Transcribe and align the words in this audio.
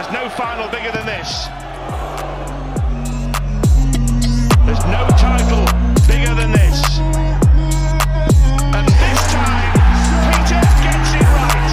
There's 0.00 0.12
no 0.14 0.30
final 0.30 0.66
bigger 0.70 0.92
than 0.92 1.04
this. 1.04 1.48
There's 4.64 4.84
no 4.86 5.06
title 5.18 5.66
bigger 6.08 6.34
than 6.34 6.52
this. 6.52 6.98
And 8.72 8.88
this 8.88 9.20
time, 9.30 9.72
Peter 10.24 10.62
gets 10.80 11.12
it 11.14 11.28
right. 11.36 11.72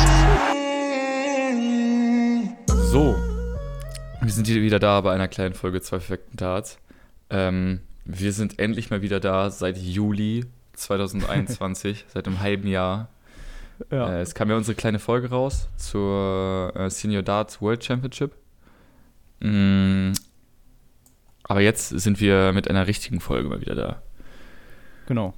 So, 2.92 3.16
wir 4.20 4.32
sind 4.34 4.46
hier 4.46 4.62
wieder 4.62 4.80
da 4.80 5.00
bei 5.00 5.14
einer 5.14 5.30
kleinen 5.30 5.54
Folge 5.54 5.80
zwei 5.80 6.00
perfekten 6.00 6.36
Darts. 6.36 6.80
Ähm, 7.30 7.80
wir 8.04 8.34
sind 8.34 8.60
endlich 8.60 8.90
mal 8.90 9.02
wieder 9.02 9.22
da 9.22 9.50
seit 9.52 9.78
Juli 9.78 10.44
2021, 10.74 12.04
seit 12.14 12.28
einem 12.28 12.42
halben 12.42 12.68
Jahr. 12.68 13.08
Ja. 13.92 14.10
Äh, 14.18 14.22
es 14.22 14.34
kam 14.36 14.50
ja 14.50 14.58
unsere 14.58 14.76
kleine 14.76 15.00
Folge 15.00 15.30
raus 15.30 15.70
zur 15.78 16.72
äh, 16.76 16.90
Senior 16.90 17.22
Darts 17.24 17.62
World 17.62 17.84
Championship. 17.84 18.36
Mm, 19.40 20.12
aber 21.44 21.62
jetzt 21.62 21.90
sind 21.90 22.20
wir 22.20 22.52
mit 22.54 22.70
einer 22.70 22.88
richtigen 22.88 23.20
Folge 23.20 23.48
mal 23.50 23.62
wieder 23.62 23.76
da. 23.76 24.02
Genau. 25.08 25.34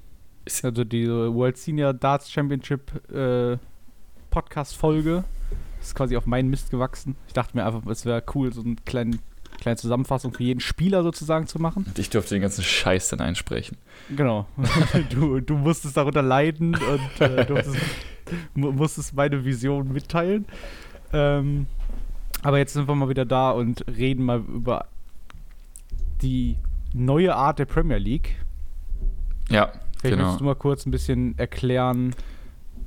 Ist- 0.45 0.63
Also 0.65 0.83
die 0.83 1.07
World 1.07 1.57
Senior 1.57 1.93
Darts 1.93 2.31
Championship 2.31 2.91
äh, 3.13 3.57
Podcast-Folge 4.29 5.23
ist 5.81 5.95
quasi 5.95 6.15
auf 6.17 6.25
meinen 6.25 6.49
Mist 6.49 6.71
gewachsen. 6.71 7.15
Ich 7.27 7.33
dachte 7.33 7.55
mir 7.57 7.65
einfach, 7.65 7.85
es 7.87 8.05
wäre 8.05 8.23
cool, 8.35 8.51
so 8.53 8.61
eine 8.61 8.75
kleine, 8.85 9.17
kleine 9.59 9.77
Zusammenfassung 9.77 10.33
für 10.33 10.43
jeden 10.43 10.59
Spieler 10.59 11.03
sozusagen 11.03 11.47
zu 11.47 11.59
machen. 11.59 11.85
Und 11.87 11.99
ich 11.99 12.09
durfte 12.09 12.35
den 12.35 12.41
ganzen 12.41 12.63
Scheiß 12.63 13.09
dann 13.09 13.21
einsprechen. 13.21 13.77
Genau. 14.15 14.47
du, 15.09 15.39
du 15.39 15.57
musstest 15.57 15.97
darunter 15.97 16.21
leiden 16.21 16.75
und 16.75 17.21
äh, 17.21 17.45
durftest, 17.45 17.77
mu 18.53 18.71
musstest 18.71 19.15
meine 19.15 19.43
Vision 19.43 19.91
mitteilen. 19.91 20.45
Ähm, 21.13 21.67
aber 22.41 22.57
jetzt 22.57 22.73
sind 22.73 22.87
wir 22.87 22.95
mal 22.95 23.09
wieder 23.09 23.25
da 23.25 23.51
und 23.51 23.85
reden 23.87 24.23
mal 24.23 24.39
über 24.39 24.85
die 26.21 26.57
neue 26.93 27.35
Art 27.35 27.59
der 27.59 27.65
Premier 27.65 27.97
League. 27.97 28.35
Ja, 29.49 29.71
Vielleicht 29.99 30.15
genau. 30.15 30.23
möchtest 30.23 30.39
du 30.39 30.45
mal 30.45 30.55
kurz 30.55 30.85
ein 30.85 30.91
bisschen 30.91 31.37
erklären, 31.37 32.15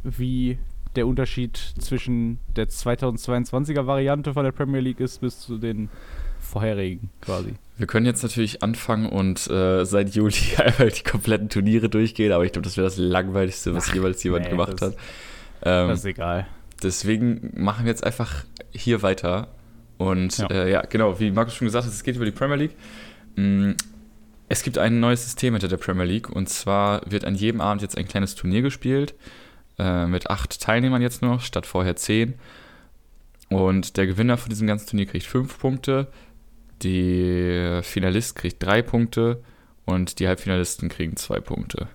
wie 0.02 0.58
der 0.96 1.06
Unterschied 1.06 1.56
zwischen 1.56 2.38
der 2.56 2.68
2022er 2.68 3.86
Variante 3.86 4.32
von 4.32 4.44
der 4.44 4.52
Premier 4.52 4.80
League 4.80 5.00
ist 5.00 5.20
bis 5.20 5.40
zu 5.40 5.58
den 5.58 5.88
vorherigen 6.42 7.10
quasi. 7.20 7.54
Wir 7.78 7.86
können 7.86 8.04
jetzt 8.06 8.22
natürlich 8.22 8.62
anfangen 8.62 9.06
und 9.06 9.48
äh, 9.50 9.84
seit 9.84 10.14
Juli 10.14 10.34
einmal 10.58 10.90
die 10.90 11.02
kompletten 11.02 11.48
Turniere 11.48 11.88
durchgehen, 11.88 12.32
aber 12.32 12.44
ich 12.44 12.52
glaube, 12.52 12.64
das 12.64 12.76
wäre 12.76 12.86
das 12.86 12.98
Langweiligste, 12.98 13.74
was 13.74 13.88
Ach, 13.90 13.94
jeweils 13.94 14.22
jemand 14.22 14.44
nee, 14.44 14.50
gemacht 14.50 14.74
das- 14.74 14.90
hat. 14.92 14.96
Ähm, 15.64 15.88
Das 15.88 16.00
ist 16.00 16.04
egal. 16.04 16.46
deswegen 16.82 17.52
machen 17.56 17.84
wir 17.84 17.90
jetzt 17.90 18.04
einfach 18.04 18.44
hier 18.72 19.02
weiter. 19.02 19.48
Und 19.98 20.36
Ja. 20.38 20.46
äh, 20.50 20.70
ja 20.72 20.82
genau, 20.82 21.18
wie 21.20 21.30
Markus 21.30 21.54
schon 21.54 21.66
gesagt 21.66 21.86
hat, 21.86 21.92
es 21.92 22.02
geht 22.02 22.16
über 22.16 22.24
die 22.24 22.32
Premier 22.32 22.56
League. 22.56 22.74
Mm, 23.36 23.72
Es 24.48 24.62
gibt 24.62 24.76
ein 24.76 25.00
neues 25.00 25.22
System 25.24 25.54
hinter 25.54 25.68
der 25.68 25.78
Premier 25.78 26.04
League 26.04 26.28
und 26.28 26.48
zwar 26.48 27.00
wird 27.10 27.24
an 27.24 27.34
jedem 27.34 27.60
Abend 27.62 27.80
jetzt 27.80 27.96
ein 27.96 28.06
kleines 28.06 28.34
Turnier 28.34 28.60
gespielt 28.60 29.14
äh, 29.78 30.04
mit 30.06 30.28
acht 30.28 30.60
Teilnehmern 30.60 31.00
jetzt 31.00 31.22
noch, 31.22 31.40
statt 31.40 31.64
vorher 31.64 31.96
zehn. 31.96 32.34
Und 33.48 33.96
der 33.96 34.06
Gewinner 34.06 34.36
von 34.36 34.50
diesem 34.50 34.66
ganzen 34.66 34.88
Turnier 34.88 35.06
kriegt 35.06 35.26
fünf 35.26 35.58
Punkte, 35.58 36.08
der 36.82 37.82
Finalist 37.82 38.36
kriegt 38.36 38.62
drei 38.62 38.82
Punkte 38.82 39.42
und 39.84 40.18
die 40.18 40.28
Halbfinalisten 40.28 40.88
kriegen 40.88 41.16
zwei 41.16 41.40
Punkte. 41.40 41.88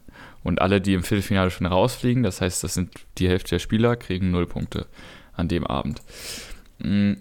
Und 0.44 0.62
alle, 0.62 0.80
die 0.80 0.94
im 0.94 1.04
Viertelfinale 1.04 1.52
schon 1.52 1.68
rausfliegen, 1.68 2.24
das 2.24 2.42
heißt, 2.42 2.64
das 2.64 2.74
sind 2.74 2.92
die 3.18 3.28
Hälfte 3.28 3.52
der 3.52 3.60
Spieler, 3.60 3.96
kriegen 3.96 4.32
null 4.32 4.48
Punkte 4.48 4.86
an 5.34 5.48
dem 5.48 5.68
Abend. 5.68 6.02
Mm, 6.80 7.14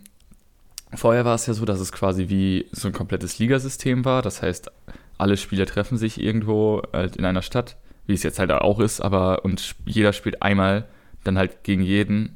Vorher 0.94 1.25
war 1.25 1.34
es 1.34 1.47
ja 1.47 1.55
so, 1.55 1.64
dass 1.64 1.81
es 1.81 1.92
quasi 1.92 2.28
wie 2.28 2.67
so 2.72 2.89
ein 2.89 2.94
komplettes 2.94 3.39
Ligasystem 3.39 4.05
war. 4.05 4.22
Das 4.22 4.42
heißt, 4.42 4.70
alle 5.19 5.37
Spieler 5.37 5.66
treffen 5.66 5.99
sich 5.99 6.21
irgendwo 6.21 6.82
halt 6.93 7.16
in 7.16 7.25
einer 7.25 7.43
Stadt, 7.43 7.76
wie 8.06 8.15
es 8.15 8.22
jetzt 8.22 8.38
halt 8.38 8.53
auch 8.53 8.81
ist, 8.81 9.00
aber 9.00 9.44
und 9.44 9.75
jeder 9.84 10.12
spielt 10.12 10.43
einmal 10.43 10.87
dann 11.25 11.38
halt 11.38 11.65
gegen 11.65 11.82
jeden, 11.82 12.35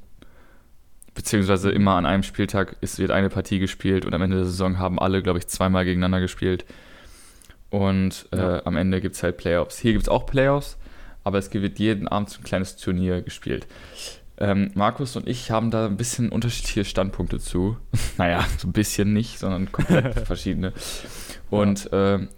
beziehungsweise 1.15 1.71
immer 1.71 1.97
an 1.97 2.07
einem 2.07 2.23
Spieltag 2.23 2.77
ist, 2.81 2.99
wird 2.99 3.11
eine 3.11 3.29
Partie 3.29 3.59
gespielt 3.59 4.05
und 4.05 4.15
am 4.15 4.23
Ende 4.23 4.37
der 4.37 4.45
Saison 4.47 4.79
haben 4.79 4.99
alle, 4.99 5.23
glaube 5.23 5.39
ich, 5.39 5.47
zweimal 5.49 5.85
gegeneinander 5.85 6.21
gespielt. 6.21 6.65
Und 7.71 8.27
äh, 8.33 8.37
Ja. 8.37 8.67
am 8.67 8.77
Ende 8.77 9.01
gibt 9.01 9.17
es 9.17 9.23
halt 9.23 9.37
Playoffs. 9.37 9.79
Hier 9.79 9.93
gibt 9.93 10.05
es 10.05 10.09
auch 10.09 10.27
Playoffs, 10.27 10.77
aber 11.25 11.39
es 11.39 11.53
wird 11.53 11.79
jeden 11.79 12.09
Abend 12.09 12.31
so 12.31 12.41
ein 12.41 12.45
kleines 12.45 12.77
Turnier 12.77 13.23
gespielt. 13.23 13.67
Ähm, 14.39 14.71
Markus 14.75 15.17
und 15.17 15.29
ich 15.29 15.51
haben 15.51 15.71
da 15.71 15.87
ein 15.87 15.97
bisschen 15.97 16.31
unterschiedliche 16.31 16.85
Standpunkte 16.85 17.39
zu. 17.39 17.77
naja, 18.19 18.45
so 18.59 18.69
ein 18.69 18.73
bisschen 18.73 19.13
nicht, 19.13 19.39
sondern 19.39 19.71
komplett 19.71 20.15
verschiedene. 20.27 20.73
Und 21.51 21.89
ähm, 21.93 22.29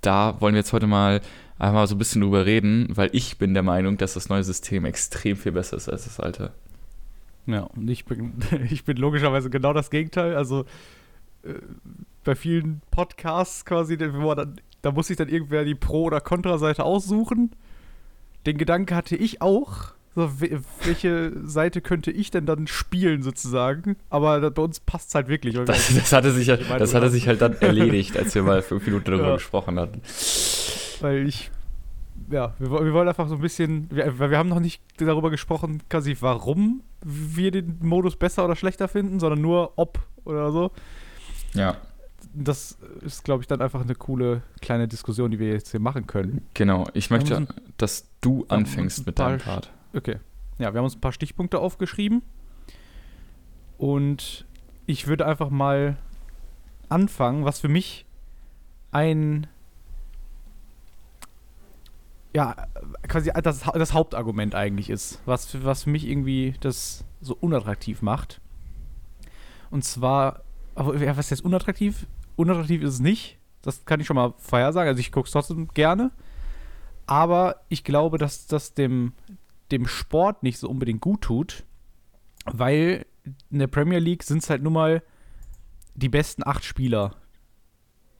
da 0.00 0.40
wollen 0.40 0.54
wir 0.54 0.60
jetzt 0.60 0.72
heute 0.72 0.86
mal 0.86 1.20
einmal 1.58 1.86
so 1.88 1.96
ein 1.96 1.98
bisschen 1.98 2.22
drüber 2.22 2.46
reden, 2.46 2.86
weil 2.90 3.10
ich 3.12 3.38
bin 3.38 3.52
der 3.54 3.64
Meinung, 3.64 3.98
dass 3.98 4.14
das 4.14 4.28
neue 4.28 4.44
System 4.44 4.84
extrem 4.84 5.36
viel 5.36 5.52
besser 5.52 5.76
ist 5.76 5.88
als 5.88 6.04
das 6.04 6.20
alte. 6.20 6.52
Ja, 7.48 7.62
und 7.62 7.88
ich 7.88 8.04
bin, 8.04 8.34
ich 8.70 8.84
bin 8.84 8.96
logischerweise 8.98 9.50
genau 9.50 9.72
das 9.72 9.90
Gegenteil. 9.90 10.36
Also 10.36 10.66
äh, 11.42 11.54
bei 12.24 12.34
vielen 12.36 12.82
Podcasts 12.90 13.64
quasi, 13.64 13.96
dann, 13.96 14.60
da 14.82 14.92
muss 14.92 15.06
sich 15.08 15.16
dann 15.16 15.28
irgendwer 15.28 15.64
die 15.64 15.74
Pro- 15.74 16.04
oder 16.04 16.20
Kontra-Seite 16.20 16.84
aussuchen. 16.84 17.50
Den 18.46 18.58
Gedanke 18.58 18.94
hatte 18.94 19.16
ich 19.16 19.40
auch. 19.42 19.92
So, 20.14 20.40
we- 20.40 20.60
welche 20.84 21.32
Seite 21.46 21.80
könnte 21.80 22.10
ich 22.10 22.30
denn 22.30 22.44
dann 22.44 22.66
spielen 22.66 23.22
sozusagen? 23.22 23.96
Aber 24.10 24.40
da, 24.40 24.50
bei 24.50 24.62
uns 24.62 24.80
passt 24.80 25.08
es 25.10 25.14
halt 25.14 25.28
wirklich. 25.28 25.54
Das, 25.54 25.94
das, 25.94 26.12
hatte 26.12 26.32
sich, 26.32 26.48
Ich 26.48 26.68
das 26.68 26.94
hatte 26.94 27.08
sich 27.10 27.28
halt 27.28 27.40
dann 27.40 27.54
erledigt, 27.54 28.16
als 28.16 28.34
wir 28.34 28.42
mal 28.42 28.60
fünf 28.62 28.84
Minuten 28.86 29.04
darüber 29.12 29.28
Ja. 29.28 29.34
gesprochen 29.34 29.78
hatten. 29.78 30.02
Weil 31.00 31.26
ich, 31.28 31.50
ja, 32.30 32.54
wir, 32.58 32.70
wir 32.70 32.92
wollen 32.92 33.08
einfach 33.08 33.28
so 33.28 33.34
ein 33.36 33.40
bisschen, 33.40 33.88
wir, 33.90 34.18
wir 34.18 34.38
haben 34.38 34.48
noch 34.48 34.60
nicht 34.60 34.82
darüber 34.98 35.30
gesprochen, 35.30 35.82
quasi 35.88 36.16
warum 36.20 36.82
wir 37.02 37.50
den 37.50 37.78
Modus 37.82 38.16
besser 38.16 38.44
oder 38.44 38.56
schlechter 38.56 38.88
finden, 38.88 39.20
sondern 39.20 39.40
nur 39.40 39.72
ob 39.76 39.98
oder 40.24 40.50
so. 40.52 40.70
Ja, 41.54 41.76
Das 42.34 42.76
ist, 43.02 43.24
glaube 43.24 43.42
ich, 43.42 43.46
dann 43.46 43.60
einfach 43.62 43.80
eine 43.80 43.94
coole 43.94 44.42
kleine 44.60 44.86
Diskussion, 44.88 45.30
die 45.30 45.38
wir 45.38 45.48
jetzt 45.52 45.70
hier 45.70 45.80
machen 45.80 46.06
können. 46.06 46.44
genau. 46.54 46.86
Ich 46.94 47.10
möchte, 47.10 47.40
müssen- 47.40 47.54
dass 47.76 48.08
du 48.20 48.44
anfängst 48.48 49.06
mit 49.06 49.18
ein 49.20 49.38
deinem 49.38 49.40
Part. 49.40 49.70
Okay. 49.94 50.16
Ja, 50.58 50.72
wir 50.74 50.78
haben 50.78 50.84
uns 50.84 50.96
ein 50.96 51.00
paar 51.00 51.12
Stichpunkte 51.12 51.60
aufgeschrieben. 51.60 52.22
Und 53.78 54.44
ich 54.86 55.06
würde 55.06 55.24
einfach 55.26 55.50
mal 55.50 55.96
anfangen, 56.88 57.44
was 57.44 57.60
für 57.60 57.68
mich 57.68 58.06
ein 58.90 59.46
ja, 62.34 62.54
quasi 63.08 63.30
das, 63.42 63.60
das 63.60 63.94
Hauptargument 63.94 64.54
eigentlich 64.54 64.90
ist, 64.90 65.20
was, 65.24 65.46
für- 65.46 65.64
was 65.64 65.84
für 65.84 65.90
mich 65.90 66.06
irgendwie 66.06 66.54
das 66.60 67.04
so 67.20 67.36
unattraktiv 67.40 68.02
macht. 68.02 68.40
Und 69.70 69.84
zwar, 69.84 70.42
aber 70.74 70.96
ja, 70.96 71.16
was 71.16 71.26
ist 71.26 71.30
jetzt 71.30 71.44
unattraktiv? 71.44 72.06
Unattraktiv 72.36 72.82
ist 72.82 72.94
es 72.94 73.00
nicht. 73.00 73.38
Das 73.62 73.84
kann 73.84 74.00
ich 74.00 74.06
schon 74.06 74.16
mal 74.16 74.34
vorhersagen. 74.38 74.88
Also 74.88 75.00
ich 75.00 75.10
gucke 75.12 75.26
es 75.26 75.32
trotzdem 75.32 75.68
gerne. 75.74 76.10
Aber 77.06 77.62
ich 77.68 77.84
glaube, 77.84 78.18
dass 78.18 78.46
das 78.46 78.74
dem, 78.74 79.12
dem 79.70 79.86
Sport 79.86 80.42
nicht 80.42 80.58
so 80.58 80.68
unbedingt 80.68 81.00
gut 81.00 81.22
tut, 81.22 81.64
weil 82.44 83.06
in 83.50 83.58
der 83.58 83.66
Premier 83.66 83.98
League 83.98 84.22
sind 84.22 84.42
es 84.42 84.50
halt 84.50 84.62
nun 84.62 84.74
mal 84.74 85.02
die 85.94 86.08
besten 86.08 86.46
acht 86.46 86.64
Spieler 86.64 87.16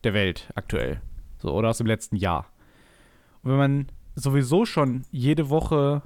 der 0.05 0.15
Welt 0.15 0.51
aktuell. 0.55 1.01
So, 1.39 1.53
oder 1.55 1.69
aus 1.69 1.79
dem 1.79 1.87
letzten 1.87 2.17
Jahr. 2.17 2.47
Und 3.43 3.53
wenn 3.53 3.59
man 3.59 3.89
sowieso 4.19 4.65
schon 4.65 5.03
jede 5.11 5.49
Woche 5.49 6.03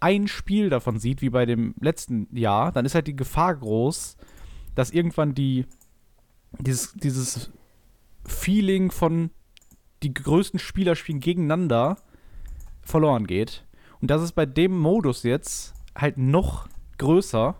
ein 0.00 0.26
Spiel 0.26 0.68
davon 0.68 0.98
sieht, 0.98 1.22
wie 1.22 1.30
bei 1.30 1.46
dem 1.46 1.74
letzten 1.80 2.26
Jahr, 2.36 2.72
dann 2.72 2.84
ist 2.84 2.94
halt 2.94 3.06
die 3.06 3.16
Gefahr 3.16 3.54
groß, 3.54 4.16
dass 4.74 4.90
irgendwann 4.90 5.34
die, 5.34 5.66
dieses, 6.58 6.92
dieses 6.94 7.52
Feeling 8.24 8.90
von 8.90 9.30
die 10.02 10.12
größten 10.12 10.58
Spieler 10.58 10.96
spielen 10.96 11.20
gegeneinander 11.20 11.98
verloren 12.82 13.26
geht. 13.28 13.64
Und 14.00 14.10
das 14.10 14.22
ist 14.22 14.32
bei 14.32 14.46
dem 14.46 14.76
Modus 14.76 15.22
jetzt 15.22 15.74
halt 15.94 16.18
noch 16.18 16.68
größer, 16.98 17.54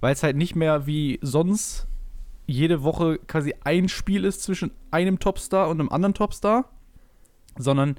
weil 0.00 0.12
es 0.12 0.22
halt 0.22 0.36
nicht 0.36 0.54
mehr 0.54 0.86
wie 0.86 1.18
sonst 1.22 1.88
jede 2.46 2.84
Woche 2.84 3.18
quasi 3.26 3.54
ein 3.64 3.88
Spiel 3.88 4.24
ist 4.24 4.42
zwischen 4.42 4.70
einem 4.92 5.18
Topstar 5.18 5.68
und 5.68 5.80
einem 5.80 5.88
anderen 5.88 6.14
Topstar, 6.14 6.70
sondern 7.56 7.96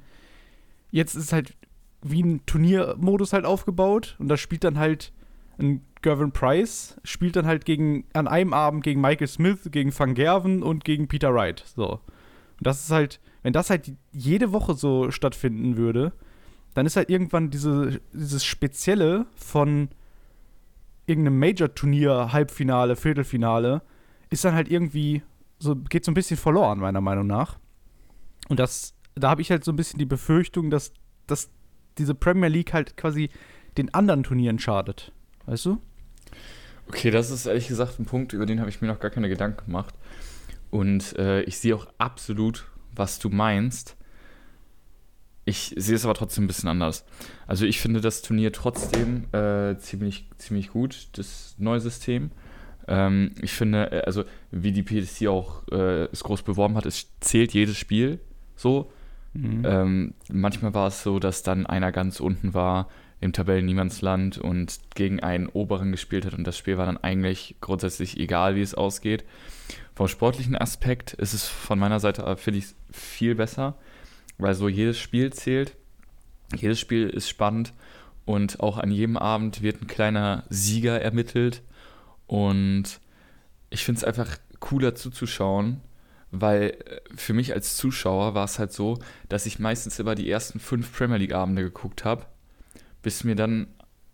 jetzt 0.92 1.16
ist 1.16 1.32
halt 1.32 1.56
wie 2.02 2.22
ein 2.22 2.46
Turniermodus 2.46 3.32
halt 3.32 3.44
aufgebaut 3.44 4.16
und 4.18 4.28
da 4.28 4.36
spielt 4.36 4.62
dann 4.64 4.78
halt 4.78 5.12
ein 5.58 5.84
Gervin 6.02 6.32
Price, 6.32 7.00
spielt 7.04 7.36
dann 7.36 7.46
halt 7.46 7.64
gegen, 7.64 8.04
an 8.12 8.28
einem 8.28 8.52
Abend 8.52 8.82
gegen 8.84 9.00
Michael 9.00 9.28
Smith, 9.28 9.68
gegen 9.70 9.96
Van 9.96 10.14
Gerven 10.14 10.62
und 10.62 10.84
gegen 10.84 11.08
Peter 11.08 11.32
Wright. 11.32 11.64
So. 11.74 11.92
Und 11.92 12.66
das 12.66 12.84
ist 12.84 12.90
halt, 12.90 13.20
wenn 13.42 13.52
das 13.52 13.70
halt 13.70 13.92
jede 14.12 14.52
Woche 14.52 14.74
so 14.74 15.10
stattfinden 15.10 15.76
würde, 15.76 16.12
dann 16.74 16.86
ist 16.86 16.96
halt 16.96 17.10
irgendwann 17.10 17.50
diese, 17.50 18.00
dieses 18.12 18.44
Spezielle 18.44 19.26
von 19.36 19.90
irgendeinem 21.06 21.38
Major-Turnier, 21.38 22.32
Halbfinale, 22.32 22.96
Viertelfinale, 22.96 23.82
ist 24.30 24.44
dann 24.44 24.54
halt 24.54 24.70
irgendwie 24.70 25.22
so, 25.58 25.76
geht 25.76 26.04
so 26.04 26.10
ein 26.10 26.14
bisschen 26.14 26.36
verloren, 26.36 26.78
meiner 26.78 27.00
Meinung 27.00 27.26
nach. 27.26 27.58
Und 28.48 28.58
das, 28.58 28.94
da 29.14 29.30
habe 29.30 29.42
ich 29.42 29.50
halt 29.50 29.64
so 29.64 29.72
ein 29.72 29.76
bisschen 29.76 29.98
die 29.98 30.06
Befürchtung, 30.06 30.70
dass, 30.70 30.92
dass 31.26 31.50
diese 31.98 32.14
Premier 32.14 32.48
League 32.48 32.72
halt 32.72 32.96
quasi 32.96 33.30
den 33.76 33.92
anderen 33.94 34.22
Turnieren 34.22 34.58
schadet. 34.58 35.12
Weißt 35.46 35.66
du? 35.66 35.80
Okay, 36.88 37.10
das 37.10 37.30
ist 37.30 37.46
ehrlich 37.46 37.68
gesagt 37.68 37.98
ein 37.98 38.04
Punkt, 38.04 38.32
über 38.32 38.46
den 38.46 38.60
habe 38.60 38.70
ich 38.70 38.80
mir 38.80 38.88
noch 38.88 39.00
gar 39.00 39.10
keine 39.10 39.28
Gedanken 39.28 39.66
gemacht. 39.66 39.94
Und 40.70 41.16
äh, 41.18 41.42
ich 41.42 41.58
sehe 41.58 41.74
auch 41.74 41.86
absolut, 41.98 42.66
was 42.94 43.18
du 43.18 43.28
meinst. 43.28 43.96
Ich 45.44 45.74
sehe 45.76 45.96
es 45.96 46.04
aber 46.04 46.14
trotzdem 46.14 46.44
ein 46.44 46.46
bisschen 46.46 46.68
anders. 46.68 47.04
Also 47.46 47.66
ich 47.66 47.80
finde 47.80 48.00
das 48.00 48.22
Turnier 48.22 48.52
trotzdem 48.52 49.24
äh, 49.32 49.76
ziemlich, 49.78 50.28
ziemlich 50.38 50.70
gut, 50.70 51.08
das 51.12 51.56
neue 51.58 51.80
System. 51.80 52.30
Ähm, 52.86 53.34
ich 53.42 53.52
finde, 53.52 53.90
äh, 53.90 54.00
also 54.02 54.24
wie 54.50 54.72
die 54.72 54.82
PDC 54.82 55.28
auch 55.28 55.66
äh, 55.70 56.04
es 56.12 56.22
groß 56.22 56.42
beworben 56.42 56.76
hat, 56.76 56.86
es 56.86 57.08
zählt 57.20 57.52
jedes 57.52 57.76
Spiel 57.76 58.20
so. 58.56 58.90
Mhm. 59.34 59.62
Ähm, 59.64 60.14
manchmal 60.30 60.74
war 60.74 60.88
es 60.88 61.02
so, 61.02 61.18
dass 61.18 61.42
dann 61.42 61.66
einer 61.66 61.92
ganz 61.92 62.20
unten 62.20 62.54
war 62.54 62.88
im 63.20 63.32
Tabellen-Niemandsland 63.32 64.38
und 64.38 64.80
gegen 64.94 65.20
einen 65.20 65.46
oberen 65.46 65.92
gespielt 65.92 66.26
hat 66.26 66.34
und 66.34 66.44
das 66.44 66.58
Spiel 66.58 66.76
war 66.76 66.86
dann 66.86 66.98
eigentlich 66.98 67.56
grundsätzlich 67.60 68.18
egal, 68.18 68.56
wie 68.56 68.62
es 68.62 68.74
ausgeht. 68.74 69.24
Vom 69.94 70.08
sportlichen 70.08 70.56
Aspekt 70.56 71.12
ist 71.14 71.32
es 71.32 71.46
von 71.46 71.78
meiner 71.78 72.00
Seite, 72.00 72.36
finde 72.36 72.58
ich, 72.58 72.66
viel 72.90 73.34
besser 73.34 73.76
weil 74.42 74.54
so 74.54 74.68
jedes 74.68 74.98
Spiel 74.98 75.32
zählt. 75.32 75.76
Jedes 76.54 76.80
Spiel 76.80 77.08
ist 77.08 77.28
spannend 77.28 77.72
und 78.24 78.60
auch 78.60 78.78
an 78.78 78.90
jedem 78.90 79.16
Abend 79.16 79.62
wird 79.62 79.80
ein 79.80 79.86
kleiner 79.86 80.44
Sieger 80.50 81.00
ermittelt. 81.00 81.62
Und 82.26 83.00
ich 83.70 83.84
finde 83.84 83.98
es 83.98 84.04
einfach 84.04 84.36
cooler 84.60 84.94
zuzuschauen, 84.94 85.80
weil 86.32 86.70
äh, 86.70 87.00
für 87.14 87.34
mich 87.34 87.52
als 87.52 87.76
Zuschauer 87.76 88.34
war 88.34 88.44
es 88.44 88.58
halt 88.58 88.72
so, 88.72 88.98
dass 89.28 89.46
ich 89.46 89.60
meistens 89.60 89.98
immer 90.00 90.16
die 90.16 90.28
ersten 90.28 90.58
fünf 90.58 90.92
Premier 90.96 91.18
League-Abende 91.18 91.62
geguckt 91.62 92.04
habe, 92.04 92.26
bis 93.02 93.22
mir 93.22 93.36
dann 93.36 93.68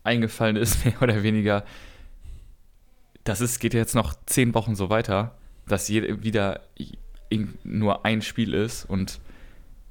eingefallen 0.05 0.57
ist, 0.57 0.85
mehr 0.85 1.01
oder 1.01 1.23
weniger, 1.23 1.65
das 3.25 3.41
ist, 3.41 3.61
geht 3.61 3.73
jetzt 3.73 3.95
noch 3.95 4.15
zehn 4.27 4.53
Wochen 4.55 4.75
so 4.75 4.91
weiter, 4.91 5.39
dass 5.67 5.89
jeder 5.89 6.23
wieder 6.23 6.63
nur 7.63 8.05
ein 8.05 8.23
Spiel 8.23 8.55
ist 8.55 8.85
und 8.85 9.21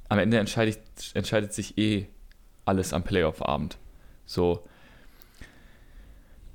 am 0.08 0.18
Ende 0.18 0.38
entscheidet, 0.38 0.80
entscheidet 1.14 1.52
sich 1.52 1.78
eh 1.78 2.08
alles 2.64 2.92
am 2.92 3.04
Playoff-Abend. 3.04 3.78
So. 4.26 4.66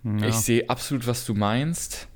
Ja. 0.04 0.28
Ich 0.28 0.36
sehe 0.36 0.70
absolut, 0.70 1.08
was 1.08 1.26
du 1.26 1.34
meinst. 1.34 2.08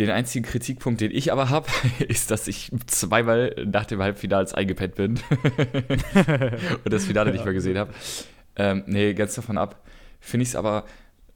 Den 0.00 0.08
einzigen 0.08 0.46
Kritikpunkt, 0.46 1.02
den 1.02 1.10
ich 1.10 1.30
aber 1.30 1.50
habe, 1.50 1.68
ist, 2.08 2.30
dass 2.30 2.48
ich 2.48 2.72
zweimal 2.86 3.54
nach 3.66 3.84
dem 3.84 4.00
Halbfinale 4.00 4.52
eingepennt 4.56 4.94
bin 4.94 5.20
und 6.84 6.92
das 6.92 7.04
Finale 7.04 7.28
ja. 7.28 7.34
nicht 7.34 7.44
mehr 7.44 7.52
gesehen 7.52 7.76
habe. 7.76 7.92
Ähm, 8.56 8.82
nee, 8.86 9.12
ganz 9.12 9.34
davon 9.34 9.58
ab. 9.58 9.84
Finde 10.18 10.42
ich 10.42 10.50
es 10.50 10.56
aber 10.56 10.86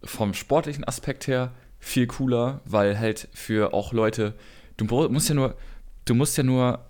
vom 0.02 0.32
sportlichen 0.32 0.82
Aspekt 0.84 1.26
her 1.26 1.52
viel 1.78 2.06
cooler, 2.06 2.62
weil 2.64 2.98
halt 2.98 3.28
für 3.34 3.74
auch 3.74 3.92
Leute, 3.92 4.32
du 4.78 4.86
musst 4.86 5.28
ja 5.28 5.34
nur, 5.34 5.56
du 6.06 6.14
musst 6.14 6.38
ja 6.38 6.42
nur 6.42 6.86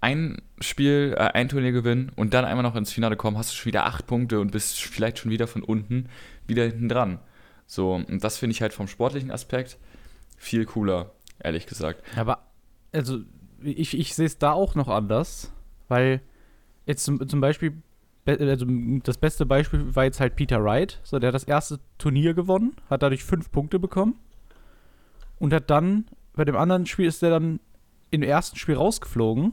ein 0.00 0.40
Spiel, 0.60 1.16
äh, 1.16 1.22
ein 1.22 1.48
Turnier 1.48 1.72
gewinnen 1.72 2.12
und 2.14 2.32
dann 2.32 2.44
einmal 2.44 2.62
noch 2.62 2.76
ins 2.76 2.92
Finale 2.92 3.16
kommen, 3.16 3.36
hast 3.36 3.50
du 3.50 3.56
schon 3.56 3.66
wieder 3.66 3.86
acht 3.86 4.06
Punkte 4.06 4.38
und 4.38 4.52
bist 4.52 4.80
vielleicht 4.80 5.18
schon 5.18 5.32
wieder 5.32 5.48
von 5.48 5.64
unten 5.64 6.08
wieder 6.46 6.62
hinten 6.62 6.88
dran. 6.88 7.18
So, 7.66 7.94
und 7.94 8.22
das 8.22 8.38
finde 8.38 8.52
ich 8.52 8.62
halt 8.62 8.72
vom 8.72 8.86
sportlichen 8.86 9.32
Aspekt 9.32 9.78
viel 10.42 10.64
cooler, 10.66 11.12
ehrlich 11.38 11.66
gesagt. 11.66 12.02
Aber, 12.16 12.40
also, 12.92 13.20
ich, 13.62 13.96
ich 13.96 14.14
sehe 14.14 14.26
es 14.26 14.38
da 14.38 14.52
auch 14.52 14.74
noch 14.74 14.88
anders, 14.88 15.52
weil 15.88 16.20
jetzt 16.84 17.04
zum, 17.04 17.26
zum 17.28 17.40
Beispiel, 17.40 17.80
also 18.26 18.66
das 19.04 19.18
beste 19.18 19.46
Beispiel 19.46 19.94
war 19.94 20.04
jetzt 20.04 20.20
halt 20.20 20.34
Peter 20.34 20.62
Wright. 20.62 21.00
So, 21.04 21.20
der 21.20 21.28
hat 21.28 21.34
das 21.34 21.44
erste 21.44 21.78
Turnier 21.96 22.34
gewonnen, 22.34 22.74
hat 22.90 23.02
dadurch 23.02 23.22
fünf 23.22 23.52
Punkte 23.52 23.78
bekommen 23.78 24.18
und 25.38 25.52
hat 25.52 25.70
dann, 25.70 26.06
bei 26.34 26.44
dem 26.44 26.56
anderen 26.56 26.86
Spiel 26.86 27.06
ist 27.06 27.22
der 27.22 27.30
dann 27.30 27.60
im 28.10 28.22
ersten 28.22 28.56
Spiel 28.56 28.74
rausgeflogen 28.74 29.52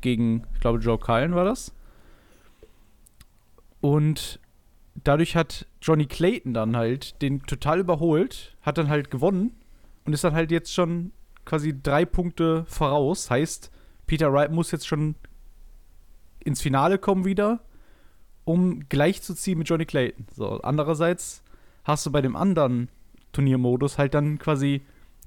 gegen, 0.00 0.44
ich 0.54 0.60
glaube, 0.60 0.78
Joe 0.78 0.98
Cullen 0.98 1.34
war 1.34 1.44
das. 1.44 1.74
Und 3.80 4.38
dadurch 5.02 5.34
hat 5.34 5.66
Johnny 5.82 6.06
Clayton 6.06 6.54
dann 6.54 6.76
halt 6.76 7.20
den 7.20 7.42
total 7.42 7.80
überholt, 7.80 8.56
hat 8.62 8.78
dann 8.78 8.88
halt 8.88 9.10
gewonnen 9.10 9.56
und 10.04 10.12
ist 10.12 10.24
dann 10.24 10.34
halt 10.34 10.50
jetzt 10.50 10.72
schon 10.72 11.12
quasi 11.44 11.80
drei 11.80 12.04
Punkte 12.04 12.64
voraus. 12.66 13.30
Heißt, 13.30 13.70
Peter 14.06 14.32
Wright 14.32 14.50
muss 14.50 14.70
jetzt 14.70 14.86
schon 14.86 15.14
ins 16.40 16.60
Finale 16.60 16.98
kommen 16.98 17.24
wieder, 17.24 17.60
um 18.44 18.88
gleichzuziehen 18.88 19.58
mit 19.58 19.68
Johnny 19.68 19.86
Clayton. 19.86 20.26
So, 20.34 20.60
andererseits 20.60 21.42
hast 21.84 22.04
du 22.06 22.12
bei 22.12 22.20
dem 22.20 22.36
anderen 22.36 22.90
Turniermodus 23.32 23.98
halt 23.98 24.14
dann 24.14 24.38
quasi 24.38 24.82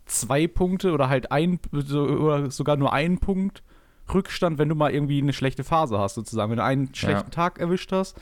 zwei 0.06 0.48
Punkte 0.48 0.92
oder 0.92 1.10
halt 1.10 1.32
ein 1.32 1.60
oder 1.74 2.50
sogar 2.52 2.78
nur 2.78 2.94
einen 2.94 3.20
Punkt 3.20 3.64
Rückstand, 4.14 4.58
wenn 4.58 4.70
du 4.70 4.76
mal 4.76 4.94
irgendwie 4.94 5.22
eine 5.22 5.34
schlechte 5.34 5.64
Phase 5.64 6.00
hast, 6.00 6.16
sozusagen. 6.16 6.52
Wenn 6.52 6.58
du 6.58 6.64
einen 6.64 6.94
schlechten 6.96 7.30
ja. 7.30 7.30
Tag 7.30 7.60
erwischt 7.60 7.92
hast, 7.92 8.20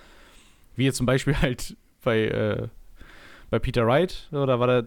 wie 0.75 0.85
jetzt 0.85 0.97
zum 0.97 1.05
Beispiel 1.05 1.35
halt 1.41 1.77
bei, 2.03 2.25
äh, 2.25 2.67
bei 3.49 3.59
Peter 3.59 3.85
Wright, 3.85 4.27
oder 4.31 4.59
war 4.59 4.67
der, 4.67 4.85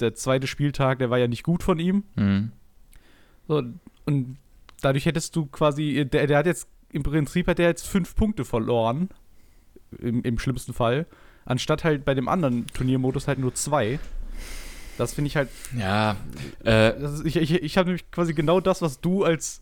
der 0.00 0.14
zweite 0.14 0.46
Spieltag, 0.46 0.98
der 0.98 1.10
war 1.10 1.18
ja 1.18 1.28
nicht 1.28 1.42
gut 1.42 1.62
von 1.62 1.78
ihm. 1.78 2.04
Mhm. 2.14 2.52
So, 3.48 3.62
und 4.04 4.38
dadurch 4.80 5.06
hättest 5.06 5.36
du 5.36 5.46
quasi, 5.46 6.06
der, 6.10 6.26
der 6.26 6.38
hat 6.38 6.46
jetzt, 6.46 6.68
im 6.90 7.02
Prinzip 7.02 7.46
hat 7.48 7.58
der 7.58 7.68
jetzt 7.68 7.86
fünf 7.86 8.14
Punkte 8.14 8.44
verloren, 8.44 9.08
im, 9.98 10.22
im 10.22 10.38
schlimmsten 10.38 10.72
Fall, 10.72 11.06
anstatt 11.44 11.84
halt 11.84 12.04
bei 12.04 12.14
dem 12.14 12.28
anderen 12.28 12.66
Turniermodus 12.68 13.28
halt 13.28 13.38
nur 13.38 13.54
zwei. 13.54 13.98
Das 14.98 15.14
finde 15.14 15.28
ich 15.28 15.36
halt. 15.36 15.48
Ja. 15.76 16.16
Äh, 16.64 17.02
ist, 17.02 17.24
ich 17.24 17.36
ich, 17.36 17.52
ich 17.52 17.78
habe 17.78 17.88
nämlich 17.88 18.10
quasi 18.10 18.32
genau 18.32 18.60
das, 18.60 18.82
was 18.82 19.00
du 19.00 19.24
als 19.24 19.60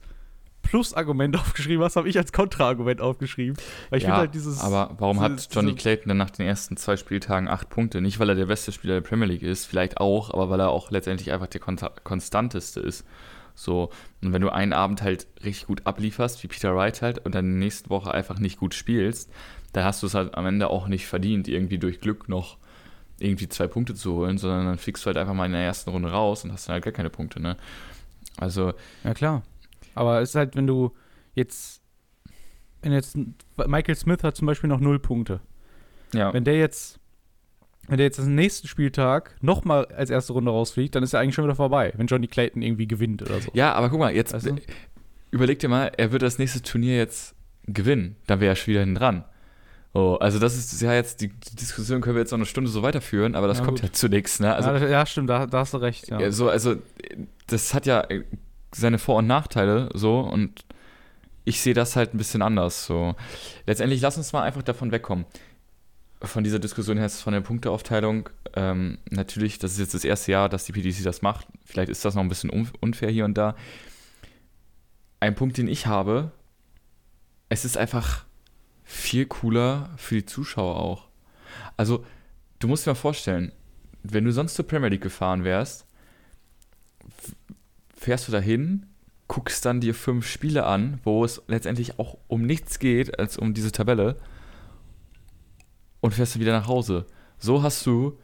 Plus-Argument 0.65 1.37
aufgeschrieben 1.41 1.85
hast, 1.85 1.97
habe 1.97 2.09
ich 2.09 2.19
als 2.19 2.33
Kontra-Argument 2.33 3.01
aufgeschrieben. 3.01 3.57
Weil 3.91 3.99
ich 3.99 4.05
ja, 4.05 4.17
halt 4.17 4.35
dieses. 4.35 4.61
Aber 4.61 4.95
warum 4.99 5.19
dieses, 5.19 5.47
hat 5.47 5.55
Johnny 5.55 5.75
Clayton 5.75 6.09
dann 6.09 6.17
nach 6.17 6.31
den 6.31 6.47
ersten 6.47 6.77
zwei 6.77 6.97
Spieltagen 6.97 7.49
acht 7.49 7.71
Punkte? 7.71 8.01
Nicht, 8.01 8.19
weil 8.19 8.29
er 8.29 8.35
der 8.35 8.47
beste 8.47 8.73
Spieler 8.73 8.95
der 8.95 9.09
Premier 9.09 9.27
League 9.27 9.43
ist, 9.43 9.67
vielleicht 9.67 9.99
auch, 9.99 10.33
aber 10.33 10.51
weil 10.51 10.61
er 10.61 10.71
auch 10.71 10.91
letztendlich 10.91 11.33
einfach 11.33 11.47
der 11.47 11.61
Kon 11.61 11.79
konstanteste 12.03 12.81
ist. 12.81 13.05
So, 13.55 13.91
und 14.21 14.33
wenn 14.33 14.43
du 14.43 14.51
einen 14.51 14.73
Abend 14.73 15.03
halt 15.03 15.29
richtig 15.45 15.67
gut 15.67 15.87
ablieferst, 15.87 16.43
wie 16.43 16.49
Peter 16.49 16.75
Wright 16.75 17.03
halt, 17.03 17.25
und 17.25 17.35
dann 17.35 17.45
in 17.45 17.53
der 17.53 17.61
nächsten 17.61 17.89
Woche 17.91 18.13
einfach 18.13 18.39
nicht 18.41 18.59
gut 18.59 18.75
spielst, 18.75 19.31
dann 19.73 19.85
hast 19.85 20.03
du 20.03 20.07
es 20.07 20.15
halt 20.15 20.35
am 20.35 20.47
Ende 20.47 20.71
auch 20.71 20.89
nicht 20.89 21.07
verdient, 21.07 21.47
irgendwie 21.47 21.79
durch 21.79 22.01
Glück 22.01 22.29
noch 22.29 22.57
irgendwie 23.19 23.49
zwei 23.49 23.69
Punkte 23.69 23.95
zu 23.95 24.15
holen, 24.15 24.39
sondern 24.39 24.67
dann 24.67 24.79
fliegst 24.79 25.05
du 25.05 25.07
halt 25.07 25.17
einfach 25.17 25.35
mal 25.35 25.47
in 25.47 25.53
der 25.53 25.63
ersten 25.63 25.91
Runde 25.91 26.11
raus 26.11 26.45
und 26.45 26.53
hast 26.53 26.69
dann 26.69 26.75
halt 26.75 26.85
gar 26.85 26.93
keine 26.93 27.11
Punkte, 27.11 27.41
ne? 27.41 27.57
Also. 28.37 28.73
Ja, 29.05 29.15
klar. 29.15 29.43
Aber 29.95 30.21
es 30.21 30.31
ist 30.31 30.35
halt, 30.35 30.57
wenn 30.57 30.67
du 30.67 30.93
jetzt. 31.35 31.83
Wenn 32.83 32.93
jetzt. 32.93 33.17
Michael 33.67 33.95
Smith 33.95 34.23
hat 34.23 34.37
zum 34.37 34.47
Beispiel 34.47 34.69
noch 34.69 34.81
null 34.81 34.99
Punkte. 34.99 35.41
Ja. 36.13 36.33
Wenn 36.33 36.45
der 36.45 36.59
jetzt. 36.59 37.01
Wenn 37.87 37.99
der 37.99 38.07
jetzt 38.07 38.19
den 38.19 38.35
nächsten 38.35 38.67
Spieltag 38.67 39.37
nochmal 39.43 39.85
als 39.87 40.09
erste 40.09 40.33
Runde 40.33 40.51
rausfliegt, 40.51 40.95
dann 40.95 41.03
ist 41.03 41.13
er 41.13 41.21
eigentlich 41.21 41.35
schon 41.35 41.45
wieder 41.45 41.55
vorbei, 41.55 41.93
wenn 41.97 42.07
Johnny 42.07 42.29
Clayton 42.29 42.63
irgendwie 42.63 42.87
gewinnt 42.89 43.21
oder 43.21 43.39
so. 43.43 43.51
Ja, 43.53 43.75
aber 43.75 43.91
guck 43.91 43.99
mal, 43.99 44.15
jetzt 44.15 44.33
weißt 44.33 44.47
du? 44.47 44.57
überleg 45.31 45.59
dir 45.59 45.69
mal, 45.69 45.93
er 45.97 46.11
wird 46.11 46.23
das 46.23 46.39
nächste 46.39 46.63
Turnier 46.63 46.97
jetzt 46.97 47.35
gewinnen. 47.67 48.17
Dann 48.27 48.41
wäre 48.41 48.53
er 48.53 48.57
schon 48.57 48.69
wieder 48.69 48.81
hinten 48.81 48.95
dran. 48.95 49.25
Oh, 49.93 50.15
also 50.15 50.41
das 50.41 50.57
ist 50.57 50.81
ja 50.81 50.93
jetzt, 50.93 51.21
die, 51.21 51.29
Diskussion 51.29 52.01
können 52.01 52.17
wir 52.17 52.21
jetzt 52.21 52.33
noch 52.33 52.39
eine 52.39 52.47
Stunde 52.47 52.69
so 52.69 52.83
weiterführen, 52.83 53.37
aber 53.37 53.47
das 53.47 53.59
ja, 53.59 53.65
kommt 53.65 53.81
gut. 53.81 53.91
ja 53.91 53.93
zu 53.93 54.09
nichts, 54.09 54.41
ne? 54.41 54.53
Also, 54.53 54.71
ja, 54.71 54.89
ja, 54.89 55.07
stimmt, 55.07 55.31
da, 55.31 55.47
da, 55.47 55.59
hast 55.59 55.73
du 55.73 55.79
recht. 55.79 56.09
Ja. 56.09 56.33
So, 56.33 56.49
also 56.49 56.77
das 57.47 57.75
hat 57.75 57.87
ja 57.87 58.05
seine 58.75 58.99
Vor- 58.99 59.17
und 59.17 59.27
Nachteile 59.27 59.89
so 59.95 60.21
und 60.21 60.65
ich 61.45 61.61
sehe 61.61 61.75
das 61.75 61.97
halt 61.97 62.15
ein 62.15 62.19
bisschen 62.19 62.43
anders. 62.43 62.87
So. 62.87 63.15
Letztendlich 63.67 64.01
lass 64.01 64.17
uns 64.17 64.33
mal 64.33 64.43
einfach 64.43 64.63
davon 64.63 64.93
wegkommen. 64.93 65.27
Von 66.23 66.43
dieser 66.43 66.59
Diskussion 66.59 66.97
her 66.97 67.11
von 67.11 67.35
der 67.35 67.43
Punkteaufteilung. 67.43 68.31
Ähm, 68.55 68.99
natürlich, 69.11 69.59
das 69.59 69.73
ist 69.73 69.79
jetzt 69.79 69.95
das 69.95 70.05
erste 70.05 70.33
Jahr, 70.33 70.49
dass 70.49 70.65
die 70.65 70.73
PDC 70.73 71.03
das 71.05 71.21
macht. 71.21 71.47
Vielleicht 71.67 71.91
ist 71.91 72.05
das 72.05 72.15
noch 72.15 72.23
ein 72.23 72.29
bisschen 72.29 72.51
unfair 72.81 73.11
hier 73.11 73.27
und 73.27 73.37
da. 73.37 73.57
Ein 75.21 75.35
Punkt, 75.35 75.59
den 75.59 75.69
ich 75.69 75.87
habe, 75.87 76.33
es 77.51 77.65
ist 77.65 77.77
einfach 77.77 78.25
viel 78.85 79.27
cooler 79.27 79.91
für 79.97 80.17
die 80.17 80.27
Zuschauer 80.27 80.77
auch. 80.77 81.09
Also, 81.77 82.05
du 82.59 82.69
musst 82.69 82.87
dir 82.87 82.91
mal 82.91 82.95
vorstellen, 82.95 83.53
wenn 84.03 84.25
du 84.25 84.33
sonst 84.33 84.55
zur 84.55 84.67
Premier 84.67 84.89
League 84.89 85.03
gefahren 85.03 85.45
wärst, 85.45 85.87
fährst 88.05 88.29
du 88.29 88.33
dahin, 88.33 88.85
guckst 89.29 89.65
dann 89.65 89.81
dir 89.81 89.95
fünf 89.95 90.27
Spiele 90.27 90.67
an, 90.67 91.01
wo 91.05 91.25
es 91.25 91.43
letztendlich 91.49 91.99
auch 91.99 92.19
um 92.29 92.43
nichts 92.43 92.79
geht 92.79 93.19
als 93.19 93.39
um 93.39 93.55
diese 93.55 93.73
Tabelle 93.73 94.17
und 96.01 96.13
fährst 96.13 96.35
du 96.35 96.41
wieder 96.41 96.53
nach 96.53 96.69
Hause. 96.69 97.07
So 97.39 97.63
hast 97.63 97.85
du 97.87 98.19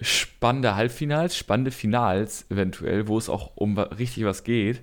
spannende 0.00 0.74
Halbfinals, 0.76 1.36
spannende 1.36 1.70
Finals 1.70 2.44
eventuell, 2.50 3.08
wo 3.08 3.16
es 3.16 3.28
auch 3.30 3.52
um 3.56 3.78
richtig 3.78 4.24
was 4.24 4.44
geht. 4.44 4.82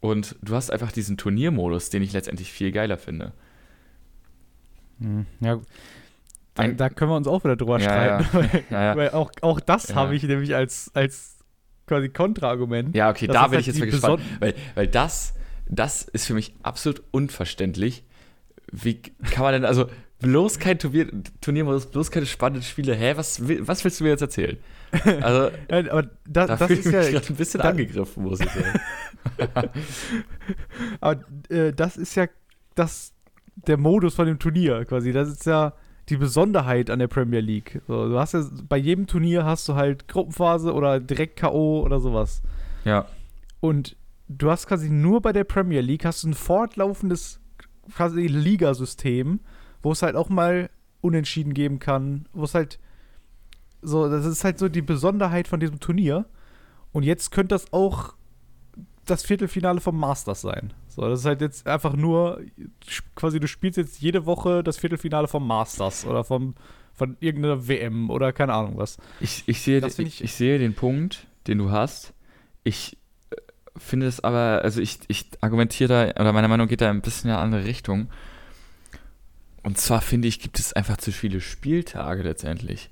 Und 0.00 0.34
du 0.42 0.56
hast 0.56 0.70
einfach 0.72 0.90
diesen 0.90 1.16
Turniermodus, 1.16 1.90
den 1.90 2.02
ich 2.02 2.12
letztendlich 2.12 2.50
viel 2.52 2.72
geiler 2.72 2.98
finde. 2.98 3.32
Hm, 4.98 5.26
Ja, 5.40 5.60
da, 6.54 6.68
da 6.68 6.88
können 6.88 7.10
wir 7.12 7.16
uns 7.16 7.28
auch 7.28 7.44
wieder 7.44 7.56
drüber 7.56 7.78
Ja, 7.78 8.20
streiten. 8.20 8.26
Weil, 8.32 8.64
Ja, 8.70 8.82
ja. 8.82 8.96
weil 8.96 9.10
auch, 9.10 9.30
auch 9.42 9.60
das 9.60 9.88
Ja. 9.88 9.94
habe 9.94 10.16
ich 10.16 10.24
nämlich 10.24 10.54
als, 10.56 10.90
als 10.94 11.31
quasi 11.92 12.08
Kontraargument. 12.08 12.96
Ja, 12.96 13.10
okay, 13.10 13.26
da 13.26 13.44
bin 13.44 13.52
halt 13.56 13.60
ich 13.60 13.66
jetzt 13.66 13.78
mal 13.78 13.90
gespannt. 13.90 14.22
Weil, 14.40 14.54
weil 14.74 14.88
das, 14.88 15.34
das 15.68 16.02
ist 16.02 16.26
für 16.26 16.34
mich 16.34 16.54
absolut 16.62 17.02
unverständlich. 17.10 18.04
Wie 18.70 18.94
kann 19.02 19.42
man 19.42 19.52
denn, 19.52 19.64
also 19.66 19.86
bloß 20.20 20.58
kein 20.58 20.78
Turnier, 20.78 21.08
Turniermodus, 21.42 21.86
bloß 21.86 22.10
keine 22.10 22.24
spannenden 22.24 22.62
Spiele. 22.62 22.94
Hä, 22.94 23.12
was, 23.16 23.42
was 23.66 23.84
willst 23.84 24.00
du 24.00 24.04
mir 24.04 24.10
jetzt 24.10 24.22
erzählen? 24.22 24.56
Also, 25.20 25.50
Ja, 25.70 25.92
aber 25.92 26.02
da, 26.26 26.46
da 26.46 26.56
das 26.56 26.70
ist 26.70 26.86
mich 26.86 26.94
ja, 26.94 27.10
gerade 27.10 27.26
ein 27.28 27.36
bisschen 27.36 27.60
da- 27.60 27.68
angegriffen, 27.70 28.22
muss 28.22 28.40
ich 28.40 28.48
sagen. 28.48 28.80
aber, 31.00 31.24
äh, 31.50 31.72
das 31.72 31.96
ist 31.98 32.14
ja 32.14 32.26
das, 32.74 33.12
der 33.66 33.76
Modus 33.76 34.14
von 34.14 34.26
dem 34.26 34.38
Turnier 34.38 34.84
quasi. 34.86 35.12
Das 35.12 35.28
ist 35.28 35.44
ja 35.44 35.74
die 36.08 36.16
Besonderheit 36.16 36.90
an 36.90 36.98
der 36.98 37.08
Premier 37.08 37.40
League. 37.40 37.80
So, 37.86 38.08
du 38.08 38.18
hast 38.18 38.34
ja 38.34 38.44
bei 38.68 38.76
jedem 38.76 39.06
Turnier 39.06 39.44
hast 39.44 39.68
du 39.68 39.74
halt 39.74 40.08
Gruppenphase 40.08 40.72
oder 40.72 41.00
direkt 41.00 41.36
K.O. 41.36 41.82
oder 41.82 42.00
sowas. 42.00 42.42
Ja, 42.84 43.06
Und 43.60 43.96
du 44.28 44.50
hast 44.50 44.66
quasi 44.66 44.90
nur 44.90 45.20
bei 45.20 45.32
der 45.32 45.44
Premier 45.44 45.80
League 45.80 46.04
hast 46.04 46.24
du 46.24 46.28
ein 46.28 46.34
fortlaufendes 46.34 47.40
quasi 47.94 48.26
Ligasystem, 48.26 49.40
wo 49.82 49.92
es 49.92 50.02
halt 50.02 50.16
auch 50.16 50.28
mal 50.28 50.70
Unentschieden 51.00 51.54
geben 51.54 51.78
kann, 51.78 52.26
wo 52.32 52.44
es 52.44 52.54
halt 52.54 52.78
so, 53.82 54.08
das 54.08 54.24
ist 54.24 54.44
halt 54.44 54.58
so 54.58 54.68
die 54.68 54.82
Besonderheit 54.82 55.48
von 55.48 55.60
diesem 55.60 55.80
Turnier. 55.80 56.26
Und 56.92 57.02
jetzt 57.04 57.30
könnte 57.32 57.54
das 57.54 57.72
auch 57.72 58.14
das 59.06 59.24
Viertelfinale 59.24 59.80
vom 59.80 59.98
Masters 59.98 60.42
sein. 60.42 60.72
So, 60.88 61.02
das 61.08 61.20
ist 61.20 61.26
halt 61.26 61.40
jetzt 61.40 61.66
einfach 61.66 61.94
nur 61.94 62.40
quasi 63.16 63.40
du 63.40 63.48
spielst 63.48 63.76
jetzt 63.76 64.00
jede 64.00 64.26
Woche 64.26 64.62
das 64.62 64.78
Viertelfinale 64.78 65.26
vom 65.28 65.46
Masters 65.46 66.04
oder 66.06 66.24
vom 66.24 66.54
von 66.94 67.16
irgendeiner 67.20 67.66
WM 67.68 68.10
oder 68.10 68.32
keine 68.32 68.52
Ahnung 68.52 68.74
was. 68.76 68.98
ich, 69.18 69.44
ich, 69.46 69.62
sehe, 69.62 69.84
ich, 69.86 69.98
ich, 69.98 70.22
ich- 70.24 70.32
sehe 70.34 70.58
den 70.58 70.74
Punkt, 70.74 71.26
den 71.46 71.56
du 71.58 71.70
hast. 71.70 72.12
Ich 72.64 72.98
äh, 73.30 73.36
finde 73.78 74.06
es 74.06 74.20
aber, 74.22 74.60
also 74.62 74.80
ich, 74.80 74.98
ich 75.08 75.26
argumentiere 75.40 76.12
da, 76.14 76.20
oder 76.20 76.32
meine 76.34 76.48
Meinung 76.48 76.68
geht 76.68 76.82
da 76.82 76.90
ein 76.90 77.00
bisschen 77.00 77.30
in 77.30 77.34
eine 77.36 77.42
andere 77.42 77.64
Richtung. 77.64 78.08
Und 79.62 79.78
zwar 79.78 80.00
finde 80.02 80.28
ich, 80.28 80.38
gibt 80.40 80.58
es 80.58 80.72
einfach 80.74 80.96
zu 80.98 81.12
viele 81.12 81.40
Spieltage 81.40 82.22
letztendlich. 82.22 82.90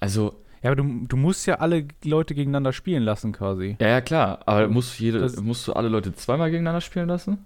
Also, 0.00 0.40
Ja, 0.62 0.70
aber 0.70 0.76
du, 0.76 1.06
du 1.06 1.16
musst 1.16 1.46
ja 1.46 1.56
alle 1.56 1.86
Leute 2.04 2.34
gegeneinander 2.34 2.72
spielen 2.72 3.02
lassen 3.04 3.32
quasi. 3.32 3.76
Ja, 3.80 3.88
ja, 3.88 4.00
klar. 4.00 4.40
Aber 4.46 4.68
musst 4.68 4.98
du, 4.98 5.04
jede, 5.04 5.20
Das- 5.20 5.40
musst 5.40 5.66
du 5.68 5.72
alle 5.72 5.88
Leute 5.88 6.12
zweimal 6.14 6.50
gegeneinander 6.50 6.80
spielen 6.80 7.08
lassen? 7.08 7.38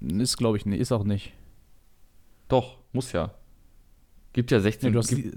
Ist, 0.00 0.36
glaube 0.38 0.56
ich, 0.56 0.64
nicht. 0.66 0.80
Ist 0.80 0.92
auch 0.92 1.04
nicht. 1.04 1.32
Doch, 2.48 2.78
muss 2.92 3.12
ja. 3.12 3.34
Gibt 4.32 4.50
ja 4.50 4.60
16. 4.60 4.88
Nee, 4.88 4.92
du 4.92 4.98
hast 5.00 5.08
gibt, 5.08 5.36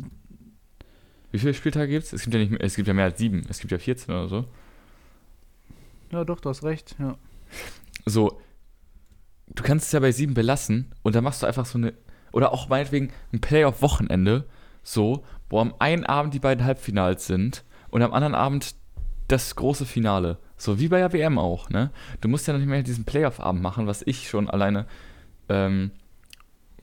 wie 1.32 1.40
viele 1.40 1.54
Spieltage 1.54 1.90
gibt 1.92 2.06
es? 2.06 2.14
Es 2.14 2.22
gibt 2.24 2.34
ja 2.34 2.40
nicht 2.40 2.52
mehr, 2.52 2.62
es 2.62 2.76
gibt 2.76 2.88
ja 2.88 2.94
mehr 2.94 3.06
als 3.06 3.18
sieben. 3.18 3.42
Es 3.50 3.60
gibt 3.60 3.72
ja 3.72 3.78
14 3.78 4.14
oder 4.14 4.28
so. 4.30 4.46
ja, 6.12 6.24
doch, 6.24 6.40
du 6.40 6.50
hast 6.50 6.64
recht. 6.64 6.96
Ja. 7.00 7.18
So, 8.06 8.40
du 9.48 9.64
kannst 9.64 9.88
es 9.88 9.92
ja 9.92 10.00
bei 10.00 10.12
sieben 10.12 10.34
belassen 10.34 10.94
und 11.04 11.16
dann 11.16 11.24
machst 11.24 11.42
du 11.42 11.48
einfach 11.48 11.66
so 11.66 11.78
eine, 11.78 11.94
oder 12.32 12.52
auch 12.54 12.70
meinetwegen 12.70 13.12
ein 13.34 13.42
Playoff-Wochenende, 13.42 14.46
so, 14.84 15.26
wo 15.50 15.60
am 15.60 15.74
einen 15.80 16.06
Abend 16.06 16.34
die 16.34 16.40
beiden 16.40 16.66
Halbfinals 16.66 17.28
sind 17.28 17.64
und 17.90 18.02
am 18.02 18.14
anderen 18.14 18.36
Abend 18.36 18.76
das 19.28 19.56
große 19.56 19.86
Finale. 19.86 20.38
So 20.58 20.80
wie 20.80 20.88
bei 20.88 21.00
der 21.00 21.14
WM 21.14 21.38
auch, 21.38 21.70
ne? 21.70 21.92
Du 22.22 22.28
musst 22.28 22.48
ja 22.48 22.54
noch 22.54 22.60
nicht 22.60 22.70
mehr 22.70 22.84
diesen 22.84 23.06
Playoff-Abend 23.06 23.62
machen, 23.62 23.88
was 23.88 24.04
ich 24.06 24.30
schon 24.30 24.50
alleine 24.50 24.86
ähm, 25.50 25.92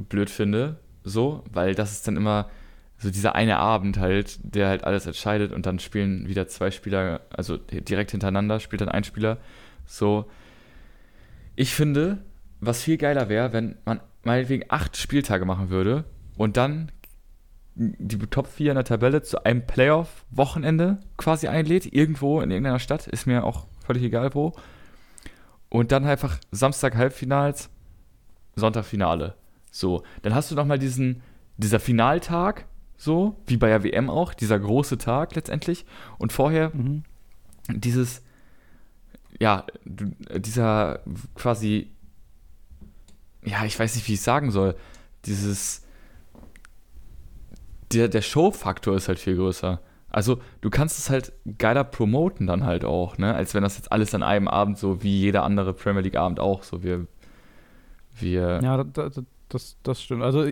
blöd 0.08 0.30
finde, 0.30 0.76
so, 1.04 1.44
weil 1.52 1.74
das 1.74 1.92
ist 1.92 2.06
dann 2.06 2.16
immer 2.16 2.50
so 2.98 3.10
dieser 3.10 3.34
eine 3.34 3.58
Abend 3.58 3.98
halt, 3.98 4.38
der 4.42 4.68
halt 4.68 4.84
alles 4.84 5.06
entscheidet 5.06 5.52
und 5.52 5.66
dann 5.66 5.78
spielen 5.78 6.28
wieder 6.28 6.46
zwei 6.46 6.70
Spieler, 6.70 7.22
also 7.30 7.56
direkt 7.56 8.12
hintereinander 8.12 8.60
spielt 8.60 8.80
dann 8.80 8.88
ein 8.88 9.04
Spieler. 9.04 9.38
So, 9.86 10.30
ich 11.56 11.74
finde, 11.74 12.18
was 12.60 12.82
viel 12.82 12.98
geiler 12.98 13.28
wäre, 13.28 13.52
wenn 13.52 13.76
man 13.84 14.00
meinetwegen 14.22 14.64
acht 14.68 14.96
Spieltage 14.96 15.44
machen 15.44 15.70
würde 15.70 16.04
und 16.36 16.56
dann 16.56 16.92
die 17.74 18.18
Top 18.18 18.46
4 18.46 18.72
in 18.72 18.74
der 18.76 18.84
Tabelle 18.84 19.22
zu 19.22 19.44
einem 19.44 19.66
Playoff-Wochenende 19.66 20.98
quasi 21.16 21.48
einlädt, 21.48 21.92
irgendwo 21.92 22.40
in 22.40 22.50
irgendeiner 22.50 22.78
Stadt, 22.78 23.06
ist 23.06 23.26
mir 23.26 23.44
auch 23.44 23.66
völlig 23.84 24.02
egal 24.02 24.34
wo. 24.34 24.52
Und 25.68 25.90
dann 25.90 26.04
einfach 26.04 26.38
Samstag 26.50 26.96
Halbfinals, 26.96 27.70
Sonntag 28.56 28.84
Finale. 28.84 29.34
So, 29.70 30.02
dann 30.20 30.34
hast 30.34 30.50
du 30.50 30.54
nochmal 30.54 30.78
diesen, 30.78 31.22
dieser 31.56 31.80
Finaltag, 31.80 32.66
so, 32.98 33.36
wie 33.46 33.56
bei 33.56 33.68
der 33.68 33.82
WM 33.82 34.10
auch, 34.10 34.34
dieser 34.34 34.58
große 34.60 34.98
Tag 34.98 35.34
letztendlich. 35.34 35.86
Und 36.18 36.32
vorher 36.32 36.70
Mhm. 36.74 37.04
dieses, 37.68 38.22
ja, 39.40 39.64
dieser 39.84 41.00
quasi, 41.34 41.90
ja, 43.44 43.64
ich 43.64 43.78
weiß 43.78 43.94
nicht, 43.94 44.06
wie 44.08 44.14
ich 44.14 44.20
sagen 44.20 44.50
soll, 44.50 44.76
dieses, 45.24 45.81
der, 47.92 48.08
der 48.08 48.22
Show-Faktor 48.22 48.96
ist 48.96 49.08
halt 49.08 49.18
viel 49.18 49.36
größer. 49.36 49.80
Also, 50.08 50.38
du 50.60 50.68
kannst 50.68 50.98
es 50.98 51.08
halt 51.08 51.32
geiler 51.58 51.84
promoten 51.84 52.46
dann 52.46 52.64
halt 52.64 52.84
auch, 52.84 53.16
ne, 53.16 53.34
als 53.34 53.54
wenn 53.54 53.62
das 53.62 53.78
jetzt 53.78 53.90
alles 53.90 54.14
an 54.14 54.22
einem 54.22 54.46
Abend 54.46 54.76
so 54.76 55.02
wie 55.02 55.20
jeder 55.20 55.42
andere 55.42 55.72
Premier 55.72 56.02
League-Abend 56.02 56.38
auch, 56.38 56.62
so 56.62 56.82
wir, 56.82 57.06
wir, 58.18 58.60
Ja, 58.62 58.84
da, 58.84 59.08
da, 59.08 59.22
das, 59.48 59.76
das 59.82 60.02
stimmt. 60.02 60.22
Also, 60.22 60.48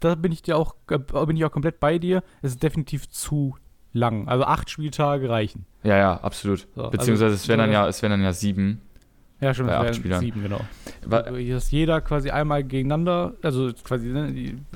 da 0.00 0.14
bin 0.14 0.32
ich 0.32 0.42
dir 0.42 0.56
auch, 0.56 0.74
äh, 0.90 0.98
bin 0.98 1.36
ich 1.36 1.44
auch 1.44 1.52
komplett 1.52 1.78
bei 1.78 1.98
dir. 1.98 2.22
Es 2.40 2.52
ist 2.52 2.62
definitiv 2.62 3.08
zu 3.10 3.56
lang. 3.92 4.28
Also 4.28 4.44
acht 4.44 4.70
Spieltage 4.70 5.28
reichen. 5.28 5.66
ja, 5.84 5.96
ja, 5.96 6.20
absolut. 6.20 6.66
So, 6.74 6.90
Beziehungsweise 6.90 7.24
also, 7.26 7.34
es 7.36 7.48
wären 7.48 7.58
dann 7.58 7.72
ja, 7.72 7.86
es 7.86 8.02
wären 8.02 8.12
dann 8.12 8.22
ja 8.22 8.32
sieben. 8.32 8.80
Ja, 9.42 9.52
schon 9.54 9.66
bei 9.66 9.72
das 9.72 9.86
acht 9.88 9.96
Spielern. 9.96 10.20
sieben, 10.20 10.42
genau. 10.42 10.60
Wa- 11.04 11.18
Also, 11.18 11.38
Dass 11.52 11.70
jeder 11.70 12.00
quasi 12.00 12.30
einmal 12.30 12.62
gegeneinander, 12.64 13.34
also 13.42 13.72
quasi 13.84 14.06
ne, 14.08 14.28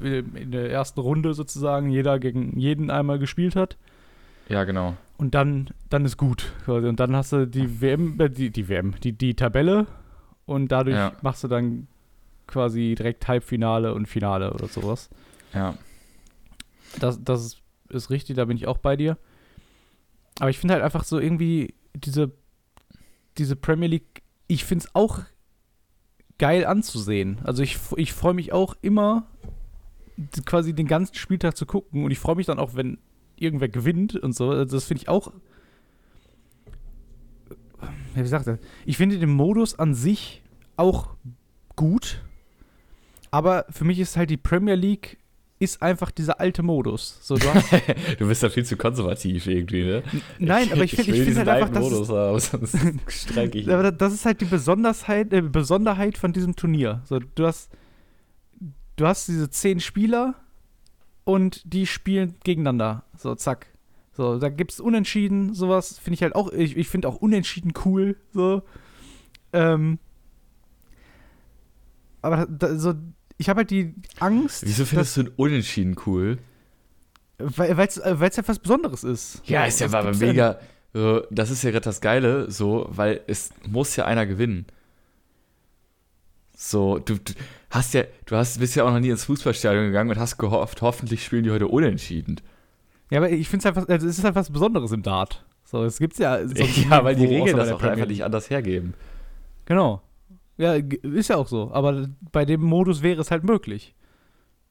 in 0.02 0.50
der 0.50 0.70
ersten 0.70 1.00
Runde 1.00 1.32
sozusagen, 1.34 1.88
jeder 1.88 2.18
gegen 2.18 2.58
jeden 2.58 2.90
einmal 2.90 3.18
gespielt 3.18 3.54
hat. 3.56 3.76
Ja, 4.48 4.64
genau. 4.64 4.96
Und 5.18 5.34
dann, 5.34 5.68
dann 5.88 6.04
ist 6.04 6.16
gut. 6.16 6.52
Quasi. 6.64 6.86
Und 6.88 7.00
dann 7.00 7.14
hast 7.16 7.32
du 7.32 7.46
die 7.46 7.80
WM, 7.80 8.20
äh, 8.20 8.28
die, 8.28 8.50
die 8.50 8.68
WM, 8.68 8.94
die, 9.02 9.12
die 9.12 9.34
Tabelle 9.34 9.86
und 10.46 10.70
dadurch 10.72 10.96
Ja. 10.96 11.12
machst 11.22 11.42
du 11.44 11.48
dann 11.48 11.86
quasi 12.46 12.94
direkt 12.96 13.26
Halbfinale 13.26 13.94
und 13.94 14.06
Finale 14.06 14.52
oder 14.52 14.66
sowas. 14.68 15.08
Ja. 15.54 15.74
Das, 17.00 17.22
das 17.22 17.44
ist, 17.46 17.62
ist 17.88 18.10
richtig, 18.10 18.36
da 18.36 18.44
bin 18.44 18.56
ich 18.56 18.66
auch 18.66 18.78
bei 18.78 18.96
dir. 18.96 19.16
Aber 20.38 20.50
ich 20.50 20.58
finde 20.58 20.74
halt 20.74 20.84
einfach 20.84 21.04
so 21.04 21.18
irgendwie 21.18 21.74
diese, 21.94 22.30
diese 23.38 23.56
Premier 23.56 23.88
League, 23.88 24.22
ich 24.48 24.64
finde 24.64 24.84
es 24.84 24.94
auch 24.94 25.20
geil 26.38 26.66
anzusehen. 26.66 27.38
Also 27.44 27.62
ich, 27.62 27.78
ich 27.96 28.12
freue 28.12 28.34
mich 28.34 28.52
auch 28.52 28.76
immer, 28.82 29.26
quasi 30.44 30.74
den 30.74 30.86
ganzen 30.86 31.14
Spieltag 31.14 31.56
zu 31.56 31.66
gucken 31.66 32.04
und 32.04 32.10
ich 32.10 32.18
freue 32.18 32.36
mich 32.36 32.46
dann 32.46 32.58
auch, 32.58 32.74
wenn 32.74 32.98
irgendwer 33.36 33.68
gewinnt 33.68 34.16
und 34.16 34.34
so. 34.34 34.50
Also 34.50 34.76
das 34.76 34.84
finde 34.84 35.02
ich 35.02 35.08
auch. 35.08 35.32
Wie 38.14 38.22
gesagt, 38.22 38.48
ich 38.86 38.96
finde 38.96 39.18
den 39.18 39.30
Modus 39.30 39.78
an 39.78 39.94
sich 39.94 40.42
auch 40.76 41.16
gut. 41.74 42.22
Aber 43.30 43.66
für 43.70 43.84
mich 43.84 43.98
ist 43.98 44.16
halt 44.16 44.30
die 44.30 44.38
Premier 44.38 44.76
League 44.76 45.18
ist 45.58 45.80
einfach 45.80 46.10
dieser 46.10 46.38
alte 46.40 46.62
Modus. 46.62 47.18
So, 47.22 47.36
du 47.36 47.48
hast, 47.52 47.66
Du 48.18 48.28
bist 48.28 48.42
da 48.42 48.50
viel 48.50 48.64
zu 48.64 48.76
konservativ 48.76 49.46
irgendwie, 49.46 49.84
ne? 49.84 50.02
nein, 50.38 50.70
aber 50.70 50.84
ich 50.84 50.94
finde 50.94 51.10
ich 51.12 51.18
will 51.18 51.24
find 51.24 51.38
halt 51.38 51.48
einfach, 51.48 51.66
alten 51.68 51.74
das 51.74 51.84
ist, 51.84 51.90
Modus 52.08 52.10
haben, 52.10 52.66
sonst 53.06 53.22
streike 53.28 53.58
ich. 53.58 53.70
aber 53.70 53.84
da- 53.84 53.90
das 53.90 54.12
ist 54.12 54.26
halt 54.26 54.40
die 54.40 54.44
Besonderheit, 54.46 55.32
äh, 55.32 55.40
Besonderheit 55.40 56.18
von 56.18 56.32
diesem 56.32 56.56
Turnier. 56.56 57.00
So, 57.04 57.18
du 57.20 57.46
hast, 57.46 57.70
du 58.96 59.06
hast 59.06 59.28
diese 59.28 59.48
zehn 59.50 59.80
Spieler 59.80 60.34
und 61.24 61.62
die 61.64 61.86
spielen 61.86 62.34
gegeneinander. 62.44 63.04
So, 63.16 63.34
zack. 63.34 63.66
So, 64.12 64.38
da 64.38 64.48
gibt 64.50 64.72
es 64.72 64.80
Unentschieden, 64.80 65.54
sowas 65.54 65.98
finde 65.98 66.14
ich 66.14 66.22
halt 66.22 66.34
auch, 66.34 66.52
ich, 66.52 66.76
ich 66.76 66.88
finde 66.88 67.08
auch 67.08 67.16
Unentschieden 67.16 67.72
cool, 67.84 68.16
so. 68.32 68.62
Ähm, 69.52 69.98
aber 72.22 72.46
da, 72.46 72.76
so, 72.76 72.94
ich 73.38 73.48
habe 73.48 73.58
halt 73.58 73.70
die 73.70 73.94
Angst, 74.18 74.64
Wieso 74.66 74.84
findest 74.84 75.16
du 75.16 75.22
ein 75.22 75.28
Unentschieden 75.36 75.96
cool? 76.06 76.38
weil 77.38 77.78
es 77.80 77.98
äh, 77.98 78.14
ja 78.14 78.48
was 78.48 78.58
Besonderes 78.58 79.04
ist. 79.04 79.42
Ja, 79.44 79.66
ist 79.66 79.80
ja 79.80 79.88
aber 79.88 80.14
mega. 80.14 80.58
So, 80.94 81.22
das 81.30 81.50
ist 81.50 81.62
ja 81.62 81.70
gerade 81.70 81.84
das 81.84 82.00
Geile, 82.00 82.50
so, 82.50 82.86
weil 82.88 83.20
es 83.26 83.50
muss 83.68 83.94
ja 83.96 84.06
einer 84.06 84.24
gewinnen. 84.24 84.64
So, 86.56 86.98
du, 86.98 87.16
du 87.16 87.34
hast 87.68 87.92
ja, 87.92 88.04
du 88.24 88.36
hast, 88.36 88.58
bist 88.58 88.76
ja 88.76 88.84
auch 88.84 88.90
noch 88.90 89.00
nie 89.00 89.10
ins 89.10 89.24
Fußballstadion 89.26 89.84
gegangen 89.86 90.08
und 90.08 90.18
hast 90.18 90.38
gehofft, 90.38 90.80
hoffentlich 90.80 91.22
spielen 91.22 91.44
die 91.44 91.50
heute 91.50 91.68
unentschieden. 91.68 92.40
Ja, 93.10 93.18
aber 93.18 93.28
ich 93.28 93.48
finde 93.50 93.68
es 93.68 93.76
einfach, 93.76 93.86
also 93.86 94.06
es 94.06 94.16
ist 94.16 94.24
halt 94.24 94.34
was 94.34 94.50
Besonderes 94.50 94.90
im 94.92 95.02
Dart. 95.02 95.44
So, 95.64 95.84
es 95.84 95.98
gibt's 95.98 96.18
ja. 96.18 96.40
ja, 96.40 97.04
weil 97.04 97.14
die 97.14 97.26
Regeln 97.26 97.58
das 97.58 97.70
auch 97.70 97.82
einfach 97.82 98.06
nicht 98.06 98.24
anders 98.24 98.48
hergeben. 98.48 98.94
Genau. 99.66 100.00
Ja, 100.58 100.74
ist 100.74 101.28
ja 101.28 101.36
auch 101.36 101.48
so. 101.48 101.70
Aber 101.72 102.08
bei 102.32 102.44
dem 102.44 102.62
Modus 102.62 103.02
wäre 103.02 103.20
es 103.20 103.30
halt 103.30 103.44
möglich. 103.44 103.94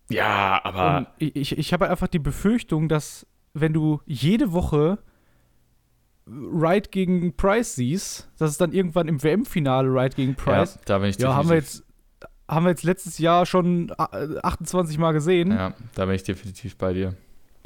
Ja, 0.09 0.59
aber 0.63 0.97
Und 0.97 1.07
ich, 1.17 1.35
ich, 1.35 1.57
ich 1.57 1.73
habe 1.73 1.89
einfach 1.89 2.07
die 2.07 2.19
Befürchtung, 2.19 2.87
dass 2.89 3.25
wenn 3.53 3.73
du 3.73 4.01
jede 4.05 4.51
Woche 4.51 4.99
Wright 6.25 6.91
gegen 6.91 7.35
Price 7.35 7.75
siehst, 7.75 8.29
dass 8.39 8.49
es 8.51 8.57
dann 8.57 8.71
irgendwann 8.71 9.07
im 9.07 9.21
WM-Finale 9.21 9.93
Wright 9.93 10.15
gegen 10.15 10.35
Price. 10.35 10.75
ja, 10.75 10.81
da 10.85 10.97
bin 10.99 11.09
ich 11.09 11.17
Ja, 11.19 11.35
haben 11.35 11.49
wir 11.49 11.55
definitiv- 11.55 11.79
jetzt 11.79 11.85
haben 12.47 12.65
wir 12.65 12.69
jetzt 12.71 12.83
letztes 12.83 13.17
Jahr 13.17 13.45
schon 13.47 13.89
äh, 13.97 14.37
28 14.43 14.97
Mal 14.99 15.13
gesehen. 15.13 15.51
Ja, 15.51 15.73
da 15.95 16.05
bin 16.05 16.13
ich 16.15 16.21
definitiv 16.23 16.77
bei 16.77 16.93
dir. 16.93 17.15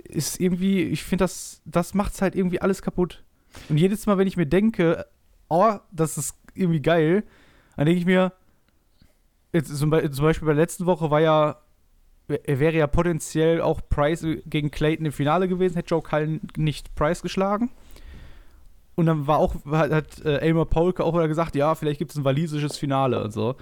Ist 0.05 0.39
irgendwie, 0.39 0.83
ich 0.83 1.03
finde, 1.03 1.23
das, 1.25 1.61
das 1.65 1.93
macht 1.93 2.13
es 2.13 2.21
halt 2.21 2.33
irgendwie 2.33 2.61
alles 2.61 2.81
kaputt. 2.81 3.23
Und 3.67 3.77
jedes 3.77 4.05
Mal, 4.05 4.17
wenn 4.17 4.27
ich 4.27 4.37
mir 4.37 4.45
denke, 4.45 5.05
oh, 5.49 5.73
das 5.91 6.17
ist 6.17 6.35
irgendwie 6.53 6.81
geil, 6.81 7.23
dann 7.79 7.85
denke 7.85 8.01
ich 8.01 8.05
mir, 8.05 8.33
jetzt 9.53 9.73
zum, 9.77 9.89
Be 9.89 10.11
zum 10.11 10.25
Beispiel 10.25 10.45
bei 10.45 10.53
der 10.53 10.61
letzten 10.61 10.85
Woche 10.85 11.09
war 11.11 11.21
ja, 11.21 11.61
er 12.27 12.59
wäre 12.59 12.75
ja 12.75 12.87
potenziell 12.87 13.61
auch 13.61 13.79
Price 13.87 14.27
gegen 14.45 14.69
Clayton 14.69 15.05
im 15.05 15.13
Finale 15.13 15.47
gewesen, 15.47 15.75
hätte 15.75 15.91
Joe 15.91 16.01
Cullen 16.01 16.41
nicht 16.57 16.93
Price 16.95 17.21
geschlagen. 17.21 17.71
Und 18.95 19.05
dann 19.05 19.27
war 19.27 19.37
auch, 19.37 19.55
hat, 19.71 19.91
hat 19.91 20.25
äh, 20.25 20.39
Elmer 20.39 20.65
Paulke 20.65 21.05
auch 21.05 21.13
wieder 21.13 21.29
gesagt, 21.29 21.55
ja, 21.55 21.73
vielleicht 21.73 21.99
gibt 21.99 22.11
es 22.11 22.17
ein 22.17 22.25
walisisches 22.25 22.77
Finale 22.77 23.23
und 23.23 23.31
so. 23.31 23.53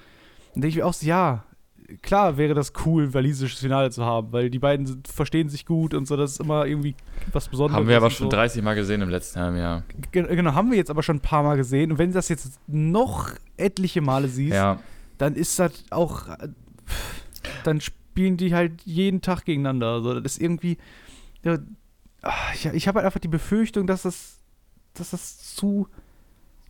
Dann 0.56 0.64
denke 0.64 0.70
ich 0.70 0.76
mir 0.78 0.88
auch 0.88 0.94
so, 0.94 1.06
ja, 1.06 1.44
klar 2.01 2.38
wäre 2.38 2.53
das 2.53 2.74
cool, 2.86 3.03
ein 3.06 3.13
walisisches 3.13 3.60
Finale 3.60 3.89
zu 3.91 4.03
haben, 4.03 4.32
weil 4.32 4.50
die 4.50 4.60
beiden 4.60 4.86
sind, 4.86 5.08
verstehen 5.08 5.50
sich 5.50 5.65
gut 5.65 5.94
und 5.94 6.08
so, 6.08 6.17
das 6.17 6.32
ist 6.34 6.39
immer 6.41 6.65
irgendwie 6.65 6.96
was 7.32 7.48
Besonderes. 7.48 7.77
Haben 7.79 7.88
wir 7.88 7.98
aber 7.98 8.10
schon 8.10 8.25
so. 8.25 8.32
30 8.32 8.62
Mal 8.63 8.75
gesehen 8.75 9.01
im 9.01 9.10
letzten 9.10 9.39
halben 9.39 9.58
Jahr. 9.58 9.84
Ge- 10.12 10.36
Genau, 10.36 10.53
haben 10.53 10.70
wir 10.72 10.77
jetzt 10.77 10.89
aber 10.89 11.03
schon 11.03 11.17
ein 11.17 11.22
paar 11.22 11.44
Mal 11.44 11.56
gesehen. 11.58 11.91
Und 11.91 11.98
wenn 11.98 12.10
du 12.10 12.15
das 12.15 12.29
jetzt 12.29 12.60
noch 12.67 13.32
etliche 13.56 14.01
Male 14.01 14.27
siehst, 14.27 14.53
Ja, 14.53 14.79
dann 15.17 15.36
ist 15.36 15.58
das 15.60 15.72
auch. 15.89 16.27
Dann 17.63 17.82
spielen 17.82 18.38
die 18.38 18.53
halt 18.53 18.82
jeden 18.84 19.22
Tag 19.22 19.46
gegeneinander. 19.46 19.88
Also 19.94 20.20
das 20.20 20.34
ist 20.34 20.41
irgendwie. 20.41 20.77
Ja, 21.44 21.58
ah, 22.22 22.34
ich 22.53 22.65
ich 22.65 22.88
habe 22.88 22.98
halt 23.00 23.06
einfach 23.06 23.20
die 23.20 23.27
Befürchtung, 23.27 23.88
dass 23.88 24.01
das, 24.03 24.39
dass 24.94 25.12
das 25.12 25.56
zu, 25.56 25.88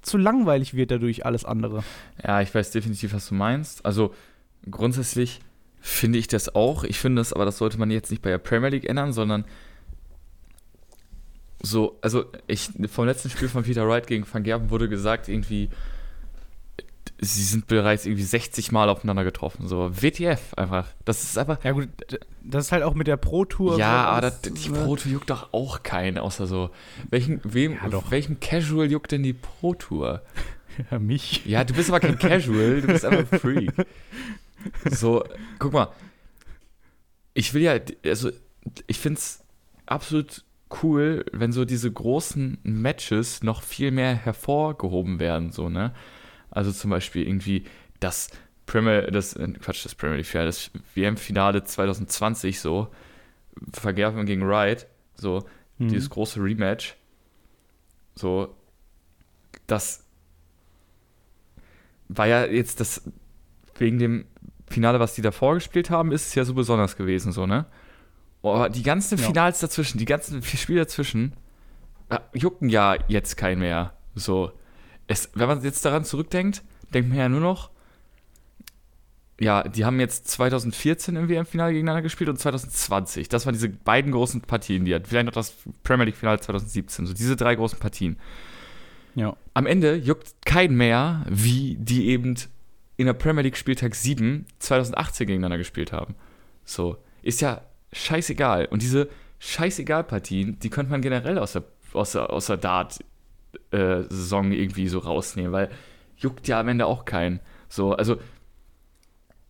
zu 0.02 0.18
langweilig 0.18 0.74
wird 0.76 0.92
dadurch 0.92 1.26
alles 1.26 1.46
andere. 1.46 1.84
ja, 2.24 2.42
ich 2.42 2.54
weiß 2.54 2.72
definitiv, 2.72 3.14
was 3.14 3.28
du 3.30 3.36
meinst. 3.36 3.86
Also 3.86 4.14
grundsätzlich 4.72 5.40
finde 5.80 6.20
ich 6.20 6.28
das 6.28 6.54
auch. 6.56 6.84
Ich 6.84 7.00
finde 7.00 7.20
das, 7.22 7.34
aber 7.34 7.46
das 7.46 7.58
sollte 7.58 7.78
man 7.78 7.92
jetzt 7.92 8.10
nicht 8.12 8.22
bei 8.22 8.30
der 8.30 8.38
Premier 8.40 8.70
League 8.70 8.90
ändern, 8.90 9.14
sondern 9.14 9.46
so, 11.62 11.98
also 12.02 12.26
ich, 12.48 12.70
vom 12.90 13.06
letzten 13.06 13.30
Spiel 13.30 13.50
von 13.50 13.64
Peter 13.64 13.88
Wright 13.88 14.06
gegen 14.08 14.26
Van 14.32 14.44
Gerben 14.44 14.70
wurde 14.70 14.88
gesagt, 14.90 15.28
irgendwie, 15.28 15.70
sie 17.20 17.44
sind 17.44 17.66
bereits 17.68 18.06
irgendwie 18.06 18.24
60 18.24 18.72
Mal 18.72 18.90
aufeinander 18.90 19.24
getroffen. 19.24 19.68
So, 19.68 19.90
WTF 19.92 20.54
einfach. 20.56 20.88
Das 21.04 21.24
ist 21.24 21.38
einfach. 21.38 21.64
Ja, 21.64 21.72
gut, 21.72 21.90
das 22.44 22.66
ist 22.66 22.72
halt 22.72 22.84
auch 22.84 22.94
mit 22.94 23.08
der 23.08 23.18
Pro 23.18 23.44
Tour. 23.46 23.78
Ja, 23.80 24.04
aber 24.06 24.22
das- 24.30 24.42
die 24.42 24.70
ne? 24.70 24.84
Pro 24.84 24.96
Tour 24.98 25.12
juckt 25.12 25.30
doch 25.32 25.52
auch 25.52 25.82
keinen, 25.82 26.20
außer 26.20 26.46
so. 26.46 26.70
Welchen, 27.10 27.42
wem, 27.44 27.74
Ja, 27.82 27.90
doch. 27.90 28.12
welchem 28.12 28.40
Casual 28.40 28.92
juckt 28.92 29.12
denn 29.12 29.24
die 29.24 29.34
Pro 29.34 29.74
Tour? 29.74 30.22
Ja, 30.92 31.00
mich. 31.00 31.44
Ja, 31.48 31.64
du 31.64 31.74
bist 31.74 31.90
aber 31.90 32.00
kein 32.00 32.20
Casual, 32.20 32.82
du 32.82 32.88
bist 32.88 33.04
einfach 33.04 33.32
ein 33.34 33.40
Freak. 33.40 33.74
So, 34.90 35.24
guck 35.60 35.74
mal. 35.74 35.90
Ich 37.34 37.54
will 37.54 37.62
ja, 37.62 37.78
also, 38.06 38.32
ich 38.88 39.00
finde 39.00 39.20
es 39.20 39.44
absolut 39.86 40.44
cool, 40.84 41.24
wenn 41.32 41.52
so 41.52 41.66
diese 41.66 41.92
großen 41.92 42.58
Matches 42.64 43.44
noch 43.44 43.62
viel 43.64 43.92
mehr 43.92 44.16
hervorgehoben 44.16 45.20
werden, 45.20 45.52
so, 45.52 45.70
ne? 45.70 45.94
Also 46.50 46.72
zum 46.72 46.90
Beispiel 46.90 47.28
irgendwie 47.28 47.66
das 48.00 48.30
Premier, 48.66 49.10
das, 49.12 49.34
äh, 49.36 49.48
Quatsch, 49.62 49.86
das 49.86 49.96
Premier 49.96 50.18
League, 50.18 50.32
das 50.34 50.72
WM-Finale 50.96 51.64
2020, 51.64 52.60
so, 52.60 52.88
Vergerben 53.72 54.26
gegen 54.26 54.48
Wright, 54.48 54.88
so, 55.16 55.46
Mhm. 55.80 55.90
dieses 55.90 56.10
große 56.10 56.42
Rematch, 56.42 56.96
so, 58.16 58.56
das 59.68 60.04
war 62.10 62.26
ja 62.28 62.46
jetzt 62.46 62.80
das, 62.80 63.04
wegen 63.78 64.00
dem 64.00 64.26
Finale, 64.70 65.00
was 65.00 65.16
die 65.16 65.22
davor 65.22 65.54
gespielt 65.56 65.90
haben, 65.90 66.12
ist 66.12 66.28
es 66.28 66.36
ja 66.36 66.44
so 66.44 66.54
besonders 66.54 66.96
gewesen, 66.98 67.32
so, 67.32 67.46
ne? 67.46 67.66
Oh, 68.42 68.54
Aber 68.54 68.70
die 68.70 68.84
ganzen 68.84 69.18
Ja. 69.18 69.26
Finals 69.26 69.60
dazwischen, 69.60 69.98
die 69.98 70.06
ganzen 70.06 70.42
vier 70.42 70.60
Spiele 70.60 70.80
dazwischen, 70.82 71.34
äh, 72.10 72.20
jucken 72.34 72.70
ja 72.70 72.96
jetzt 73.08 73.36
kein 73.38 73.60
mehr. 73.60 73.94
So. 74.16 74.52
Es, 75.08 75.30
wenn 75.34 75.48
man 75.48 75.64
jetzt 75.64 75.84
daran 75.86 76.04
zurückdenkt, 76.04 76.64
denkt 76.94 77.10
man 77.10 77.18
ja 77.18 77.30
nur 77.30 77.40
noch, 77.40 77.72
ja, 79.40 79.64
die 79.64 79.86
haben 79.86 80.00
jetzt 80.00 80.28
2014 80.30 81.16
im 81.16 81.30
WM-Finale 81.30 81.72
gegeneinander 81.74 82.02
gespielt 82.02 82.30
und 82.30 82.40
2020. 82.40 83.30
Das 83.30 83.46
waren 83.46 83.54
diese 83.54 83.70
beiden 83.70 84.12
großen 84.12 84.42
Partien, 84.42 84.84
die 84.86 84.96
hat. 84.96 85.08
Vielleicht 85.08 85.28
noch 85.28 85.34
das 85.34 85.56
Premier 85.84 86.06
League-Finale 86.06 86.40
2017. 86.40 87.06
So 87.06 87.14
diese 87.14 87.36
drei 87.36 87.56
großen 87.56 87.78
Partien 87.80 88.18
Ja. 89.16 89.36
am 89.54 89.68
Ende 89.68 89.96
juckt 89.96 90.34
kein 90.46 90.74
mehr, 90.76 91.24
wie 91.30 91.76
die 91.80 92.08
eben 92.08 92.36
in 92.98 93.06
der 93.06 93.14
Premier 93.14 93.44
League 93.44 93.58
Spieltag 93.58 93.96
7 93.96 94.46
2018 94.60 95.28
gegeneinander 95.28 95.58
gespielt 95.58 95.92
haben. 95.92 96.16
So, 96.66 96.98
ist 97.22 97.42
ja 97.42 97.62
scheißegal. 97.94 98.66
Und 98.66 98.82
diese 98.82 99.10
scheißegal-Partien, 99.40 100.60
die 100.60 100.70
könnte 100.70 100.92
man 100.92 101.02
generell 101.02 101.38
aus 101.38 101.54
der, 101.54 101.64
aus 101.94 102.12
der, 102.14 102.32
aus 102.32 102.48
der 102.48 102.58
Dart-Saison 102.58 104.52
irgendwie 104.52 104.88
so 104.88 105.00
rausnehmen, 105.00 105.52
weil 105.52 105.70
juckt 106.18 106.48
ja 106.48 106.60
am 106.60 106.68
Ende 106.68 106.88
auch 106.88 107.06
keinen. 107.06 107.40
So, 107.70 107.94
also 107.94 108.18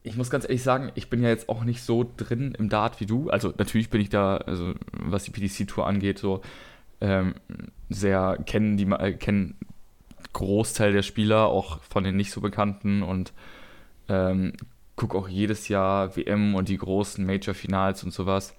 ich 0.03 0.15
muss 0.15 0.29
ganz 0.29 0.45
ehrlich 0.45 0.63
sagen, 0.63 0.91
ich 0.95 1.09
bin 1.09 1.23
ja 1.23 1.29
jetzt 1.29 1.49
auch 1.49 1.63
nicht 1.63 1.81
so 1.81 2.09
drin 2.17 2.53
im 2.57 2.69
Dart 2.69 2.99
wie 2.99 3.05
du. 3.05 3.29
Also 3.29 3.53
natürlich 3.57 3.89
bin 3.89 4.01
ich 4.01 4.09
da, 4.09 4.37
also 4.37 4.73
was 4.91 5.23
die 5.23 5.31
PDC-Tour 5.31 5.85
angeht, 5.87 6.19
so 6.19 6.41
ähm, 6.99 7.35
sehr 7.89 8.37
kennen 8.45 8.77
die 8.77 8.85
äh, 8.85 9.13
kennen 9.13 9.55
Großteil 10.33 10.93
der 10.93 11.03
Spieler 11.03 11.47
auch 11.47 11.81
von 11.83 12.03
den 12.03 12.15
nicht 12.15 12.31
so 12.31 12.41
bekannten 12.41 13.01
und 13.03 13.33
ähm, 14.09 14.53
gucke 14.95 15.17
auch 15.17 15.27
jedes 15.27 15.67
Jahr 15.67 16.15
WM 16.15 16.55
und 16.55 16.69
die 16.69 16.77
großen 16.77 17.25
Major-Finals 17.25 18.03
und 18.03 18.11
sowas. 18.11 18.55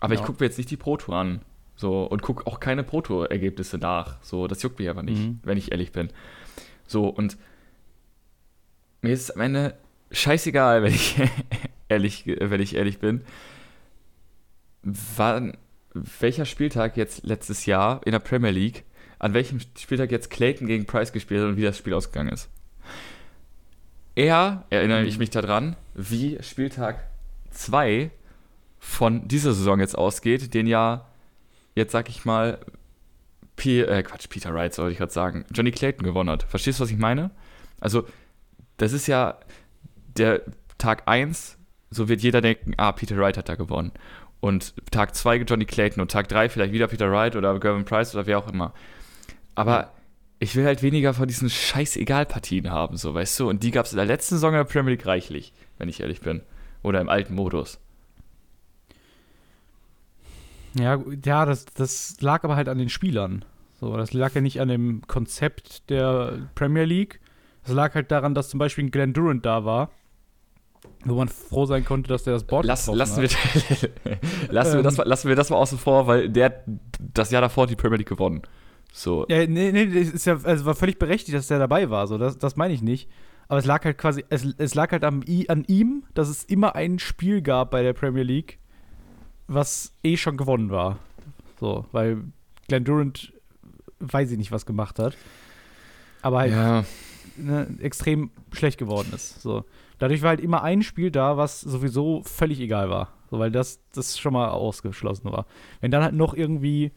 Aber 0.00 0.14
ich 0.14 0.20
Ja. 0.20 0.26
gucke 0.26 0.42
mir 0.42 0.46
jetzt 0.46 0.58
nicht 0.58 0.70
die 0.70 0.76
Pro 0.76 0.96
Tour 0.96 1.16
an. 1.16 1.40
So, 1.76 2.02
und 2.04 2.20
gucke 2.22 2.46
auch 2.46 2.60
keine 2.60 2.82
Pro 2.84 3.00
Tour-Ergebnisse 3.00 3.78
nach. 3.78 4.22
So, 4.22 4.46
das 4.46 4.62
juckt 4.62 4.78
mich 4.78 4.88
aber 4.90 5.02
nicht, 5.02 5.18
Mhm. 5.20 5.40
wenn 5.42 5.56
ich 5.58 5.72
ehrlich 5.72 5.92
bin. 5.92 6.10
So, 6.86 7.08
und 7.08 7.38
mir 9.02 9.12
ist 9.12 9.22
es 9.22 9.30
am 9.30 9.40
Ende 9.40 9.76
scheißegal, 10.10 10.82
wenn 10.82 10.92
ich 10.92 11.16
ehrlich, 11.88 12.24
wenn 12.26 12.60
ich 12.60 12.74
ehrlich 12.76 12.98
bin. 12.98 13.22
Wann, 14.82 15.56
welcher 15.94 16.44
Spieltag 16.46 16.96
jetzt 16.96 17.24
letztes 17.24 17.66
Jahr 17.66 18.00
in 18.04 18.12
der 18.12 18.18
Premier 18.18 18.50
League, 18.50 18.84
an 19.20 19.34
welchem 19.34 19.60
Spieltag 19.78 20.10
jetzt 20.10 20.30
Clayton 20.30 20.66
gegen 20.66 20.86
Price 20.86 21.12
gespielt 21.12 21.42
hat 21.42 21.48
und 21.50 21.56
wie 21.56 21.62
das 21.62 21.78
Spiel 21.78 21.94
ausgegangen 21.94 22.32
ist. 22.32 22.48
Eher 24.16 24.64
erinnere 24.70 25.04
ich 25.04 25.18
mich 25.18 25.30
daran, 25.30 25.76
wie 25.94 26.38
Spieltag 26.42 27.06
2 27.50 28.10
von 28.78 29.28
dieser 29.28 29.52
Saison 29.52 29.78
jetzt 29.78 29.96
ausgeht, 29.96 30.54
den 30.54 30.66
ja, 30.66 31.06
jetzt 31.74 31.92
sag 31.92 32.08
ich 32.08 32.24
mal, 32.24 32.58
P 33.56 33.82
äh, 33.82 34.02
Quatsch, 34.02 34.28
Peter 34.30 34.54
Wright 34.54 34.72
soll 34.72 34.90
ich 34.90 34.98
gerade 34.98 35.12
sagen, 35.12 35.44
Johnny 35.54 35.70
Clayton 35.70 36.02
gewonnen 36.02 36.30
hat. 36.30 36.42
Verstehst 36.44 36.80
du, 36.80 36.84
was 36.84 36.90
ich 36.90 36.96
meine? 36.96 37.30
Also, 37.78 38.06
das 38.78 38.92
ist 38.92 39.06
ja 39.06 39.38
der 40.16 40.42
Tag 40.78 41.02
1, 41.06 41.58
so 41.90 42.08
wird 42.08 42.22
jeder 42.22 42.40
denken, 42.40 42.72
ah, 42.78 42.92
Peter 42.92 43.18
Wright 43.18 43.36
hat 43.36 43.50
da 43.50 43.54
gewonnen. 43.54 43.92
Und 44.40 44.72
Tag 44.90 45.14
2 45.14 45.36
Johnny 45.42 45.66
Clayton 45.66 46.00
und 46.00 46.10
Tag 46.10 46.28
3 46.28 46.48
vielleicht 46.48 46.72
wieder 46.72 46.86
Peter 46.86 47.12
Wright 47.12 47.36
oder 47.36 47.58
Gervin 47.60 47.84
Price 47.84 48.14
oder 48.14 48.26
wer 48.26 48.38
auch 48.38 48.48
immer. 48.48 48.72
Aber 49.54 49.92
ich 50.38 50.56
will 50.56 50.64
halt 50.64 50.82
weniger 50.82 51.12
von 51.14 51.28
diesen 51.28 51.50
scheißegal-Partien 51.50 52.70
haben, 52.70 52.96
so, 52.96 53.12
weißt 53.14 53.38
du? 53.40 53.48
Und 53.48 53.62
die 53.62 53.70
gab 53.70 53.86
es 53.86 53.92
in 53.92 53.96
der 53.98 54.06
letzten 54.06 54.36
Saison 54.36 54.50
in 54.52 54.56
der 54.58 54.64
Premier 54.64 54.92
League 54.92 55.06
reichlich, 55.06 55.52
wenn 55.78 55.88
ich 55.88 56.00
ehrlich 56.00 56.20
bin. 56.20 56.42
Oder 56.82 57.00
im 57.00 57.08
alten 57.10 57.34
Modus. 57.34 57.78
Ja, 60.78 61.02
ja 61.24 61.44
das, 61.46 61.66
das 61.66 62.20
lag 62.20 62.44
aber 62.44 62.56
halt 62.56 62.68
an 62.68 62.78
den 62.78 62.88
Spielern. 62.88 63.44
So, 63.80 63.96
das 63.96 64.12
lag 64.12 64.34
ja 64.34 64.40
nicht 64.40 64.60
an 64.60 64.68
dem 64.68 65.02
Konzept 65.06 65.88
der 65.90 66.38
Premier 66.54 66.84
League. 66.84 67.20
Das 67.64 67.72
lag 67.74 67.94
halt 67.94 68.10
daran, 68.10 68.34
dass 68.34 68.48
zum 68.48 68.58
Beispiel 68.58 68.84
ein 68.84 68.90
Glenn 68.90 69.12
Durant 69.12 69.44
da 69.44 69.64
war, 69.64 69.90
wo 71.04 71.14
man 71.16 71.28
froh 71.28 71.66
sein 71.66 71.84
konnte, 71.84 72.08
dass 72.08 72.24
der 72.24 72.34
das 72.34 72.44
Board 72.44 72.64
Lass, 72.66 72.86
lassen, 72.86 73.22
hat. 73.22 73.30
wir, 73.82 73.90
lassen, 74.50 74.72
wir 74.72 74.78
Ähm. 74.78 74.84
das, 74.84 74.96
mal- 74.96 75.06
lassen 75.08 75.28
wir 75.28 75.36
das 75.36 75.50
mal 75.50 75.56
außen 75.56 75.78
vor, 75.78 76.06
weil 76.06 76.28
der 76.28 76.46
hat 76.46 76.54
das 76.98 77.30
Jahr 77.30 77.42
davor 77.42 77.66
die 77.66 77.76
Premier 77.76 77.98
League 77.98 78.08
gewonnen. 78.08 78.42
So. 78.92 79.26
Ja, 79.28 79.46
nee, 79.46 79.72
nee, 79.72 79.86
das 79.86 80.12
ist 80.12 80.26
ja, 80.26 80.38
also 80.42 80.64
war 80.64 80.74
völlig 80.74 80.98
berechtigt, 80.98 81.36
dass 81.36 81.46
der 81.48 81.58
dabei 81.58 81.90
war. 81.90 82.06
So, 82.06 82.18
das, 82.18 82.38
das 82.38 82.56
meine 82.56 82.74
ich 82.74 82.82
nicht. 82.82 83.08
Aber 83.48 83.58
es 83.58 83.64
lag 83.64 83.84
halt 83.84 83.98
quasi, 83.98 84.24
es, 84.28 84.44
es 84.58 84.74
lag 84.74 84.92
halt 84.92 85.04
am, 85.04 85.22
an 85.48 85.64
ihm, 85.66 86.04
dass 86.14 86.28
es 86.28 86.44
immer 86.44 86.76
ein 86.76 86.98
Spiel 86.98 87.42
gab 87.42 87.72
bei 87.72 87.82
der 87.82 87.92
Premier 87.92 88.22
League, 88.22 88.58
was 89.48 89.92
eh 90.04 90.16
schon 90.16 90.36
gewonnen 90.36 90.70
war. 90.70 90.98
So, 91.58 91.84
weil 91.92 92.22
Glenn 92.68 92.84
Durant 92.84 93.32
weiß 93.98 94.30
ich 94.30 94.38
nicht, 94.38 94.52
was 94.52 94.66
gemacht 94.66 94.98
hat. 94.98 95.16
Aber 96.22 96.38
halt 96.40 96.52
Ja, 96.52 96.84
ne, 97.36 97.66
extrem 97.80 98.30
schlecht 98.52 98.78
geworden 98.78 99.12
ist. 99.14 99.40
So. 99.40 99.64
Dadurch 99.98 100.22
war 100.22 100.30
halt 100.30 100.40
immer 100.40 100.62
ein 100.62 100.82
Spiel 100.82 101.10
da, 101.10 101.36
was 101.36 101.60
sowieso 101.60 102.22
völlig 102.22 102.60
egal 102.60 102.88
war. 102.88 103.12
So, 103.30 103.38
weil 103.38 103.50
das, 103.50 103.80
das 103.92 104.18
schon 104.18 104.32
mal 104.32 104.48
ausgeschlossen 104.48 105.30
war. 105.30 105.46
Wenn 105.80 105.90
dann 105.90 106.02
halt 106.02 106.14
noch 106.14 106.34
irgendwie 106.34 106.92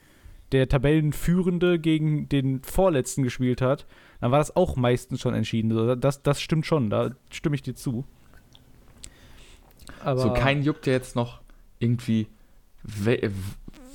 der 0.54 0.70
Tabellenführende 0.70 1.80
gegen 1.80 2.30
den 2.30 2.62
Vorletzten 2.64 3.24
gespielt 3.24 3.62
hat, 3.62 3.86
dann 4.22 4.32
war 4.32 4.40
das 4.40 4.56
auch 4.56 4.76
meistens 4.76 5.20
schon 5.20 5.34
entschieden. 5.34 5.72
So, 5.72 5.96
das, 5.96 6.22
das 6.22 6.42
stimmt 6.42 6.66
schon, 6.66 6.90
da 6.90 7.12
stimme 7.30 7.56
ich 7.56 7.62
dir 7.62 7.76
zu. 7.76 8.06
Aber 10.04 10.22
so 10.22 10.34
kein 10.34 10.64
juckt 10.64 10.86
ja 10.88 10.94
jetzt 10.94 11.16
noch 11.16 11.42
irgendwie, 11.80 12.28
wel 12.84 13.32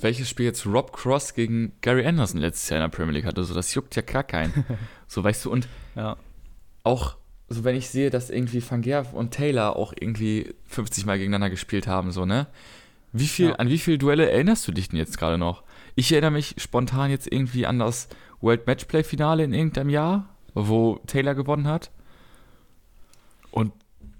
welches 0.01 0.29
Spiel 0.29 0.45
jetzt 0.45 0.65
Rob 0.65 0.93
Cross 0.93 1.33
gegen 1.33 1.73
Gary 1.81 2.05
Anderson 2.05 2.39
letztes 2.39 2.69
Jahr 2.69 2.79
in 2.79 2.89
der 2.89 2.95
Premier 2.95 3.13
League 3.15 3.25
hatte. 3.25 3.43
So, 3.43 3.53
das 3.53 3.73
juckt 3.73 3.95
ja 3.95 4.01
gar 4.01 4.23
keinen. 4.23 4.65
so, 5.07 5.23
weißt 5.23 5.45
du, 5.45 5.51
und 5.51 5.67
ja. 5.95 6.15
auch, 6.83 7.17
so 7.49 7.63
wenn 7.65 7.75
ich 7.75 7.89
sehe, 7.89 8.09
dass 8.09 8.29
irgendwie 8.29 8.63
Van 8.67 8.81
Gerv 8.81 9.13
und 9.13 9.31
Taylor 9.31 9.75
auch 9.75 9.93
irgendwie 9.99 10.53
50 10.67 11.05
Mal 11.05 11.17
gegeneinander 11.17 11.49
gespielt 11.49 11.87
haben, 11.87 12.11
so, 12.11 12.25
ne? 12.25 12.47
Wie 13.11 13.27
viel, 13.27 13.49
Ja. 13.49 13.55
an 13.55 13.69
wie 13.69 13.79
viele 13.79 13.97
Duelle 13.97 14.29
erinnerst 14.29 14.67
du 14.67 14.71
dich 14.71 14.89
denn 14.89 14.97
jetzt 14.97 15.17
gerade 15.17 15.37
noch? 15.37 15.63
Ich 15.99 16.13
erinnere 16.13 16.31
mich 16.31 16.55
spontan 16.57 17.11
jetzt 17.11 17.29
irgendwie 17.29 17.65
an 17.65 17.77
das 17.79 18.07
World 18.39 18.65
Matchplay 18.67 19.03
Finale 19.03 19.43
in 19.43 19.53
irgendeinem 19.53 19.89
Jahr, 19.89 20.29
wo 20.53 21.01
Taylor 21.07 21.35
gewonnen 21.35 21.67
hat. 21.67 21.91
Und 23.51 23.73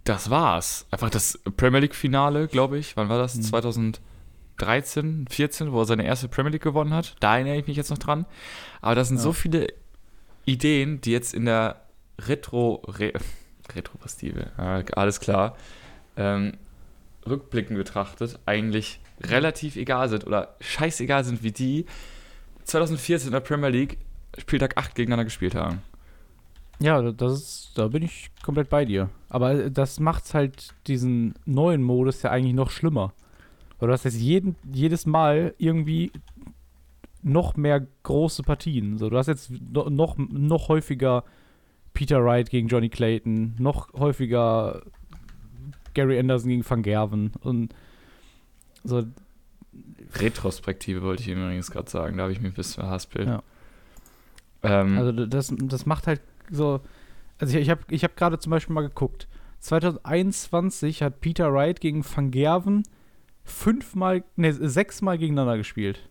das 0.03 0.29
war's. 0.29 0.85
Einfach 0.91 1.09
das 1.09 1.39
Premier 1.55 1.79
League 1.79 1.95
Finale, 1.95 2.49
glaube 2.49 2.77
ich. 2.79 2.97
Wann 2.97 3.07
war 3.07 3.17
das? 3.17 3.35
Mhm. 3.35 3.43
2013, 4.57 5.27
14, 5.29 5.71
wo 5.71 5.79
er 5.79 5.85
seine 5.85 6.03
erste 6.03 6.27
Premier 6.27 6.51
League 6.51 6.63
gewonnen 6.63 6.93
hat. 6.93 7.15
Da 7.21 7.35
erinnere 7.35 7.55
ich 7.55 7.67
mich 7.67 7.77
jetzt 7.77 7.91
noch 7.91 7.97
dran. 7.97 8.25
Aber 8.81 8.95
das 8.95 9.07
sind 9.07 9.15
Ja. 9.17 9.23
so 9.23 9.31
viele 9.31 9.67
Ideen, 10.43 10.99
die 10.99 11.11
jetzt 11.13 11.33
in 11.33 11.45
der 11.45 11.79
Retro, 12.19 12.83
Re, 12.89 13.13
Retroperspektive, 13.73 14.51
ja, 14.57 14.83
alles 14.97 15.21
klar, 15.21 15.55
ähm, 16.17 16.57
rückblickend 17.25 17.77
betrachtet, 17.77 18.37
eigentlich 18.45 18.99
relativ 19.21 19.75
egal 19.75 20.09
sind 20.09 20.25
oder 20.27 20.55
scheißegal 20.61 21.23
sind, 21.23 21.43
wie 21.43 21.51
die 21.51 21.85
2014 22.63 23.27
in 23.27 23.33
der 23.33 23.39
Premier 23.39 23.69
League 23.69 23.97
Spieltag 24.37 24.77
8 24.77 24.95
gegeneinander 24.95 25.25
gespielt 25.25 25.55
haben. 25.55 25.81
Ja, 26.81 27.11
das 27.11 27.33
ist, 27.33 27.71
da 27.75 27.87
bin 27.89 28.03
ich 28.03 28.29
komplett 28.43 28.69
bei 28.69 28.85
dir. 28.85 29.09
Aber 29.27 29.69
das 29.69 29.99
macht 29.99 30.33
halt 30.33 30.73
diesen 30.87 31.33
neuen 31.45 31.83
Modus 31.83 32.21
ja 32.21 32.31
eigentlich 32.31 32.53
noch 32.53 32.69
schlimmer. 32.69 33.11
Weil 33.79 33.87
du 33.87 33.93
hast 33.93 34.05
jetzt 34.05 34.19
jeden, 34.19 34.55
jedes 34.71 35.05
Mal 35.05 35.53
irgendwie 35.57 36.11
noch 37.21 37.57
mehr 37.57 37.85
große 38.03 38.43
Partien. 38.43 38.97
So, 38.97 39.09
du 39.09 39.17
hast 39.17 39.27
jetzt 39.27 39.51
no- 39.51 39.89
noch, 39.89 40.17
noch 40.17 40.69
häufiger 40.69 41.25
Peter 41.93 42.23
Wright 42.23 42.49
gegen 42.49 42.69
Johnny 42.69 42.87
Clayton, 42.89 43.55
noch 43.57 43.91
häufiger 43.93 44.81
Gary 45.93 46.17
Anderson 46.17 46.49
gegen 46.49 46.69
Van 46.69 46.81
Gerven 46.83 47.31
und 47.41 47.73
so, 48.89 49.03
Retrospektive 50.15 51.01
wollte 51.01 51.21
ich 51.23 51.29
übrigens 51.29 51.71
gerade 51.71 51.89
sagen, 51.89 52.17
da 52.17 52.23
habe 52.23 52.31
ich 52.31 52.41
mich 52.41 52.51
ein 52.51 52.55
bisschen 52.55 52.83
verhaspelt. 52.83 53.27
Ja. 53.27 53.43
Ähm, 54.63 54.97
Also 54.97 55.25
das, 55.25 55.53
das 55.57 55.85
macht 55.85 56.07
halt 56.07 56.21
so. 56.49 56.81
Also 57.37 57.57
ich, 57.57 57.63
ich 57.63 57.69
habe 57.69 57.81
ich 57.89 58.03
hab 58.03 58.17
gerade 58.17 58.39
zum 58.39 58.49
Beispiel 58.49 58.73
mal 58.73 58.81
geguckt. 58.81 59.27
2021 59.59 61.03
hat 61.03 61.21
Peter 61.21 61.53
Wright 61.53 61.79
gegen 61.79 62.03
Van 62.03 62.31
Gerven 62.31 62.83
fünfmal, 63.43 64.23
ne, 64.35 64.53
sechsmal 64.53 65.17
gegeneinander 65.17 65.57
gespielt. 65.57 66.07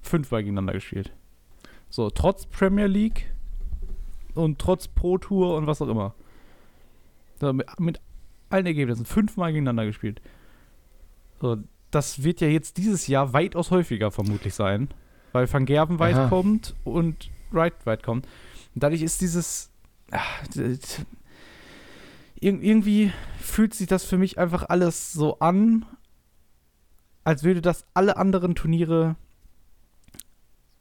Fünfmal 0.00 0.42
gegeneinander 0.42 0.74
gespielt. 0.74 1.12
So, 1.88 2.10
trotz 2.10 2.46
Premier 2.46 2.86
League 2.86 3.32
und 4.34 4.58
trotz 4.58 4.88
Pro 4.88 5.18
Tour 5.18 5.56
und 5.56 5.66
was 5.66 5.82
auch 5.82 5.88
immer. 5.88 6.14
So, 7.40 7.52
mit, 7.52 7.66
mit 7.80 8.00
allen 8.48 8.66
Ergebnissen. 8.66 9.04
Fünfmal 9.04 9.52
gegeneinander 9.52 9.86
gespielt. 9.86 10.20
So, 11.40 11.56
das 11.90 12.22
wird 12.22 12.40
ja 12.40 12.48
jetzt 12.48 12.76
dieses 12.76 13.06
Jahr 13.06 13.32
weitaus 13.32 13.70
häufiger 13.70 14.10
vermutlich 14.10 14.54
sein. 14.54 14.88
Weil 15.32 15.52
Van 15.52 15.64
Gerven 15.66 15.98
weit 15.98 16.16
Aha. 16.16 16.28
kommt 16.28 16.74
und 16.84 17.30
Wright 17.50 17.74
weit 17.86 18.02
kommt. 18.02 18.26
Und 18.74 18.82
dadurch 18.82 19.02
ist 19.02 19.20
dieses. 19.20 19.70
ir- 22.40 22.60
irgendwie 22.62 23.12
fühlt 23.38 23.74
sich 23.74 23.86
das 23.86 24.04
für 24.04 24.18
mich 24.18 24.38
einfach 24.38 24.68
alles 24.68 25.12
so 25.12 25.38
an, 25.40 25.84
als 27.24 27.44
würde 27.44 27.60
das 27.60 27.84
alle 27.94 28.16
anderen 28.16 28.54
Turniere 28.54 29.16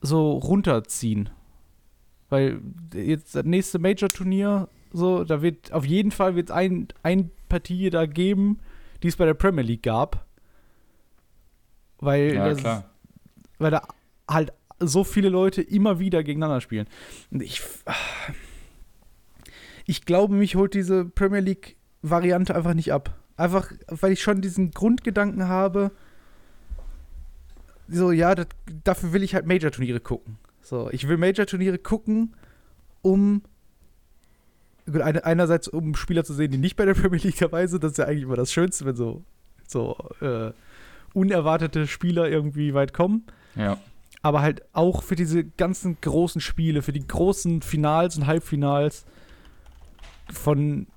so 0.01 0.31
runterziehen. 0.33 1.29
Weil 2.29 2.61
jetzt 2.93 3.35
das 3.35 3.43
nächste 3.45 3.79
Major-Turnier, 3.79 4.69
so, 4.93 5.23
da 5.23 5.41
wird 5.41 5.73
auf 5.73 5.85
jeden 5.85 6.11
Fall 6.11 6.35
wird 6.35 6.51
ein, 6.51 6.87
ein 7.03 7.31
Partie 7.49 7.89
da 7.89 8.05
geben, 8.05 8.59
die 9.03 9.07
es 9.07 9.15
bei 9.17 9.25
der 9.25 9.33
Premier 9.33 9.63
League 9.63 9.83
gab. 9.83 10.25
Weil, 11.99 12.33
ja, 12.33 12.53
das, 12.53 12.83
weil 13.57 13.71
da 13.71 13.87
halt 14.27 14.53
so 14.79 15.03
viele 15.03 15.29
Leute 15.29 15.61
immer 15.61 15.99
wieder 15.99 16.23
gegeneinander 16.23 16.61
spielen. 16.61 16.87
Und 17.31 17.43
ich, 17.43 17.61
ich 19.85 20.05
glaube, 20.05 20.35
mich 20.35 20.55
holt 20.55 20.73
diese 20.73 21.05
Premier 21.05 21.41
League-Variante 21.41 22.55
einfach 22.55 22.73
nicht 22.73 22.93
ab. 22.93 23.15
Einfach, 23.35 23.71
weil 23.87 24.13
ich 24.13 24.21
schon 24.21 24.41
diesen 24.41 24.71
Grundgedanken 24.71 25.47
habe, 25.47 25.91
so, 27.87 28.11
ja, 28.11 28.35
das, 28.35 28.47
dafür 28.83 29.13
will 29.13 29.23
ich 29.23 29.35
halt 29.35 29.47
Major-Turniere 29.47 29.99
gucken. 29.99 30.37
So, 30.61 30.89
ich 30.91 31.07
will 31.07 31.17
Major-Turniere 31.17 31.79
gucken, 31.79 32.35
um 33.01 33.41
gut, 34.85 35.01
eine, 35.01 35.25
einerseits 35.25 35.67
um 35.67 35.95
Spieler 35.95 36.23
zu 36.23 36.33
sehen, 36.33 36.51
die 36.51 36.57
nicht 36.57 36.75
bei 36.75 36.85
der 36.85 36.93
Premier 36.95 37.19
League 37.19 37.39
dabei 37.39 37.65
sind. 37.67 37.83
Das 37.83 37.91
ist 37.91 37.97
ja 37.97 38.05
eigentlich 38.05 38.23
immer 38.23 38.35
das 38.35 38.53
Schönste, 38.53 38.85
wenn 38.85 38.95
so, 38.95 39.23
so 39.67 39.97
äh, 40.21 40.51
unerwartete 41.13 41.87
Spieler 41.87 42.29
irgendwie 42.29 42.73
weit 42.73 42.93
kommen 42.93 43.23
Ja. 43.55 43.77
aber 44.21 44.41
halt 44.41 44.63
auch 44.73 45.03
für 45.03 45.15
diese 45.15 45.43
ganzen 45.43 45.97
großen 46.01 46.41
Spiele, 46.41 46.81
für 46.81 46.91
die 46.93 47.05
großen 47.07 47.61
Finals 47.61 48.17
und 48.17 48.27
Halbfinals 48.27 49.05
von 50.31 50.87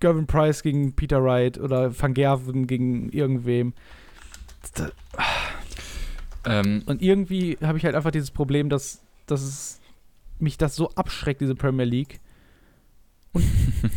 Gervin 0.00 0.26
Price 0.26 0.62
gegen 0.62 0.92
Peter 0.94 1.22
Wright 1.24 1.58
oder 1.58 1.98
Van 1.98 2.12
Gerven 2.14 2.66
gegen 2.66 3.08
irgendwem. 3.08 3.72
Ähm, 6.44 6.82
Und 6.86 7.02
irgendwie 7.02 7.58
habe 7.62 7.78
ich 7.78 7.84
halt 7.84 7.94
einfach 7.94 8.10
dieses 8.10 8.30
Problem, 8.30 8.68
dass, 8.68 9.02
dass 9.26 9.42
es 9.42 9.80
mich 10.38 10.58
das 10.58 10.76
so 10.76 10.90
abschreckt, 10.90 11.40
diese 11.40 11.54
Premier 11.54 11.86
League. 11.86 12.20
Und, 13.32 13.44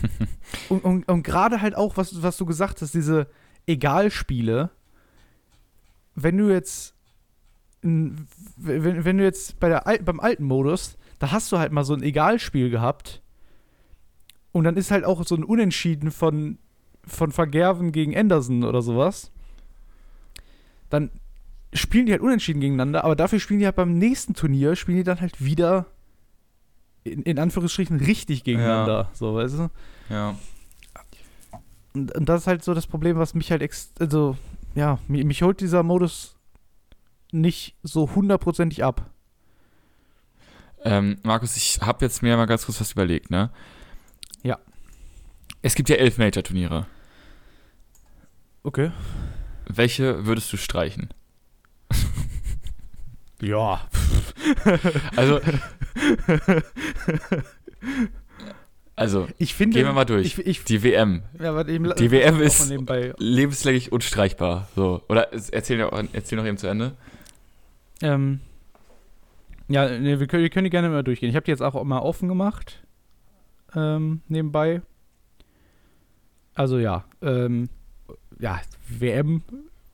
und, 0.69 0.83
und, 0.83 1.07
und 1.09 1.23
gerade 1.23 1.62
halt 1.62 1.75
auch, 1.75 1.97
was, 1.97 2.21
was 2.23 2.38
du 2.38 2.45
gesagt 2.45 2.81
hast, 2.81 2.93
diese 2.93 3.27
Egalspiele, 3.69 4.71
wenn 6.15 6.38
du 6.38 6.49
jetzt 6.49 6.95
wenn, 7.82 8.27
wenn 8.58 9.17
du 9.17 9.23
jetzt 9.23 9.60
bei 9.60 9.69
der, 9.69 9.84
beim 10.03 10.19
alten 10.19 10.43
Modus, 10.43 10.97
da 11.19 11.32
hast 11.32 11.51
du 11.51 11.60
halt 11.60 11.71
mal 11.71 11.86
so 11.86 11.93
ein 11.93 12.03
Egalspiel 12.03 12.69
gehabt 12.69 13.21
und 14.51 14.65
dann 14.65 14.75
ist 14.75 14.91
halt 14.91 15.05
auch 15.05 15.25
so 15.25 15.36
ein 15.36 15.43
Unentschieden 15.43 16.12
von, 16.12 16.58
von 17.05 17.32
Vergerven 17.32 17.91
gegen 17.91 18.17
Anderson 18.17 18.63
oder 18.63 18.82
sowas. 18.82 19.32
Dann 20.89 21.12
spielen 21.73 22.08
die 22.08 22.12
halt 22.12 22.21
unentschieden 22.21 22.60
gegeneinander, 22.60 23.03
aber 23.03 23.15
dafür 23.15 23.39
spielen 23.39 23.60
die 23.60 23.65
halt 23.65 23.75
beim 23.75 23.97
nächsten 23.97 24.34
Turnier, 24.34 24.75
spielen 24.75 24.97
die 24.97 25.03
dann 25.03 25.21
halt 25.21 25.43
wieder 25.43 25.86
in, 27.03 27.21
in 27.23 27.39
Anführungsstrichen 27.39 27.97
richtig 27.97 28.43
gegeneinander. 28.43 29.10
So, 29.13 29.36
weißt 29.36 29.60
du? 29.60 29.69
ja. 30.10 30.36
Und, 31.93 32.15
und 32.15 32.28
das 32.28 32.41
ist 32.41 32.47
halt 32.47 32.63
so 32.63 32.73
das 32.73 32.88
Problem, 32.88 33.17
was 33.17 33.34
mich 33.34 33.52
halt 33.52 33.62
ex 33.62 33.91
also, 33.99 34.38
ja, 34.75 34.99
mich, 35.08 35.25
mich 35.25 35.41
holt 35.41 35.60
dieser 35.62 35.84
Modus 35.84 36.36
nicht 37.32 37.75
so 37.84 38.13
hundertprozentig 38.15 38.84
ab. 38.84 39.10
Ähm, 40.84 41.17
Markus, 41.23 41.58
ich 41.58 41.82
habe 41.82 42.06
jetzt 42.06 42.21
mir 42.21 42.38
mal 42.38 42.45
ganz 42.45 42.65
kurz 42.65 42.80
was 42.80 42.93
überlegt, 42.93 43.30
ne? 43.30 43.52
Ja. 44.43 44.58
Es 45.62 45.75
gibt 45.75 45.89
ja 45.89 45.97
elf 45.97 46.17
Major-Turniere. 46.17 46.86
Okay. 48.63 48.91
Welche 49.67 50.25
würdest 50.25 50.52
du 50.54 50.58
streichen? 50.58 51.10
Ja. 53.41 53.82
Also, 55.15 55.39
also 58.99 59.27
Ich 59.38 59.53
finde. 59.53 59.77
gehen 59.77 59.85
wir 59.88 59.93
mal 59.93 60.05
durch. 60.05 60.25
Ich, 60.25 60.38
ich, 60.45 60.63
die 60.63 60.83
WM, 60.83 61.23
ja, 61.39 61.55
warte, 61.55 61.71
eben, 61.71 61.93
Die 61.97 62.12
WM 62.12 62.41
ist- 62.41 62.71
lebenslänglich 63.17 63.91
unstreichbar. 63.91 64.67
So. 64.75 65.01
Oder 65.09 65.31
erzähl 65.51 65.77
noch, 65.77 65.91
erzähl 66.13 66.38
noch 66.38 66.45
eben 66.45 66.57
zu 66.57 66.67
Ende. 66.67 66.93
Ähm, 68.01 68.39
ja, 69.67 69.89
nee, 69.99 70.19
wir, 70.19 70.27
können, 70.27 70.43
wir 70.43 70.49
können 70.49 70.63
die 70.65 70.69
gerne 70.69 70.89
mal 70.89 71.03
durchgehen. 71.03 71.29
Ich 71.29 71.35
habe 71.35 71.45
die 71.45 71.51
jetzt 71.51 71.62
auch 71.62 71.81
mal 71.83 71.99
offen 71.99 72.27
gemacht. 72.27 72.81
Ähm, 73.75 74.21
nebenbei. 74.27 74.81
Also 76.55 76.77
ja, 76.79 77.05
ähm, 77.21 77.69
ja, 78.39 78.59
WM 78.88 79.43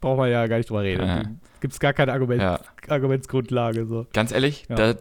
braucht 0.01 0.17
man 0.17 0.29
ja 0.31 0.47
gar 0.47 0.57
nicht 0.57 0.69
drüber 0.69 0.83
reden. 0.83 1.05
Ja. 1.05 1.23
Gibt 1.61 1.73
es 1.73 1.79
gar 1.79 1.93
keine 1.93 2.13
Argument, 2.13 2.41
Ja. 2.41 2.59
Argumentsgrundlage. 2.87 3.85
So. 3.85 4.07
Ganz 4.13 4.31
ehrlich, 4.31 4.65
Ja. 4.69 4.75
da, 4.75 4.95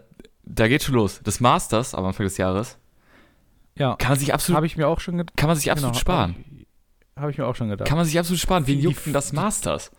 da 0.45 0.69
geht 0.69 0.83
schon 0.83 0.95
los. 0.95 1.21
Das 1.23 1.41
Masters 1.41 1.95
am 1.95 2.05
Anfang 2.05 2.25
des 2.25 2.37
Jahres 2.37 2.79
Ja, 3.77 3.97
kann 3.97 4.11
man 4.11 4.19
sich 4.19 4.33
absolut, 4.33 4.57
habe 4.57 4.67
ich 4.67 4.77
mir 4.77 4.87
auch 4.89 5.01
schon 5.01 5.17
gedacht. 5.19 5.37
kann 5.37 5.49
man 5.49 5.57
sich 5.57 5.71
absolut 5.71 5.97
sparen. 5.97 6.37
Habe 7.17 7.31
ich 7.31 7.39
mir 7.39 7.47
auch 7.47 7.55
schon 7.57 7.69
gedacht. 7.69 7.89
Kann 7.89 7.97
man 7.97 8.07
sich 8.07 8.19
absolut 8.19 8.41
sparen. 8.41 8.67
Wen 8.67 8.79
Die- 8.79 8.85
juckt 8.85 9.07
denn 9.07 9.13
das 9.13 9.33
Masters? 9.33 9.91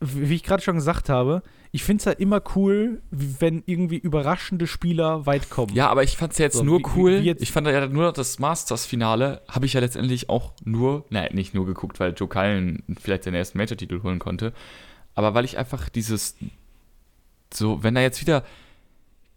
wie 0.00 0.34
ich 0.34 0.42
gerade 0.42 0.62
schon 0.62 0.74
gesagt 0.74 1.08
habe, 1.08 1.42
ich 1.70 1.84
finde 1.84 2.00
es 2.00 2.06
halt 2.06 2.18
immer 2.18 2.42
cool, 2.56 3.02
wenn 3.12 3.62
irgendwie 3.66 3.98
überraschende 3.98 4.66
Spieler 4.66 5.26
weit 5.26 5.48
kommen. 5.48 5.72
Ja, 5.74 5.88
aber 5.88 6.02
ich 6.02 6.16
fand 6.16 6.32
es 6.32 6.38
ja 6.38 6.46
jetzt 6.46 6.56
So, 6.56 6.64
nur 6.64 6.80
wie- 6.80 6.86
cool. 6.96 7.20
wie 7.20 7.26
jetzt- 7.26 7.40
ich 7.40 7.52
fand 7.52 7.68
ja 7.68 7.86
nur 7.86 8.12
das 8.12 8.40
Masters-Finale, 8.40 9.42
habe 9.48 9.66
ich 9.66 9.74
ja 9.74 9.80
letztendlich 9.80 10.28
auch 10.28 10.52
nur, 10.64 11.04
nein, 11.10 11.28
nicht 11.34 11.54
nur 11.54 11.66
geguckt, 11.66 12.00
weil 12.00 12.14
Joe 12.14 12.26
Cullen 12.28 12.82
vielleicht 13.00 13.22
seinen 13.22 13.34
ersten 13.34 13.58
Major-Titel 13.58 14.02
holen 14.02 14.18
konnte, 14.18 14.52
aber 15.14 15.34
weil 15.34 15.44
ich 15.44 15.56
einfach 15.56 15.88
dieses, 15.88 16.36
so, 17.54 17.80
wenn 17.84 17.94
da 17.94 18.00
jetzt 18.00 18.20
wieder 18.20 18.42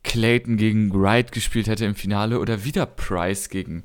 Clayton 0.04 0.58
gegen 0.58 0.94
Wright 0.94 1.32
gespielt 1.32 1.68
hätte 1.68 1.86
im 1.86 1.96
Finale 1.96 2.40
oder 2.40 2.64
wieder 2.66 2.86
Price 2.86 3.50
gegen 3.50 3.84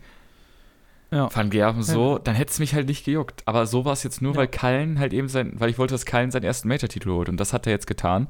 Ja. 1.10 1.34
Van 1.34 1.48
Gerven 1.50 1.82
so, 1.82 2.18
dann 2.18 2.34
hätte 2.34 2.50
es 2.52 2.58
mich 2.58 2.74
halt 2.74 2.86
nicht 2.88 3.04
gejuckt. 3.04 3.42
Aber 3.46 3.66
so 3.66 3.84
war 3.84 3.92
es 3.94 4.02
jetzt 4.02 4.20
nur, 4.20 4.32
Ja. 4.32 4.38
weil 4.40 4.48
Cullen 4.48 4.98
halt 4.98 5.12
eben 5.14 5.28
sein, 5.28 5.52
weil 5.54 5.70
ich 5.70 5.78
wollte, 5.78 5.94
dass 5.94 6.04
Cullen 6.06 6.30
seinen 6.30 6.44
ersten 6.44 6.68
Major-Titel 6.68 7.10
holt 7.10 7.28
und 7.28 7.38
das 7.38 7.52
hat 7.52 7.66
er 7.66 7.72
jetzt 7.72 7.86
getan. 7.86 8.28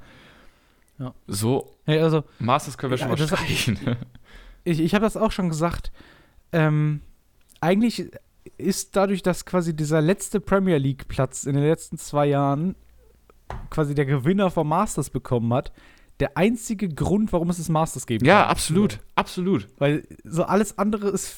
Ja. 0.99 1.15
So, 1.27 1.75
Ja, 1.87 2.03
also, 2.03 2.25
Masters 2.39 2.77
können 2.79 2.91
wir 2.91 2.99
schon 2.99 3.09
mal 3.09 3.19
streichen. 3.19 3.79
ich, 4.65 4.81
ich 4.81 4.95
habe 4.95 5.05
das 5.05 5.17
auch 5.17 5.33
schon 5.33 5.49
gesagt. 5.49 5.91
Ähm, 6.53 7.01
eigentlich 7.61 8.11
ist 8.59 8.97
dadurch, 8.97 9.23
dass 9.23 9.45
quasi 9.45 9.75
dieser 9.75 10.01
letzte 10.01 10.41
Premier 10.41 10.79
League-Platz 10.79 11.45
in 11.45 11.55
den 11.55 11.65
letzten 11.65 11.99
zwei 11.99 12.27
Jahren 12.27 12.75
quasi 13.71 13.95
der 13.95 14.07
Gewinner 14.07 14.51
vom 14.51 14.69
Masters 14.69 15.11
bekommen 15.11 15.53
hat, 15.55 15.73
der 16.21 16.37
einzige 16.37 16.89
Grund, 16.89 17.33
warum 17.33 17.49
es 17.51 17.59
das 17.59 17.69
Masters 17.69 18.07
geben 18.07 18.25
ja, 18.25 18.43
kann. 18.43 18.51
absolut, 18.51 18.99
absolut. 19.15 19.69
Weil 19.79 20.05
so 20.25 20.45
alles 20.45 20.79
andere 20.79 21.09
ist, 21.11 21.37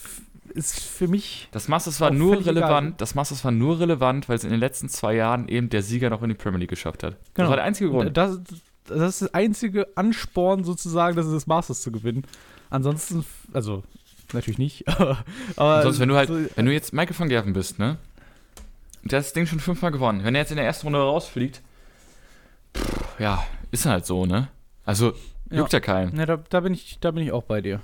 ist 0.54 0.80
für 0.80 1.06
mich. 1.06 1.48
Das 1.52 1.68
Masters 1.68 2.00
war 2.00 2.10
nur 2.10 2.32
völlig 2.34 2.46
egal. 2.48 2.62
relevant, 2.64 3.00
das 3.00 3.14
Masters 3.14 3.44
war 3.44 3.52
nur 3.52 3.78
relevant, 3.78 4.28
weil 4.28 4.36
es 4.36 4.44
in 4.44 4.50
den 4.50 4.60
letzten 4.60 4.88
zwei 4.88 5.14
Jahren 5.14 5.48
eben 5.48 5.68
der 5.68 5.82
Sieger 5.82 6.08
noch 6.10 6.22
in 6.22 6.28
die 6.30 6.34
Premier 6.34 6.60
League 6.60 6.70
geschafft 6.70 7.02
hat. 7.02 7.12
Das 7.14 7.20
Genau. 7.34 7.48
war 7.50 7.56
der 7.56 7.64
einzige 7.66 7.90
Grund. 7.90 8.16
Das, 8.16 8.38
das 8.86 9.14
ist 9.14 9.22
das 9.22 9.34
einzige 9.34 9.86
Ansporn 9.96 10.64
sozusagen, 10.64 11.14
das 11.16 11.26
ist 11.26 11.32
das 11.34 11.46
Masters 11.46 11.82
zu 11.82 11.92
gewinnen. 11.92 12.24
Ansonsten, 12.70 13.24
also 13.52 13.82
natürlich 14.32 14.58
nicht, 14.58 14.88
aber. 15.56 15.82
Sonst, 15.82 16.00
wenn 16.00 16.08
du 16.08 16.16
halt, 16.16 16.28
so- 16.28 16.38
wenn 16.56 16.66
du 16.66 16.72
jetzt 16.72 16.92
Michael 16.92 17.18
van 17.18 17.28
Gerven 17.28 17.52
bist, 17.52 17.78
ne? 17.78 17.98
Und 19.02 19.12
der 19.12 19.18
hat 19.20 19.26
das 19.26 19.32
Ding 19.32 19.46
schon 19.46 19.60
fünfmal 19.60 19.92
gewonnen. 19.92 20.24
Wenn 20.24 20.34
er 20.34 20.40
jetzt 20.42 20.50
in 20.50 20.56
der 20.56 20.66
ersten 20.66 20.86
Runde 20.86 20.98
rausfliegt, 21.00 21.60
pff, 22.76 23.18
ja, 23.20 23.44
ist 23.70 23.86
halt 23.86 24.06
so, 24.06 24.26
ne? 24.26 24.48
Also, 24.90 25.12
juckt 25.52 25.72
ja 25.72 25.78
keinen. 25.78 26.16
Ja, 26.18 26.26
da, 26.26 26.36
da, 26.48 26.58
bin 26.58 26.74
ich, 26.74 26.98
da 27.00 27.12
bin 27.12 27.22
ich 27.22 27.30
auch 27.30 27.44
bei 27.44 27.60
dir. 27.60 27.80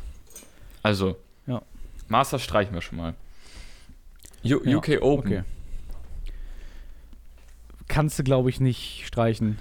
Also, 0.83 1.17
Ja. 1.47 1.63
Masters 2.09 2.43
streichen 2.43 2.75
wir 2.75 2.81
schon 2.83 2.99
mal. 2.99 3.15
U 4.43 4.49
Ja, 4.65 4.77
UK 4.77 5.01
Open. 5.03 5.31
Okay. 5.31 5.43
Kannst 7.87 8.19
du, 8.19 8.25
glaube 8.25 8.51
ich, 8.51 8.59
nicht 8.59 9.07
streichen. 9.07 9.59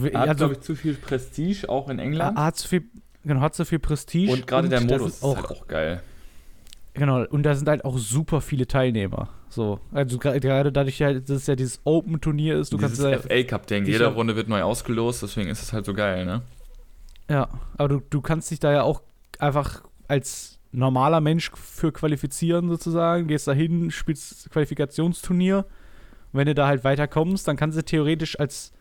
Hat, 0.00 0.14
also, 0.14 0.34
glaube 0.34 0.52
ich, 0.52 0.60
zu 0.60 0.76
viel 0.76 0.94
Prestige, 0.94 1.68
auch 1.68 1.88
in 1.88 1.98
England. 1.98 2.38
hat 2.38 2.56
zu 2.56 2.68
viel, 2.68 2.84
genau, 3.24 3.40
hat 3.40 3.56
zu 3.56 3.64
viel 3.64 3.80
Prestige. 3.80 4.30
und 4.30 4.46
gerade 4.46 4.68
der 4.68 4.82
Modus 4.82 5.14
ist 5.14 5.24
auch, 5.24 5.36
halt 5.38 5.46
auch 5.50 5.66
geil. 5.66 6.02
Genau, 6.94 7.24
und 7.24 7.42
da 7.42 7.56
sind 7.56 7.68
halt 7.68 7.84
auch 7.84 7.98
super 7.98 8.40
viele 8.40 8.68
Teilnehmer. 8.68 9.30
So, 9.48 9.80
also 9.90 10.18
gerade 10.18 10.70
dadurch, 10.70 10.98
dass 10.98 11.30
es 11.30 11.48
ja 11.48 11.56
dieses 11.56 11.80
Open-Turnier 11.82 12.56
ist, 12.58 12.72
du 12.72 12.76
Dieses 12.76 13.02
kannst 13.02 13.28
ja, 13.28 13.36
FA 13.38 13.42
Cup-Ding, 13.42 13.86
jede 13.86 14.06
Runde 14.06 14.36
wird 14.36 14.48
neu 14.48 14.62
ausgelost, 14.62 15.24
deswegen 15.24 15.50
ist 15.50 15.62
es 15.62 15.72
halt 15.72 15.84
so 15.84 15.92
geil, 15.92 16.24
ne? 16.24 16.42
Ja, 17.30 17.48
aber 17.76 17.88
du, 17.88 18.00
du 18.10 18.20
kannst 18.20 18.50
dich 18.50 18.60
da 18.60 18.72
ja 18.72 18.82
auch 18.82 19.02
einfach 19.38 19.82
als 20.08 20.58
normaler 20.72 21.20
Mensch 21.20 21.50
für 21.54 21.92
qualifizieren 21.92 22.68
sozusagen, 22.68 23.26
gehst 23.26 23.48
da 23.48 23.52
hin, 23.52 23.90
spielst 23.90 24.50
Qualifikationsturnier. 24.50 25.58
Und 25.58 26.38
wenn 26.38 26.46
du 26.46 26.54
da 26.54 26.66
halt 26.66 26.84
weiterkommst, 26.84 27.48
dann 27.48 27.56
kannst 27.56 27.78
du 27.78 27.84
theoretisch 27.84 28.38
als 28.38 28.72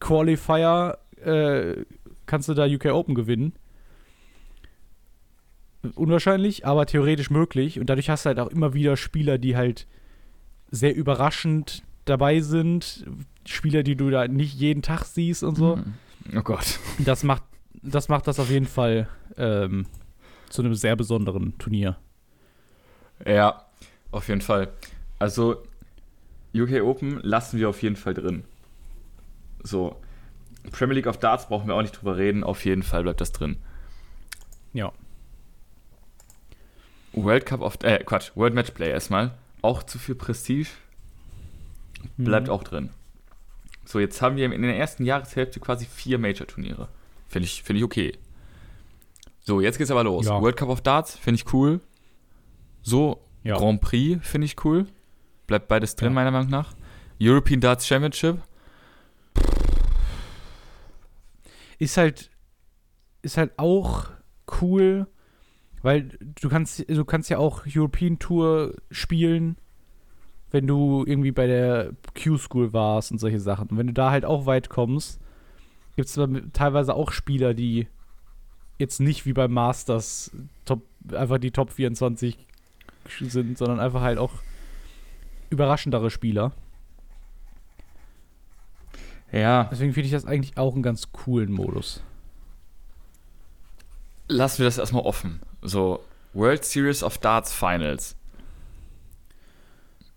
Qualifier 0.00 0.98
äh, 1.24 1.84
kannst 2.26 2.48
du 2.48 2.54
da 2.54 2.66
UK 2.66 2.86
Open 2.86 3.14
gewinnen. 3.14 3.52
Unwahrscheinlich, 5.94 6.66
aber 6.66 6.86
theoretisch 6.86 7.30
möglich. 7.30 7.78
Und 7.78 7.90
dadurch 7.90 8.08
hast 8.08 8.24
du 8.24 8.28
halt 8.28 8.40
auch 8.40 8.48
immer 8.48 8.72
wieder 8.74 8.96
Spieler, 8.96 9.38
die 9.38 9.56
halt 9.56 9.86
sehr 10.70 10.94
überraschend 10.94 11.82
dabei 12.06 12.40
sind. 12.40 13.06
Spieler, 13.46 13.82
die 13.82 13.96
du 13.96 14.10
da 14.10 14.26
nicht 14.26 14.54
jeden 14.54 14.82
Tag 14.82 15.04
siehst 15.04 15.42
und 15.42 15.56
so. 15.56 15.76
Mhm. 15.76 15.94
Oh 16.36 16.42
Gott. 16.42 16.78
Das 16.98 17.22
macht, 17.22 17.42
das 17.84 18.08
macht 18.08 18.26
das 18.26 18.40
auf 18.40 18.50
jeden 18.50 18.66
Fall 18.66 19.08
ähm, 19.36 19.86
zu 20.50 20.62
einem 20.62 20.74
sehr 20.74 20.96
besonderen 20.96 21.56
Turnier. 21.58 21.96
Ja, 23.26 23.64
auf 24.10 24.28
jeden 24.28 24.40
Fall. 24.40 24.72
Also, 25.18 25.62
UK 26.54 26.82
Open 26.82 27.20
lassen 27.22 27.58
wir 27.58 27.68
auf 27.68 27.82
jeden 27.82 27.96
Fall 27.96 28.14
drin. 28.14 28.44
So, 29.62 29.96
Premier 30.72 30.94
League 30.96 31.06
of 31.06 31.18
Darts 31.18 31.48
brauchen 31.48 31.68
wir 31.68 31.74
auch 31.74 31.82
nicht 31.82 31.92
drüber 32.00 32.16
reden, 32.16 32.44
auf 32.44 32.64
jeden 32.64 32.82
Fall 32.82 33.02
bleibt 33.02 33.20
das 33.20 33.32
drin. 33.32 33.56
Ja. 34.72 34.92
World 37.12 37.46
Cup 37.46 37.60
of, 37.60 37.78
äh, 37.82 38.02
Quatsch, 38.04 38.32
World 38.34 38.54
Matchplay 38.54 38.90
erstmal. 38.90 39.32
Auch 39.62 39.82
zu 39.82 39.98
viel 39.98 40.14
Prestige, 40.14 40.68
bleibt 42.16 42.48
Mhm. 42.48 42.52
auch 42.52 42.64
drin. 42.64 42.90
So, 43.84 44.00
jetzt 44.00 44.20
haben 44.20 44.36
wir 44.36 44.50
in 44.52 44.62
der 44.62 44.76
ersten 44.76 45.04
Jahreshälfte 45.04 45.60
quasi 45.60 45.86
vier 45.86 46.18
Major-Turniere. 46.18 46.88
Finde 47.34 47.46
ich, 47.48 47.64
finde 47.64 47.78
ich 47.80 47.84
okay. 47.84 48.12
So, 49.40 49.60
jetzt 49.60 49.76
geht's 49.76 49.90
aber 49.90 50.04
los. 50.04 50.24
Ja. 50.26 50.40
World 50.40 50.56
Cup 50.56 50.68
of 50.68 50.82
Darts 50.82 51.16
finde 51.16 51.34
ich 51.42 51.52
cool. 51.52 51.80
So, 52.82 53.24
Ja. 53.42 53.56
Grand 53.56 53.80
Prix 53.80 54.24
finde 54.24 54.44
ich 54.44 54.64
cool. 54.64 54.86
Bleibt 55.48 55.66
beides 55.66 55.96
drin, 55.96 56.10
Ja. 56.10 56.14
meiner 56.14 56.30
Meinung 56.30 56.48
nach. 56.48 56.74
European 57.20 57.60
Darts 57.60 57.88
Championship. 57.88 58.38
Ist 61.80 61.96
halt, 61.96 62.30
ist 63.22 63.36
halt 63.36 63.58
auch 63.58 64.10
cool, 64.62 65.08
weil 65.82 66.10
du 66.40 66.48
kannst, 66.48 66.88
du 66.88 67.04
kannst 67.04 67.30
ja 67.30 67.38
auch 67.38 67.64
European 67.66 68.20
Tour 68.20 68.76
spielen, 68.92 69.56
wenn 70.52 70.68
du 70.68 71.02
irgendwie 71.04 71.32
bei 71.32 71.48
der 71.48 71.94
Q-School 72.14 72.72
warst 72.72 73.10
und 73.10 73.18
solche 73.18 73.40
Sachen. 73.40 73.70
Und 73.70 73.78
wenn 73.78 73.88
du 73.88 73.92
da 73.92 74.12
halt 74.12 74.24
auch 74.24 74.46
weit 74.46 74.68
kommst, 74.68 75.20
gibt 75.96 76.08
es 76.08 76.18
teilweise 76.52 76.94
auch 76.94 77.12
Spieler, 77.12 77.54
die 77.54 77.88
jetzt 78.78 79.00
nicht 79.00 79.26
wie 79.26 79.32
beim 79.32 79.52
Masters 79.52 80.30
top, 80.64 80.82
einfach 81.12 81.38
die 81.38 81.50
Top 81.50 81.70
24 81.70 82.36
sind, 83.20 83.58
sondern 83.58 83.80
einfach 83.80 84.00
halt 84.00 84.18
auch 84.18 84.32
überraschendere 85.50 86.10
Spieler. 86.10 86.52
Ja. 89.30 89.64
Deswegen 89.70 89.92
finde 89.92 90.06
ich 90.06 90.12
das 90.12 90.24
eigentlich 90.24 90.56
auch 90.56 90.74
einen 90.74 90.82
ganz 90.82 91.12
coolen 91.12 91.52
Modus. 91.52 92.02
Lassen 94.28 94.58
wir 94.58 94.66
das 94.66 94.78
erstmal 94.78 95.04
offen. 95.04 95.40
So, 95.60 96.02
World 96.32 96.64
Series 96.64 97.02
of 97.02 97.18
Darts 97.18 97.52
Finals. 97.52 98.16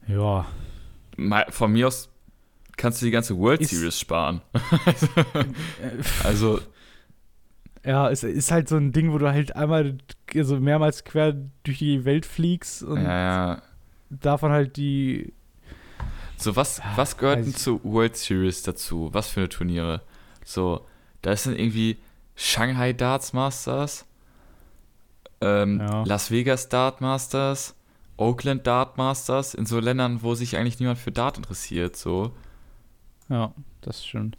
Ja. 0.08 0.46
Von 1.50 1.72
mir 1.72 1.88
aus 1.88 2.10
kannst 2.78 3.02
du 3.02 3.06
die 3.06 3.12
ganze 3.12 3.38
World 3.38 3.62
Ist- 3.62 3.72
Series 3.72 4.00
sparen. 4.00 4.42
Also, 6.24 6.60
Ja, 7.86 8.10
es 8.10 8.24
ist 8.24 8.52
halt 8.52 8.68
so 8.70 8.76
ein 8.78 8.92
Ding, 8.92 9.12
wo 9.12 9.18
du 9.18 9.32
halt 9.32 9.56
einmal 9.56 9.98
also 10.36 10.58
mehrmals 10.60 11.04
quer 11.04 11.36
durch 11.64 11.80
die 11.80 12.06
Welt 12.06 12.26
fliegst 12.26 12.84
und 12.84 13.02
ja, 13.02 13.54
ja. 13.56 13.62
davon 14.10 14.52
halt 14.52 14.78
die. 14.78 15.34
So, 16.38 16.56
was, 16.56 16.82
was 16.96 17.18
gehört 17.18 17.40
denn 17.46 17.56
zu 17.56 17.82
World 17.84 18.16
Series 18.16 18.62
dazu? 18.62 19.10
Was 19.14 19.30
für 19.30 19.40
eine 19.42 19.50
Turniere? 19.50 20.02
So, 20.46 20.86
da 21.24 21.32
ist 21.32 21.46
dann 21.48 21.56
irgendwie 21.56 21.98
Shanghai 22.36 22.94
Darts 22.94 23.34
Masters, 23.34 24.06
ähm, 25.42 25.80
Ja. 25.80 26.04
Las 26.04 26.30
Vegas 26.30 26.70
Dart 26.70 27.02
Masters, 27.02 27.74
Oakland 28.18 28.68
Dart 28.68 28.98
Masters, 28.98 29.54
in 29.56 29.66
so 29.66 29.80
Ländern, 29.80 30.22
wo 30.22 30.36
sich 30.36 30.58
eigentlich 30.58 30.80
niemand 30.80 31.00
für 31.00 31.12
Dart 31.12 31.38
interessiert, 31.38 31.96
so. 31.96 32.32
Ja, 33.30 33.54
das 33.82 34.06
stimmt. 34.06 34.38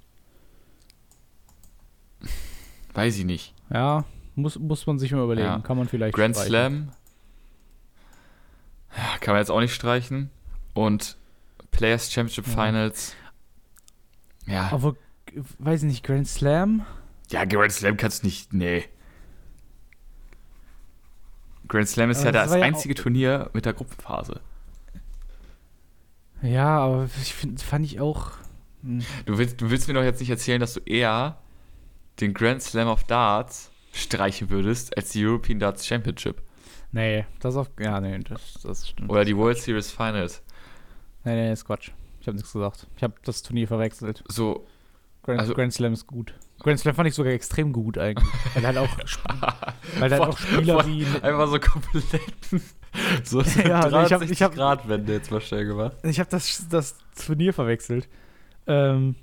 Weiß 2.95 3.17
ich 3.19 3.25
nicht. 3.25 3.55
Ja, 3.71 4.05
muss, 4.35 4.59
muss 4.59 4.87
man 4.87 4.99
sich 4.99 5.13
mal 5.13 5.25
überlegen. 5.25 5.47
Ja. 5.47 5.59
Kann 5.61 5.77
man 5.77 5.89
vielleicht. 5.89 6.15
Grand 6.15 6.35
streichen. 6.35 6.51
Slam. 6.51 6.93
Ja, 8.97 9.19
kann 9.21 9.35
man 9.35 9.41
jetzt 9.43 9.51
auch 9.51 9.61
nicht 9.61 9.75
streichen. 9.75 10.31
Und 10.75 11.17
Players 11.71 12.11
Championship 12.13 12.47
Ja. 12.47 12.53
Finals. 12.53 13.15
Ja, 14.47 14.73
Aber, 14.73 14.97
weiß 15.59 15.83
ich 15.83 15.89
nicht, 15.89 16.05
Grand 16.05 16.27
Slam? 16.27 16.85
ja, 17.31 17.45
Grand 17.45 17.71
Slam 17.73 17.97
kannst 17.99 18.23
du 18.23 18.27
nicht. 18.27 18.53
Nee. 18.55 18.85
Grand 21.69 21.87
Slam 21.89 22.09
ist 22.11 22.19
Aber 22.21 22.27
ja 22.29 22.33
das 22.33 22.51
das 22.53 22.59
ja 22.61 22.65
einzige 22.65 22.95
Turnier 22.95 23.51
mit 23.53 23.67
der 23.67 23.75
Gruppenphase. 23.75 24.41
Ja, 26.41 26.79
aber 26.79 27.05
ich 27.21 27.35
find, 27.35 27.61
fand 27.61 27.85
ich 27.85 28.01
auch. 28.01 28.31
Hm. 28.83 29.01
Du 29.27 29.39
willst, 29.39 29.61
du 29.61 29.71
willst 29.71 29.89
mir 29.89 29.95
doch 29.95 30.03
jetzt 30.03 30.21
nicht 30.21 30.31
erzählen, 30.31 30.61
dass 30.61 30.75
du 30.75 30.81
eher 30.81 31.39
den 32.21 32.35
Grand 32.35 32.63
Slam 32.63 32.89
of 32.89 33.05
Darts 33.05 33.71
streichen 33.93 34.51
würdest 34.51 34.97
als 34.97 35.11
die 35.11 35.25
European 35.25 35.59
Darts 35.59 35.87
Championship. 35.87 36.41
Nee, 36.93 37.27
das 37.41 37.57
auf. 37.57 37.71
Ja, 37.79 38.01
nee, 38.01 38.19
das, 38.21 38.55
das 38.63 38.89
stimmt. 38.89 39.11
Oder 39.11 39.25
die 39.25 39.37
World 39.37 39.59
Series 39.59 39.91
Finals. 39.91 40.43
Nee, 41.25 41.35
nee, 41.35 41.53
ist 41.53 41.65
Quatsch. 41.67 41.91
Ich 42.21 42.27
habe 42.27 42.37
nichts 42.37 42.53
gesagt. 42.53 42.87
Ich 42.97 43.03
habe 43.03 43.15
das 43.25 43.43
Turnier 43.43 43.69
verwechselt. 43.69 44.25
So, 44.29 44.67
Grand, 45.23 45.41
Also- 45.41 45.55
Grand 45.55 45.73
Slam 45.73 45.93
ist 45.93 46.07
gut. 46.07 46.35
Grand 46.61 46.81
Slam 46.81 46.95
fand 46.95 47.09
ich 47.09 47.15
sogar 47.15 47.33
extrem 47.33 47.73
gut 47.73 47.99
eigentlich. 47.99 48.29
weil 48.55 48.67
halt 48.67 48.79
auch, 48.79 48.89
weil 49.99 50.11
halt 50.11 50.23
auch 50.23 50.39
Spieler 50.39 50.87
wie. 50.87 51.05
einfach 51.23 51.49
so 51.49 51.59
kompletten. 51.61 52.63
So 53.23 53.43
Ja, 53.43 53.83
also 53.83 54.01
ich 54.01 54.13
hab- 54.13 54.23
ich 54.23 54.43
hab- 54.43 54.55
Grad 54.55 54.89
Wende 54.89 55.13
jetzt 55.13 55.31
mal 55.31 55.43
schnell 55.43 55.67
gemacht. 55.67 55.93
Ich 56.05 56.19
habe 56.19 56.31
das, 56.31 56.67
das 56.71 56.97
Turnier 57.27 57.53
verwechselt. 57.53 58.09
Ähm, 58.69 59.15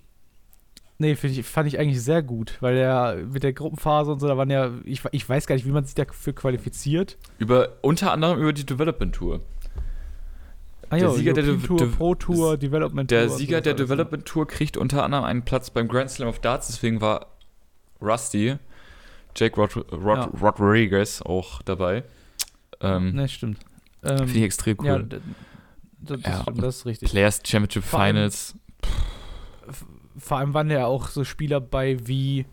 nee, 0.98 1.16
find 1.16 1.38
ich, 1.38 1.46
fand 1.46 1.68
ich 1.68 1.78
eigentlich 1.80 2.02
sehr 2.02 2.22
gut, 2.24 2.58
weil 2.62 2.76
der 2.76 3.18
mit 3.32 3.44
der 3.44 3.54
Gruppenphase 3.54 4.12
und 4.12 4.20
so, 4.20 4.28
da 4.28 4.38
waren 4.38 4.50
ja, 4.50 4.72
ich, 4.84 5.02
ich 5.12 5.28
weiß 5.30 5.46
gar 5.48 5.56
nicht, 5.56 5.66
wie 5.66 5.72
man 5.72 5.86
sich 5.86 5.96
dafür 5.96 6.34
qualifiziert. 6.34 7.18
Über, 7.38 7.74
unter 7.82 8.12
anderem 8.12 8.40
über 8.40 8.54
die 8.54 8.66
Development 8.66 9.14
Tour. 9.16 9.42
Ah, 10.90 10.98
Der 10.98 11.08
ja, 11.08 11.14
Sieger 11.14 11.34
der 11.34 11.44
European 11.46 11.68
Tour, 11.68 11.78
De- 11.78 11.88
Pro 11.96 12.16
Tour, 12.16 12.58
Development 12.58 13.10
Der 13.10 13.24
Tour. 13.26 13.32
und 13.34 13.38
Sieger 13.40 13.62
der? 13.62 13.74
Development 13.74 14.26
Tour 14.26 14.48
kriegt 14.48 14.78
unter 14.78 15.04
anderem 15.04 15.24
einen 15.24 15.42
Platz 15.44 15.70
beim 15.70 15.88
Grand 15.88 16.12
Slam 16.12 16.28
of 16.30 16.40
Darts, 16.40 16.68
deswegen 16.68 17.02
war 17.02 17.28
Rusty, 18.02 18.58
Jake 19.36 19.56
Rod 19.60 19.76
Rod 19.92 20.18
Ja. 20.18 20.32
Rodriguez 20.42 21.22
auch 21.24 21.62
dabei. 21.64 22.04
Ähm, 22.82 23.14
Ne, 23.16 23.28
stimmt. 23.28 23.58
Ähm, 24.04 24.18
Finde 24.20 24.34
ich 24.38 24.44
extrem 24.44 24.78
cool. 24.80 24.86
Ja, 24.88 25.00
das, 26.02 26.22
Ja, 26.24 26.42
stimmt, 26.44 26.62
das 26.62 26.76
ist 26.78 26.86
richtig. 26.86 27.10
Players 27.10 27.42
Championship 27.44 27.84
Finals. 27.84 28.56
Vor 30.18 30.38
allem 30.38 30.54
waren 30.54 30.70
ja 30.70 30.86
auch 30.86 31.08
so 31.08 31.24
Spieler 31.24 31.60
bei 31.60 31.98
wie 32.08 32.46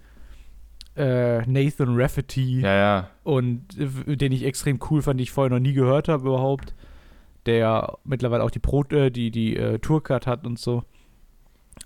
äh, 0.96 1.42
Nathan 1.46 1.98
Rafferty 1.98 2.60
Ja, 2.60 2.74
ja. 2.74 3.10
und 3.24 3.64
den 3.78 4.32
ich 4.32 4.44
extrem 4.44 4.78
cool 4.90 5.02
fand, 5.02 5.20
die 5.20 5.24
ich 5.24 5.30
vorher 5.30 5.50
noch 5.50 5.60
nie 5.60 5.72
gehört 5.72 6.08
habe 6.08 6.28
überhaupt. 6.28 6.74
Der 7.46 7.98
mittlerweile 8.04 8.44
auch 8.44 8.50
die 8.50 8.58
Pro, 8.60 8.84
äh, 8.84 9.10
die, 9.10 9.30
die 9.30 9.56
äh, 9.56 9.78
Tourcard 9.78 10.26
hat 10.26 10.46
und 10.46 10.58
so. 10.58 10.84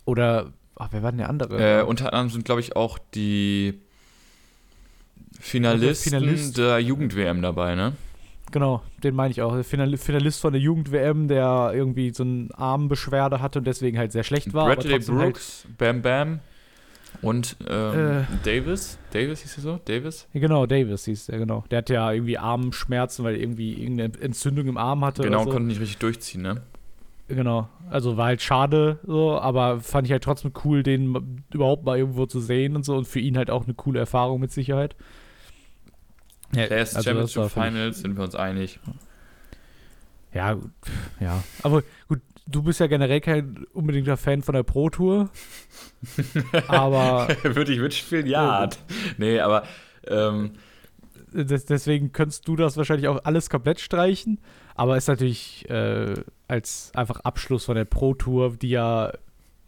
Oder, 0.05 0.53
ach, 0.75 0.89
wer 0.91 1.03
war 1.03 1.13
denn 1.13 1.19
der 1.19 1.31
andere? 1.31 1.81
Äh, 1.81 1.83
unter 1.83 2.13
anderem 2.13 2.31
sind, 2.31 2.45
glaube 2.45 2.61
ich, 2.61 2.77
auch 2.77 2.99
die 3.15 3.81
Finalisten 5.41 6.11
Finalist. 6.11 6.59
der 6.59 6.81
Jugend-WM 6.81 7.43
dabei, 7.43 7.75
ne? 7.75 7.93
Genau, 8.53 8.83
den 9.03 9.15
meine 9.15 9.31
ich 9.31 9.43
auch. 9.43 9.55
Der 9.55 9.65
Final, 9.65 9.97
Finalist 9.97 10.41
von 10.41 10.53
der 10.53 10.63
Jugend-WM, 10.63 11.29
der 11.29 11.73
irgendwie 11.75 12.13
so 12.13 12.23
eine 12.23 12.49
Armbeschwerde 12.55 13.41
hatte 13.41 13.61
und 13.61 13.67
deswegen 13.67 13.99
halt 13.99 14.13
sehr 14.13 14.25
schlecht 14.25 14.55
war. 14.55 14.67
Bradley 14.67 14.93
halt, 14.93 15.07
Brooks, 15.07 15.67
Bam 15.79 16.03
Bam 16.03 16.41
und 17.23 17.57
ähm, 17.69 18.21
Äh. 18.21 18.25
Davis. 18.45 18.99
Davis 19.13 19.43
hieß 19.43 19.59
er 19.59 19.63
so? 19.63 19.81
Davis? 19.85 20.29
Genau, 20.33 20.67
Davis 20.67 21.05
hieß 21.05 21.27
der, 21.27 21.39
genau. 21.39 21.65
Der 21.71 21.79
hat 21.79 21.91
ja 21.91 22.11
irgendwie 22.13 22.39
Armschmerzen, 22.39 23.25
weil 23.25 23.35
er 23.35 23.41
irgendwie 23.41 23.75
irgendeine 23.75 24.19
Entzündung 24.21 24.67
im 24.67 24.77
Arm 24.77 25.05
hatte. 25.05 25.23
Genau, 25.23 25.45
so. 25.45 25.51
konnte 25.51 25.69
nicht 25.69 25.81
richtig 25.81 25.99
durchziehen, 25.99 26.43
ne? 26.43 26.63
Genau. 27.29 27.69
Also 27.91 28.17
war 28.17 28.27
halt 28.27 28.43
schade, 28.43 28.99
so, 29.05 29.39
aber 29.39 29.81
fand 29.81 30.07
ich 30.07 30.13
halt 30.13 30.23
trotzdem 30.23 30.53
cool, 30.65 30.83
den 30.83 31.43
überhaupt 31.53 31.85
mal 31.85 31.99
irgendwo 31.99 32.27
zu 32.27 32.41
sehen 32.41 32.77
und 32.77 32.85
so 32.85 32.97
und 32.97 33.07
für 33.07 33.19
ihn 33.19 33.37
halt 33.37 33.51
auch 33.51 33.65
eine 33.65 33.75
coole 33.75 33.99
Erfahrung 33.99 34.41
mit 34.41 34.53
Sicherheit. 34.53 34.95
Ja, 36.57 36.67
Players 36.67 36.95
also 36.97 37.13
das 37.13 37.33
Championship 37.33 37.53
Finals 37.53 38.01
sind 38.01 38.17
wir 38.17 38.25
uns 38.25 38.35
einig. 38.35 38.81
Ja, 40.33 40.55
gut, 40.55 40.71
ja. 41.21 41.43
Aber 41.63 41.83
gut, 42.09 42.21
du 42.47 42.63
bist 42.63 42.81
ja 42.81 42.87
generell 42.87 43.21
kein 43.21 43.65
unbedingter 43.73 44.17
Fan 44.17 44.43
von 44.43 44.55
der 44.55 44.63
Pro 44.63 44.91
Tour. 44.91 45.31
aber 46.69 47.29
Würde 47.43 47.73
ich 47.73 47.81
mitspielen? 47.81 48.27
Ja. 48.27 48.69
nee, 49.19 49.41
aber 49.41 49.65
ähm, 50.07 50.53
des, 51.33 51.65
deswegen 51.67 52.13
könntest 52.13 52.47
du 52.49 52.57
das 52.57 52.77
wahrscheinlich 52.77 53.09
auch 53.09 53.25
alles 53.25 53.51
komplett 53.51 53.81
streichen. 53.81 54.39
Aber 54.75 54.97
ist 54.97 55.09
natürlich 55.09 55.69
äh, 55.71 56.15
als 56.49 56.91
einfach 56.95 57.21
Abschluss 57.21 57.65
von 57.65 57.77
der 57.77 57.85
Pro 57.85 58.15
Tour, 58.15 58.57
die 58.57 58.71
ja 58.71 59.13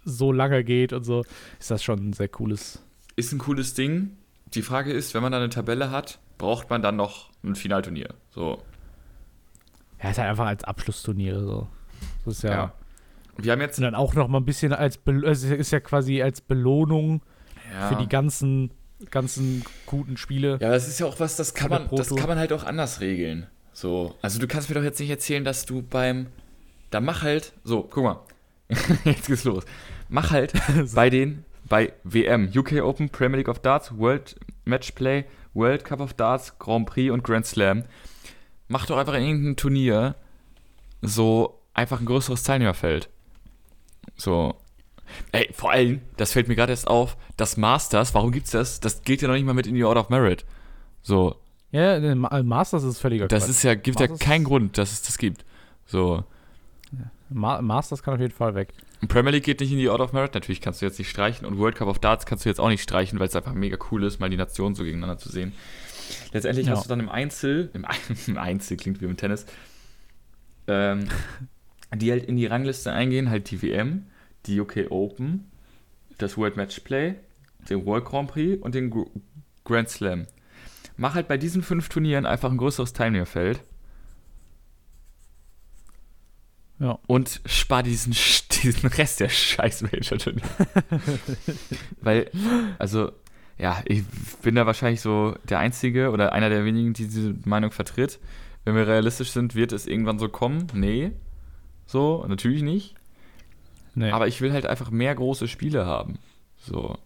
so 0.05 0.33
lange 0.33 0.65
geht 0.65 0.93
und 0.93 1.05
so, 1.05 1.25
ist 1.59 1.71
das 1.71 1.83
schon 1.83 2.11
ein 2.11 2.13
sehr 2.13 2.29
cooles. 2.29 2.83
ist 3.17 3.33
ein 3.33 3.39
cooles 3.39 3.75
Ding. 3.75 4.17
Die 4.55 4.63
Frage 4.63 4.93
ist, 4.93 5.15
wenn 5.15 5.23
man 5.23 5.33
da 5.33 5.39
eine 5.39 5.51
Tabelle 5.51 5.91
hat, 5.91 6.19
braucht 6.39 6.71
man 6.71 6.81
dann 6.81 6.97
noch 6.97 7.31
ein 7.45 7.55
Finalturnier. 7.55 8.15
So. 8.31 8.63
Ja, 10.03 10.11
ist 10.11 10.19
halt 10.19 10.31
einfach 10.31 10.47
als 10.47 10.65
Abschlussturnier 10.65 11.41
so. 11.41 11.69
Das 12.25 12.37
ist 12.37 12.43
ja. 12.43 12.51
Ja. 12.51 12.73
Wir 13.37 13.53
haben 13.53 13.61
jetzt 13.61 13.79
Und 13.79 13.85
dann 13.85 13.95
auch 13.95 14.15
noch 14.15 14.29
mal 14.29 14.39
ein 14.39 14.45
bisschen 14.45 14.73
als 14.73 14.99
Bel 14.99 15.25
also 15.25 15.55
ist 15.55 15.71
ja 15.71 15.79
quasi 15.79 16.23
als 16.23 16.41
Belohnung 16.41 17.23
ja, 17.73 17.89
für 17.89 17.97
die 17.97 18.09
ganzen 18.09 18.71
ganzen 19.11 19.65
guten 19.87 20.17
Spiele. 20.17 20.59
Ja, 20.61 20.71
das 20.71 20.89
ist 20.89 20.99
ja 20.99 21.07
auch 21.07 21.21
was, 21.21 21.37
das 21.37 21.55
kann 21.55 21.71
man, 21.71 21.89
das 21.93 22.15
kann 22.15 22.29
man 22.29 22.39
halt 22.39 22.53
auch 22.53 22.65
anders 22.65 23.01
regeln. 23.01 23.47
So, 23.73 24.17
also 24.23 24.41
du 24.41 24.49
kannst 24.49 24.69
mir 24.69 24.75
doch 24.75 24.83
jetzt 24.83 24.99
nicht 24.99 25.11
erzählen, 25.11 25.45
dass 25.45 25.67
du 25.67 25.83
beim, 25.83 26.27
da 26.91 27.01
mach 27.01 27.23
halt, 27.23 27.53
so, 27.63 27.83
guck 27.89 28.03
mal, 28.03 28.21
jetzt 29.05 29.29
geht's 29.29 29.45
los. 29.45 29.65
Mach 30.09 30.33
halt 30.33 30.53
bei 30.95 31.11
den, 31.11 31.45
bei 31.69 31.93
WM, 32.03 32.51
UK 32.53 32.83
Open, 32.83 33.09
Premier 33.09 33.39
League 33.39 33.49
of 33.49 33.61
Darts, 33.61 33.97
World 33.97 34.35
Matchplay, 34.69 35.25
World 35.55 35.85
Cup 35.85 36.01
of 36.01 36.13
Darts, 36.15 36.59
Grand 36.59 36.87
Prix 36.87 37.11
und 37.11 37.25
Grand 37.25 37.47
Slam. 37.47 37.85
Mach 38.69 38.87
doch 38.87 38.99
einfach 38.99 39.15
in 39.15 39.23
irgendeinem 39.25 39.57
Turnier 39.57 40.15
so 41.03 41.61
einfach 41.75 42.01
ein 42.01 42.07
größeres 42.07 42.43
Teilnehmerfeld. 42.43 43.09
So. 44.17 44.55
Ey, 45.33 45.49
vor 45.55 45.71
allem, 45.71 46.03
das 46.19 46.33
fällt 46.33 46.49
mir 46.49 46.55
gerade 46.57 46.73
erst 46.73 46.87
auf, 46.87 47.17
das 47.39 47.57
Masters, 47.57 48.13
warum 48.15 48.31
gibt's 48.31 48.51
das? 48.51 48.79
Das 48.81 49.03
geht 49.03 49.23
ja 49.23 49.29
noch 49.29 49.35
nicht 49.35 49.45
mal 49.47 49.55
mit 49.55 49.67
in 49.67 49.75
die 49.75 49.85
Order 49.85 50.01
of 50.03 50.11
Merit. 50.11 50.45
So, 51.03 51.37
Ja, 51.71 51.99
Ma- 52.15 52.43
Masters 52.43 52.83
ist 52.85 52.99
völliger 52.99 53.27
das 53.29 53.45
Quatsch. 53.45 53.51
ist 53.51 53.63
ja, 53.63 53.75
gibt 53.75 53.99
ja 54.01 54.07
Masters- 54.09 54.19
keinen 54.19 54.45
Grund, 54.45 54.77
dass 54.77 54.93
es 54.93 55.03
das 55.03 55.17
gibt. 55.17 55.45
So. 55.87 56.25
Ma 57.31 57.61
Masters 57.63 58.03
kann 58.03 58.15
auf 58.15 58.21
jeden 58.21 58.33
Fall 58.35 58.55
weg. 58.55 58.73
Und 59.01 59.09
Premier 59.09 59.31
League 59.33 59.45
geht 59.45 59.61
nicht 59.61 59.71
in 59.73 59.79
die 59.79 59.89
Order 59.89 60.05
of 60.05 60.13
Merit, 60.13 60.35
natürlich 60.35 60.61
kannst 60.61 60.81
du 60.83 60.87
jetzt 60.87 60.99
nicht 60.99 61.11
streichen. 61.11 61.47
Und 61.47 61.59
World 61.59 61.77
Cup 61.77 61.89
of 61.89 61.99
Darts 61.99 62.27
kannst 62.27 62.45
du 62.45 62.49
jetzt 62.49 62.59
auch 62.61 62.69
nicht 62.69 62.83
streichen, 62.83 63.19
weil 63.21 63.29
es 63.29 63.37
einfach 63.37 63.55
mega 63.55 63.77
cool 63.91 64.03
ist, 64.05 64.19
mal 64.19 64.31
die 64.31 64.37
Nationen 64.37 64.75
so 64.75 64.83
gegeneinander 64.85 65.19
zu 65.19 65.29
sehen. 65.29 65.53
Letztendlich 66.33 66.67
Ja. 66.67 66.73
hast 66.73 66.85
du 66.85 66.89
dann 66.89 67.01
im 67.01 67.09
Einzel, 67.09 67.71
im, 67.75 67.85
Ein- 67.85 67.97
im 68.27 68.39
Einzel 68.39 68.77
klingt 68.77 69.01
wie 69.01 69.05
im 69.05 69.17
Tennis, 69.17 69.47
ähm, 70.67 71.09
die 71.95 72.11
halt 72.11 72.25
in 72.25 72.37
die 72.37 72.47
Rangliste 72.47 72.93
eingehen, 72.93 73.31
halt 73.31 73.51
die 73.51 73.63
WM, 73.63 74.07
die 74.47 74.61
UK 74.61 74.91
Open, 74.91 75.51
das 76.19 76.37
World 76.37 76.57
Matchplay, 76.57 77.15
den 77.69 77.85
World 77.87 78.05
Grand 78.05 78.31
Prix 78.31 78.63
und 78.63 78.75
den 78.75 78.91
Gr- 78.91 79.07
Grand 79.65 79.89
Slam. 79.89 80.27
Mach 80.97 81.15
halt 81.15 81.29
bei 81.29 81.37
diesen 81.37 81.63
fünf 81.63 81.89
Turnieren 81.89 82.27
einfach 82.27 82.51
ein 82.51 82.57
größeres 82.57 82.93
Teilnehmerfeld 82.93 83.61
Ja. 86.81 86.99
und 87.07 87.41
spar 87.45 87.83
diesen, 87.83 88.13
diesen 88.63 88.89
Rest 88.89 89.21
der 89.21 89.29
scheiß 89.29 89.83
Major-Turnier. 89.83 90.43
Weil, 92.01 92.31
also, 92.79 93.13
ja, 93.59 93.83
ich 93.85 94.05
bin 94.43 94.55
da 94.55 94.67
wahrscheinlich 94.67 95.01
so 95.01 95.35
der 95.49 95.59
Einzige 95.59 96.11
oder 96.11 96.33
einer 96.33 96.49
der 96.49 96.65
wenigen, 96.65 96.93
die 96.93 97.05
diese 97.05 97.35
Meinung 97.45 97.73
vertritt. 97.73 98.21
Wenn 98.65 98.77
wir 98.77 98.87
realistisch 98.87 99.31
sind, 99.31 99.55
wird 99.55 99.73
es 99.73 99.87
irgendwann 99.87 100.19
so 100.19 100.29
kommen? 100.29 100.69
Nee. 100.73 101.13
So, 101.87 102.25
natürlich 102.29 102.63
nicht. 102.63 102.95
Nee. 103.95 104.11
Aber 104.13 104.29
ich 104.29 104.41
will 104.41 104.53
halt 104.53 104.67
einfach 104.67 104.91
mehr 104.91 105.15
große 105.15 105.49
Spiele 105.49 105.87
haben. 105.87 106.19
So. 106.57 106.99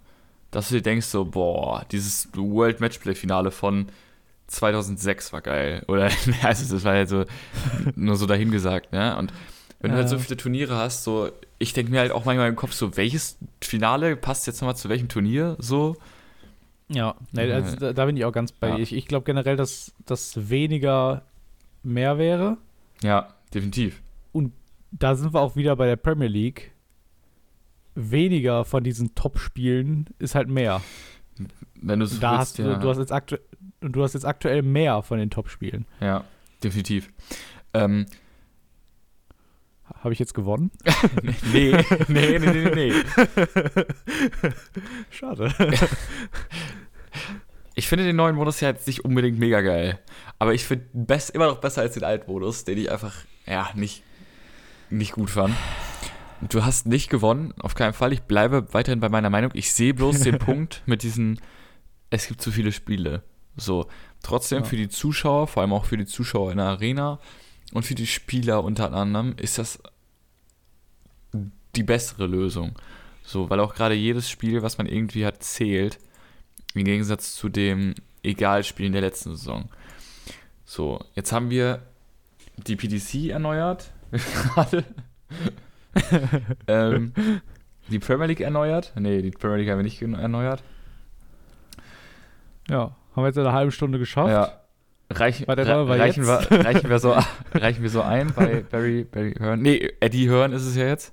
Dass 0.50 0.68
du 0.68 0.74
dir 0.74 0.82
denkst, 0.82 1.06
so, 1.06 1.24
boah, 1.24 1.86
dieses 1.90 2.28
World 2.34 2.80
Matchplay-Finale 2.80 3.50
von 3.50 3.86
2006 4.48 5.32
war 5.32 5.40
geil. 5.40 5.84
Oder, 5.88 6.10
also, 6.42 6.74
das 6.74 6.84
war 6.84 6.92
halt 6.92 7.08
so, 7.08 7.24
nur 7.94 8.16
so 8.16 8.26
dahingesagt, 8.26 8.92
ne? 8.92 9.16
Und 9.16 9.32
wenn 9.82 9.90
du 9.90 9.96
halt 9.98 10.08
so 10.08 10.16
Ja. 10.16 10.22
viele 10.22 10.36
Turniere 10.36 10.76
hast, 10.76 11.04
so, 11.04 11.30
ich 11.58 11.72
denke 11.72 11.90
mir 11.92 12.00
halt 12.00 12.12
auch 12.12 12.24
manchmal 12.24 12.48
im 12.48 12.56
Kopf, 12.56 12.72
so, 12.72 12.96
welches 12.96 13.38
Finale 13.60 14.16
passt 14.16 14.46
jetzt 14.46 14.60
nochmal 14.60 14.76
zu 14.76 14.88
welchem 14.88 15.08
Turnier? 15.08 15.56
So. 15.58 15.96
Ja, 16.88 17.14
nee, 17.32 17.50
also 17.52 17.76
da, 17.76 17.92
da 17.92 18.06
bin 18.06 18.16
ich 18.16 18.24
auch 18.24 18.32
ganz 18.32 18.52
bei 18.52 18.68
Ja. 18.70 18.78
Ich, 18.78 18.92
ich 18.92 19.06
glaube 19.06 19.24
generell, 19.24 19.56
dass 19.56 19.92
das 20.06 20.50
weniger 20.50 21.22
mehr 21.82 22.18
wäre. 22.18 22.58
Ja, 23.02 23.28
definitiv. 23.52 24.00
Da 24.94 25.14
sind 25.14 25.32
wir 25.32 25.40
auch 25.40 25.56
wieder 25.56 25.74
bei 25.74 25.86
der 25.86 25.96
Premier 25.96 26.28
League. 26.28 26.72
Weniger 27.94 28.64
von 28.66 28.84
diesen 28.84 29.14
Top-Spielen 29.14 30.06
ist 30.18 30.34
halt 30.34 30.48
mehr. 30.48 30.82
Wenn 31.74 32.00
du 32.00 32.06
so 32.06 32.18
da 32.20 32.32
willst, 32.32 32.40
hast 32.40 32.58
du, 32.58 32.62
ja. 32.64 32.76
du 32.76 32.88
hast 32.90 32.98
jetzt 32.98 33.10
aktu 33.12 33.36
und 33.80 33.92
du 33.92 34.02
hast 34.02 34.12
jetzt 34.12 34.26
aktuell 34.26 34.62
mehr 34.62 35.02
von 35.02 35.18
den 35.18 35.30
Top-Spielen. 35.30 35.86
Ja, 36.00 36.24
definitiv. 36.62 37.08
Ähm, 37.72 38.04
Habe 40.02 40.12
ich 40.12 40.18
jetzt 40.18 40.34
gewonnen? 40.34 40.70
nee, 41.52 41.76
nee, 42.08 42.38
nee, 42.38 42.50
nee, 42.50 42.70
nee. 42.74 42.92
Schade. 45.10 45.52
Ich 47.74 47.88
finde 47.88 48.04
den 48.04 48.16
neuen 48.16 48.36
Modus 48.36 48.60
ja 48.60 48.68
jetzt 48.68 48.86
nicht 48.86 49.02
unbedingt 49.02 49.38
mega 49.38 49.62
geil. 49.62 49.98
Aber 50.38 50.52
ich 50.52 50.64
finde 50.66 50.84
immer 51.32 51.46
noch 51.46 51.56
besser 51.58 51.80
als 51.80 51.94
den 51.94 52.04
alten 52.04 52.30
Modus, 52.30 52.64
den 52.64 52.76
ich 52.76 52.90
einfach, 52.90 53.14
ja, 53.46 53.70
nicht, 53.74 54.02
nicht 54.90 55.12
gut 55.12 55.30
fand. 55.30 55.54
du 56.42 56.66
hast 56.66 56.86
nicht 56.86 57.08
gewonnen, 57.08 57.54
auf 57.60 57.74
keinen 57.74 57.94
Fall. 57.94 58.12
Ich 58.12 58.20
bleibe 58.22 58.74
weiterhin 58.74 59.00
bei 59.00 59.08
meiner 59.08 59.30
Meinung. 59.30 59.52
Ich 59.54 59.72
sehe 59.72 59.94
bloß 59.94 60.20
den 60.20 60.38
Punkt 60.38 60.82
mit 60.84 61.02
diesen, 61.02 61.40
es 62.10 62.26
gibt 62.28 62.42
zu 62.42 62.50
viele 62.52 62.72
Spiele. 62.72 63.22
So, 63.56 63.86
trotzdem 64.22 64.58
Ja. 64.60 64.64
für 64.64 64.76
die 64.76 64.90
Zuschauer, 64.90 65.46
vor 65.46 65.62
allem 65.62 65.72
auch 65.72 65.86
für 65.86 65.96
die 65.96 66.06
Zuschauer 66.06 66.50
in 66.52 66.58
der 66.58 66.66
Arena 66.66 67.20
und 67.72 67.86
für 67.86 67.94
die 67.94 68.06
Spieler 68.06 68.64
unter 68.64 68.92
anderem, 68.92 69.34
ist 69.38 69.56
das 69.56 69.78
die 71.76 71.82
bessere 71.82 72.26
Lösung. 72.26 72.78
So, 73.24 73.48
weil 73.50 73.60
auch 73.60 73.74
gerade 73.74 73.94
jedes 73.94 74.28
Spiel, 74.28 74.62
was 74.62 74.78
man 74.78 74.86
irgendwie 74.86 75.24
hat, 75.24 75.42
zählt. 75.42 75.98
Im 76.74 76.84
Gegensatz 76.84 77.34
zu 77.34 77.48
dem 77.48 77.94
Egalspielen 78.22 78.92
der 78.92 79.02
letzten 79.02 79.36
Saison. 79.36 79.68
So, 80.64 81.04
jetzt 81.14 81.32
haben 81.32 81.50
wir 81.50 81.82
die 82.56 82.76
PDC 82.76 83.30
erneuert. 83.30 83.92
Gerade. 84.10 84.84
ähm, 86.66 87.12
die 87.88 87.98
Premier 87.98 88.26
League 88.26 88.40
erneuert. 88.40 88.92
Nee, 88.98 89.22
die 89.22 89.30
Premier 89.30 89.58
League 89.58 89.70
haben 89.70 89.78
wir 89.78 89.84
nicht 89.84 90.00
erneuert. 90.00 90.62
Ja, 92.68 92.96
haben 93.14 93.22
wir 93.22 93.26
jetzt 93.26 93.36
in 93.36 93.42
einer 93.42 93.52
halben 93.52 93.72
Stunde 93.72 93.98
geschafft. 93.98 94.30
Ja. 94.30 94.58
Der 95.66 95.66
re- 95.66 95.98
reichen, 95.98 96.24
wir, 96.26 96.64
reichen, 96.64 96.88
wir 96.88 96.98
so, 96.98 97.14
reichen 97.54 97.82
wir 97.82 97.90
so 97.90 98.00
ein 98.02 98.32
bei 98.32 98.62
Barry, 98.62 99.04
Barry 99.04 99.34
Hearn. 99.38 99.60
Nee, 99.60 99.92
Eddie 100.00 100.30
Hearn 100.30 100.52
ist 100.52 100.64
es 100.64 100.74
ja 100.76 100.86
jetzt. 100.86 101.12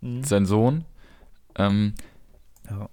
Mhm. 0.00 0.22
Sein 0.24 0.46
Sohn. 0.46 0.84
Ähm, 1.56 1.94
Ja. 2.68 2.88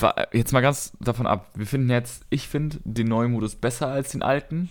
wa- 0.00 0.14
jetzt 0.32 0.52
mal 0.52 0.60
ganz 0.60 0.92
davon 1.00 1.26
ab. 1.26 1.50
Wir 1.54 1.66
finden 1.66 1.90
jetzt, 1.90 2.24
ich 2.30 2.48
finde 2.48 2.78
den 2.84 3.08
neuen 3.08 3.32
Modus 3.32 3.56
besser 3.56 3.88
als 3.88 4.12
den 4.12 4.22
alten. 4.22 4.70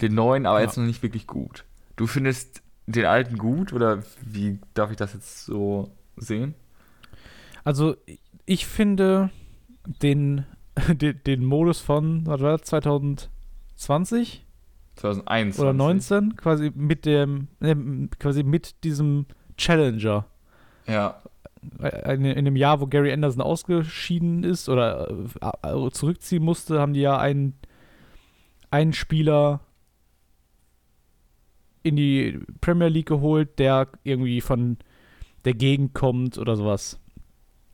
Den 0.00 0.14
neuen, 0.14 0.46
aber 0.46 0.58
Ja. 0.60 0.64
jetzt 0.66 0.76
noch 0.76 0.84
nicht 0.84 1.02
wirklich 1.02 1.26
gut. 1.26 1.64
Du 1.96 2.06
findest 2.06 2.62
den 2.86 3.04
alten 3.04 3.36
gut 3.38 3.72
oder 3.72 4.02
wie 4.24 4.58
darf 4.74 4.90
ich 4.90 4.96
das 4.96 5.12
jetzt 5.14 5.44
so 5.44 5.90
sehen? 6.16 6.54
Also, 7.64 7.96
ich 8.46 8.66
finde 8.66 9.30
den, 10.02 10.46
den, 10.88 11.20
den 11.26 11.44
Modus 11.44 11.80
von, 11.80 12.26
was 12.26 12.40
war 12.40 12.56
das, 12.58 12.66
2020 12.68 14.44
2021. 14.96 15.60
oder 15.60 15.72
19, 15.72 16.36
quasi 16.36 16.72
mit 16.74 17.04
dem, 17.06 17.48
ne, 17.60 18.08
quasi 18.18 18.42
mit 18.42 18.82
diesem 18.84 19.26
Challenger. 19.56 20.26
Ja, 20.88 21.20
In, 22.06 22.24
in 22.24 22.44
dem 22.44 22.56
Jahr, 22.56 22.80
wo 22.80 22.86
Gary 22.86 23.12
Anderson 23.12 23.42
ausgeschieden 23.42 24.42
ist 24.44 24.68
oder 24.68 25.08
äh, 25.62 25.86
äh, 25.86 25.90
zurückziehen 25.90 26.42
musste, 26.42 26.80
haben 26.80 26.94
die 26.94 27.00
ja 27.00 27.18
einen, 27.18 27.54
einen 28.70 28.92
Spieler 28.92 29.60
in 31.82 31.96
die 31.96 32.40
Premier 32.60 32.88
League 32.88 33.08
geholt, 33.08 33.58
der 33.58 33.88
irgendwie 34.04 34.40
von 34.40 34.78
der 35.44 35.54
Gegend 35.54 35.94
kommt 35.94 36.38
oder 36.38 36.56
sowas. 36.56 36.98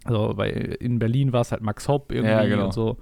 Also 0.05 0.35
bei, 0.35 0.51
in 0.51 0.99
Berlin 0.99 1.33
war 1.33 1.41
es 1.41 1.53
halt 1.53 1.63
Max 1.63 1.89
Hopp 1.89 2.13
irgendwie 2.13 2.31
Ja, 2.31 2.45
genau. 2.45 2.67
und 2.67 2.75
so. 2.75 2.99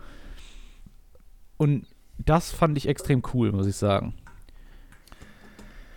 Und 1.57 1.87
das 2.19 2.53
fand 2.53 2.79
ich 2.79 2.89
extrem 2.89 3.23
cool, 3.35 3.53
muss 3.53 3.67
ich 3.67 3.77
sagen. 3.77 4.15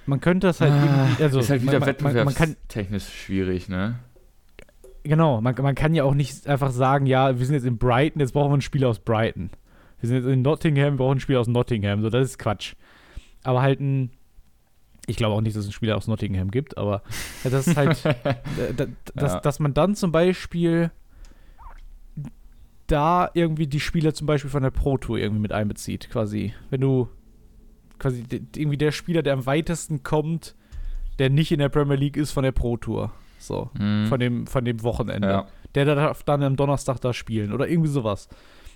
Man 0.08 0.20
könnte 0.20 0.48
das 0.48 0.62
halt 0.62 0.74
irgendwie, 0.74 1.24
also 1.24 1.40
Ah, 1.40 1.42
ist 1.42 1.50
halt 1.50 1.62
wieder 1.64 1.80
man, 1.80 1.96
man, 2.02 2.26
man, 2.26 2.34
kann, 2.36 2.50
wettbewerbstechnisch 2.50 3.10
schwierig, 3.10 3.70
ne? 3.70 4.00
Genau, 5.06 5.40
man, 5.40 5.56
man 5.62 5.76
kann 5.76 5.94
ja 5.94 6.04
auch 6.04 6.16
nicht 6.16 6.48
einfach 6.48 6.72
sagen, 6.72 7.06
ja, 7.06 7.38
wir 7.38 7.46
sind 7.46 7.54
jetzt 7.56 7.66
in 7.66 7.78
Brighton, 7.78 8.20
jetzt 8.20 8.32
brauchen 8.34 8.50
wir 8.50 8.54
einen 8.54 8.62
Spieler 8.62 8.90
aus 8.90 9.00
Brighton. 9.00 9.52
Wir 10.00 10.10
sind 10.10 10.18
jetzt 10.18 10.32
in 10.34 10.42
Nottingham, 10.42 10.94
wir 10.94 10.98
brauchen 10.98 11.12
einen 11.12 11.20
Spieler 11.20 11.40
aus 11.40 11.48
Nottingham. 11.48 12.02
So, 12.02 12.10
das 12.10 12.30
ist 12.30 12.40
Quatsch. 12.40 12.74
Aber 13.44 13.62
halt 13.62 13.80
ein. 13.80 14.12
Ich 15.08 15.18
glaube 15.18 15.36
auch 15.36 15.42
nicht, 15.42 15.56
dass 15.56 15.62
es 15.62 15.68
einen 15.68 15.74
Spieler 15.74 15.96
aus 15.98 16.08
Nottingham 16.08 16.50
gibt, 16.50 16.78
aber 16.78 17.04
das 17.44 17.68
ist 17.68 17.78
halt. 17.78 18.04
da, 18.78 18.86
dass, 19.14 19.34
Ja. 19.34 19.40
dass 19.40 19.60
man 19.60 19.74
dann 19.76 19.96
zum 19.96 20.12
Beispiel 20.12 20.92
da 22.88 23.30
irgendwie 23.34 23.68
die 23.68 23.80
Spieler 23.80 24.14
zum 24.14 24.28
Beispiel 24.28 24.50
von 24.50 24.64
der 24.64 24.72
Pro 24.72 24.98
Tour 24.98 25.18
irgendwie 25.18 25.42
mit 25.42 25.52
einbezieht, 25.52 26.10
quasi. 26.10 26.54
Wenn 26.70 26.82
du 26.82 27.10
quasi 28.00 28.24
irgendwie 28.56 28.78
der 28.78 28.92
Spieler, 28.92 29.22
der 29.24 29.34
am 29.34 29.46
weitesten 29.46 30.04
kommt, 30.04 30.56
der 31.20 31.30
nicht 31.30 31.52
in 31.52 31.60
der 31.60 31.70
Premier 31.70 31.96
League 31.96 32.18
ist, 32.18 32.32
von 32.32 32.44
der 32.44 32.52
Pro 32.52 32.78
Tour. 32.78 33.12
So 33.48 33.70
Mhm. 33.78 34.08
von 34.08 34.20
dem, 34.20 34.48
von 34.48 34.66
dem 34.66 34.82
Wochenende. 34.84 35.28
Ja. 35.30 35.48
Der 35.76 35.86
darf 35.86 36.24
dann 36.24 36.42
am 36.44 36.56
Donnerstag 36.56 37.00
da 37.02 37.14
spielen 37.14 37.52
oder 37.54 37.68
irgendwie 37.68 37.90
sowas. 37.90 38.30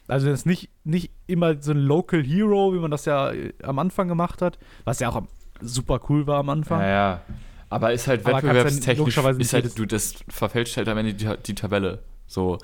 Also 0.08 0.28
das 0.28 0.40
ist 0.42 0.46
nicht, 0.46 0.70
nicht 0.84 1.12
immer 1.28 1.62
so 1.62 1.72
ein 1.72 1.78
Local 1.78 2.24
Hero, 2.24 2.74
wie 2.74 2.80
man 2.80 2.90
das 2.92 3.06
ja 3.06 3.32
äh, 3.32 3.54
am 3.64 3.78
Anfang 3.80 4.08
gemacht 4.08 4.42
hat, 4.42 4.58
was 4.84 5.00
ja 5.00 5.10
auch 5.10 5.22
super 5.62 6.00
cool 6.10 6.26
war 6.28 6.40
am 6.40 6.50
Anfang. 6.50 6.82
Ja, 6.82 6.88
ja. 6.88 7.22
Aber 7.70 7.94
ist 7.94 8.08
halt 8.08 8.26
Aber 8.26 8.38
wettbewerbstechnisch, 8.38 9.18
ist 9.38 9.54
halt, 9.54 9.78
du, 9.78 9.86
das 9.86 10.16
verfälscht 10.28 10.76
halt 10.78 10.88
am 10.88 10.98
Ende 10.98 11.14
die, 11.14 11.30
die 11.46 11.54
Tabelle. 11.54 12.00
So, 12.26 12.58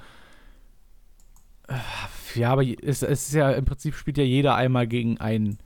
Ja, 2.36 2.52
aber 2.52 2.64
es, 2.64 3.02
es 3.02 3.28
ist 3.28 3.34
ja 3.34 3.52
im 3.52 3.66
Prinzip 3.66 3.96
spielt 3.96 4.18
ja 4.18 4.24
jeder 4.24 4.56
einmal 4.56 4.88
gegen 4.88 5.20
einen 5.20 5.58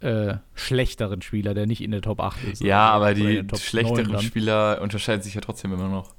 äh, 0.00 0.36
schlechteren 0.54 1.22
Spieler, 1.22 1.54
der 1.54 1.66
nicht 1.66 1.82
in 1.82 1.90
der 1.90 2.02
Top 2.02 2.20
8 2.20 2.44
ist. 2.44 2.62
ja, 2.62 2.88
aber 2.90 3.14
die 3.14 3.34
der 3.34 3.46
Top 3.46 3.58
9 3.58 3.60
schlechteren. 3.60 4.20
Spieler 4.20 4.80
unterscheiden 4.82 5.22
sich 5.22 5.34
ja 5.34 5.40
trotzdem 5.40 5.72
immer 5.72 5.88
noch. 5.88 6.14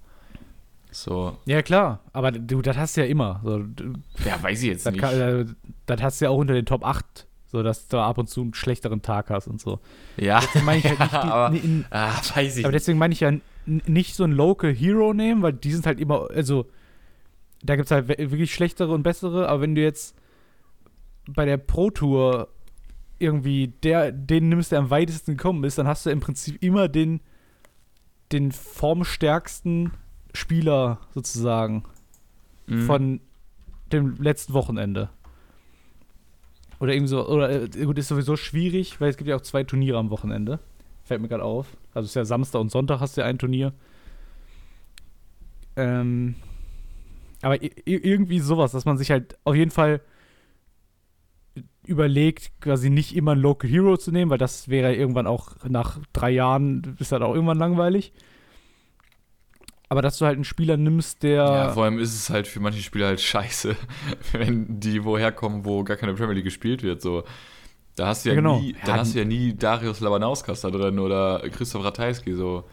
So, 0.91 1.37
Ja, 1.45 1.61
klar, 1.61 1.99
aber 2.13 2.31
du, 2.31 2.61
das 2.61 2.77
hast 2.77 2.95
du 2.95 3.01
ja 3.01 3.07
immer. 3.07 3.41
So, 3.43 3.65
ja, 4.25 4.41
weiß 4.41 4.63
ich 4.63 4.69
jetzt 4.69 4.85
das, 4.85 4.93
nicht. 4.93 5.01
kann, 5.01 5.19
äh, 5.19 5.45
das 5.85 6.01
hast 6.01 6.21
du 6.21 6.25
ja 6.25 6.31
auch 6.31 6.37
unter 6.37 6.53
den 6.53 6.65
Top 6.65 6.85
8, 6.85 7.27
so 7.47 7.63
dass 7.63 7.89
du 7.89 7.97
ab 7.97 8.17
und 8.17 8.29
zu 8.29 8.41
einen 8.41 8.53
schlechteren 8.53 9.01
Tag 9.01 9.29
hast 9.29 9.47
und 9.47 9.59
so. 9.59 9.79
ja, 10.15 10.39
halt 10.41 10.83
die, 10.85 11.15
aber, 11.15 11.53
in, 11.53 11.85
ah, 11.89 12.13
weiß 12.33 12.57
ich 12.57 12.65
Aber 12.65 12.71
deswegen 12.71 12.97
meine 12.97 13.13
ich 13.13 13.19
ja 13.19 13.33
nicht 13.65 14.15
so 14.15 14.23
ein 14.23 14.31
Local 14.31 14.73
Hero 14.73 15.13
nehmen, 15.13 15.41
weil 15.41 15.53
die 15.53 15.73
sind 15.73 15.85
halt 15.85 15.99
immer, 15.99 16.29
also 16.33 16.65
da 17.61 17.75
gibt 17.75 17.87
es 17.87 17.91
halt 17.91 18.07
wirklich 18.07 18.53
schlechtere 18.53 18.93
und 18.93 19.03
bessere, 19.03 19.49
aber 19.49 19.61
wenn 19.61 19.75
du 19.75 19.81
jetzt 19.81 20.15
bei 21.27 21.45
der 21.45 21.57
Pro 21.57 21.89
Tour 21.89 22.47
irgendwie 23.19 23.69
der, 23.83 24.11
den 24.11 24.49
nimmst, 24.49 24.71
der 24.71 24.79
am 24.79 24.89
weitesten 24.89 25.37
gekommen 25.37 25.63
ist, 25.63 25.77
dann 25.77 25.87
hast 25.87 26.05
du 26.05 26.09
im 26.09 26.19
Prinzip 26.19 26.61
immer 26.61 26.87
den, 26.87 27.21
den 28.31 28.51
formstärksten 28.51 29.91
Spieler 30.33 30.99
sozusagen 31.13 31.83
Mhm. 32.67 32.81
von 32.87 33.19
dem 33.91 34.15
letzten 34.17 34.53
Wochenende. 34.53 35.09
Oder 36.79 36.93
irgendwie 36.93 37.09
so, 37.09 37.27
oder 37.27 37.49
äh, 37.63 37.67
gut, 37.85 37.97
ist 37.99 38.07
sowieso 38.07 38.35
schwierig, 38.35 38.99
weil 38.99 39.09
es 39.09 39.17
gibt 39.17 39.29
ja 39.29 39.35
auch 39.35 39.41
zwei 39.41 39.63
Turniere 39.63 39.97
am 39.99 40.09
Wochenende. 40.09 40.59
Fällt 41.03 41.21
mir 41.21 41.27
gerade 41.27 41.43
auf. 41.43 41.67
Also 41.93 42.05
es 42.05 42.11
ist 42.11 42.15
ja 42.15 42.25
Samstag 42.25 42.59
und 42.59 42.71
Sonntag 42.71 42.99
hast 42.99 43.15
du 43.15 43.21
ja 43.21 43.27
ein 43.27 43.37
Turnier. 43.37 43.71
Ähm, 45.75 46.35
aber 47.41 47.57
irgendwie 47.61 48.39
sowas, 48.39 48.71
dass 48.71 48.85
man 48.85 48.97
sich 48.97 49.11
halt 49.11 49.37
auf 49.43 49.55
jeden 49.55 49.71
Fall 49.71 50.01
überlegt, 51.87 52.51
quasi 52.61 52.89
nicht 52.89 53.15
immer 53.15 53.31
einen 53.31 53.41
Local 53.41 53.69
Hero 53.69 53.97
zu 53.97 54.11
nehmen, 54.11 54.31
weil 54.31 54.37
das 54.37 54.69
wäre 54.69 54.93
ja 54.93 54.99
irgendwann 54.99 55.27
auch 55.27 55.55
nach 55.67 55.99
drei 56.13 56.31
Jahren, 56.31 56.95
ist 56.99 57.11
halt 57.11 57.21
auch 57.21 57.33
irgendwann 57.33 57.57
langweilig. 57.57 58.13
Aber 59.87 60.01
dass 60.01 60.17
du 60.17 60.25
halt 60.25 60.35
einen 60.35 60.45
Spieler 60.45 60.77
nimmst, 60.77 61.23
der. 61.23 61.43
Ja, 61.43 61.69
vor 61.69 61.83
allem 61.83 61.99
ist 61.99 62.15
es 62.15 62.29
halt 62.29 62.47
für 62.47 62.59
manche 62.59 62.81
Spieler 62.81 63.07
halt 63.07 63.21
scheiße, 63.21 63.75
wenn 64.31 64.79
die 64.79 65.03
woher 65.03 65.31
kommen, 65.31 65.63
wo 65.65 65.83
gar 65.83 65.97
keine 65.97 66.13
Premier 66.15 66.33
League 66.35 66.45
gespielt 66.45 66.83
wird. 66.83 67.01
So. 67.01 67.23
Da 67.95 68.07
hast 68.07 68.25
du 68.25 68.29
ja, 68.29 68.35
Ja, 68.35 68.41
genau. 68.41 68.59
nie, 68.59 68.71
Ja, 68.73 68.77
dann 68.85 68.99
hast 68.99 69.13
du 69.13 69.19
ja 69.19 69.25
nie 69.25 69.53
Darius 69.55 69.99
Labanauskas 69.99 70.61
da 70.61 70.69
drin 70.69 70.99
oder 70.99 71.41
Christoph 71.51 71.83
Ratajski 71.83 72.33
so. 72.33 72.65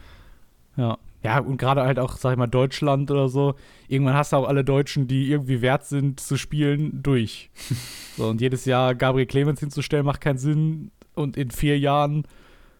Ja. 0.76 0.98
Ja, 1.24 1.38
und 1.38 1.56
gerade 1.56 1.82
halt 1.82 1.98
auch, 1.98 2.16
sag 2.16 2.32
ich 2.32 2.38
mal, 2.38 2.46
Deutschland 2.48 3.10
oder 3.10 3.28
so. 3.28 3.54
Irgendwann 3.88 4.14
hast 4.14 4.32
du 4.32 4.36
auch 4.36 4.48
alle 4.48 4.64
Deutschen, 4.64 5.06
die 5.06 5.30
irgendwie 5.30 5.62
wert 5.62 5.84
sind 5.84 6.18
zu 6.18 6.36
spielen, 6.36 7.02
durch. 7.02 7.50
so, 8.16 8.28
und 8.28 8.40
jedes 8.40 8.64
Jahr 8.64 8.94
Gabriel 8.94 9.26
Clemens 9.26 9.60
hinzustellen, 9.60 10.04
macht 10.04 10.20
keinen 10.20 10.38
Sinn. 10.38 10.90
Und 11.14 11.36
in 11.36 11.50
vier 11.50 11.78
Jahren 11.78 12.24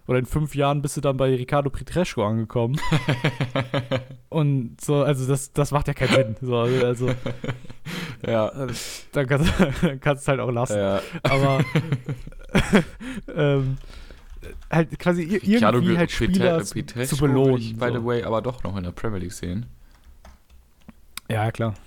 oder 0.09 0.19
in 0.19 0.27
fünf 0.27 0.55
Jahren 0.57 0.83
bist 0.83 0.97
du 0.97 1.01
dann 1.01 1.17
bei 1.17 1.35
Ricardo 1.35 1.71
Pietreszko 1.71 2.25
angekommen. 2.27 2.81
und 4.31 4.81
so, 4.81 5.03
also 5.03 5.29
das, 5.29 5.53
das 5.53 5.71
macht 5.71 5.87
ja 5.87 5.95
keinen 5.95 6.35
Sinn. 6.35 6.37
So, 6.41 6.57
also, 6.59 7.11
Ja. 8.27 8.51
dann 9.13 9.27
kannst 9.27 9.53
dann 9.83 10.01
kannst 10.01 10.23
du 10.23 10.25
es 10.25 10.29
halt 10.29 10.41
auch 10.41 10.51
lassen. 10.51 10.79
ja. 10.79 11.01
Aber 11.23 11.65
ähm, 13.37 13.79
halt 14.71 14.99
quasi 14.99 15.23
irgendwie 15.23 15.97
halt 15.97 16.11
Pietre- 16.11 16.33
Spieler 16.33 16.65
zu, 16.65 16.75
Pietreszko 16.75 17.17
zu 17.17 17.23
würde 17.23 17.35
belohnen. 17.35 17.59
Ich, 17.59 17.77
by 17.77 17.89
so. 17.89 17.99
the 17.99 18.05
way, 18.05 18.23
aber 18.23 18.43
doch 18.43 18.63
noch 18.63 18.77
in 18.77 18.85
der 18.85 18.93
Premier 18.93 19.19
League 19.19 19.33
sehen. 19.33 19.67
Ja, 21.31 21.51
klar. 21.51 21.75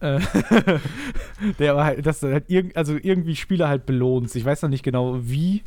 Äh, 0.00 0.20
der 1.58 1.72
aber 1.72 1.84
halt, 1.84 2.04
dass 2.04 2.22
halt 2.22 2.50
irg 2.50 2.76
also 2.76 2.94
irgendwie 2.94 3.36
Spieler 3.36 3.68
halt 3.68 3.86
belohnt. 3.86 4.34
Ich 4.34 4.44
weiß 4.44 4.62
noch 4.62 4.68
nicht 4.68 4.82
genau 4.82 5.18
wie, 5.22 5.62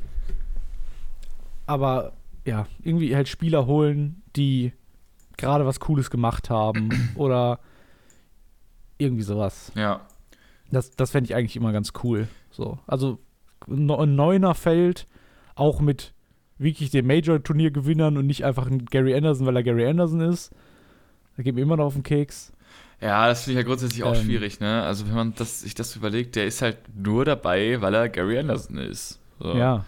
aber 1.65 2.13
ja, 2.45 2.67
irgendwie 2.83 3.15
halt 3.15 3.27
Spieler 3.27 3.65
holen, 3.65 4.21
die 4.35 4.73
gerade 5.37 5.65
was 5.65 5.79
Cooles 5.79 6.09
gemacht 6.09 6.49
haben 6.49 6.89
oder 7.15 7.59
irgendwie 8.97 9.23
sowas. 9.23 9.71
Ja. 9.75 10.01
Das, 10.71 10.91
das 10.91 11.11
fände 11.11 11.29
ich 11.29 11.35
eigentlich 11.35 11.55
immer 11.55 11.71
ganz 11.71 11.93
cool. 12.03 12.27
So. 12.51 12.79
Also 12.87 13.19
neuner 13.67 14.55
Feld, 14.55 15.07
auch 15.55 15.81
mit 15.81 16.13
wirklich 16.57 16.91
den 16.91 17.07
Major-Turniergewinnern 17.07 18.17
und 18.17 18.25
nicht 18.27 18.45
einfach 18.45 18.67
einen 18.67 18.85
Gary 18.85 19.15
Anderson, 19.15 19.45
weil 19.45 19.55
er 19.55 19.63
Gary 19.63 19.85
Anderson 19.87 20.21
ist. 20.21 20.51
Da 21.35 21.43
geht 21.43 21.55
mir 21.55 21.61
immer 21.61 21.77
noch 21.77 21.85
auf 21.85 21.93
den 21.93 22.03
Keks. 22.03 22.53
Ja, 23.01 23.27
das 23.27 23.43
finde 23.43 23.59
ich 23.59 23.63
ja 23.63 23.67
grundsätzlich 23.67 24.03
auch 24.03 24.15
Ähm. 24.15 24.23
schwierig, 24.23 24.59
ne? 24.59 24.83
Also 24.83 25.07
wenn 25.07 25.15
man 25.15 25.33
das, 25.35 25.61
sich 25.61 25.75
das 25.75 25.95
überlegt, 25.95 26.35
der 26.35 26.45
ist 26.45 26.61
halt 26.61 26.77
nur 26.95 27.25
dabei, 27.25 27.81
weil 27.81 27.93
er 27.93 28.07
Gary 28.07 28.37
Anderson 28.39 28.77
ist. 28.77 29.19
So. 29.39 29.55
Ja. 29.57 29.83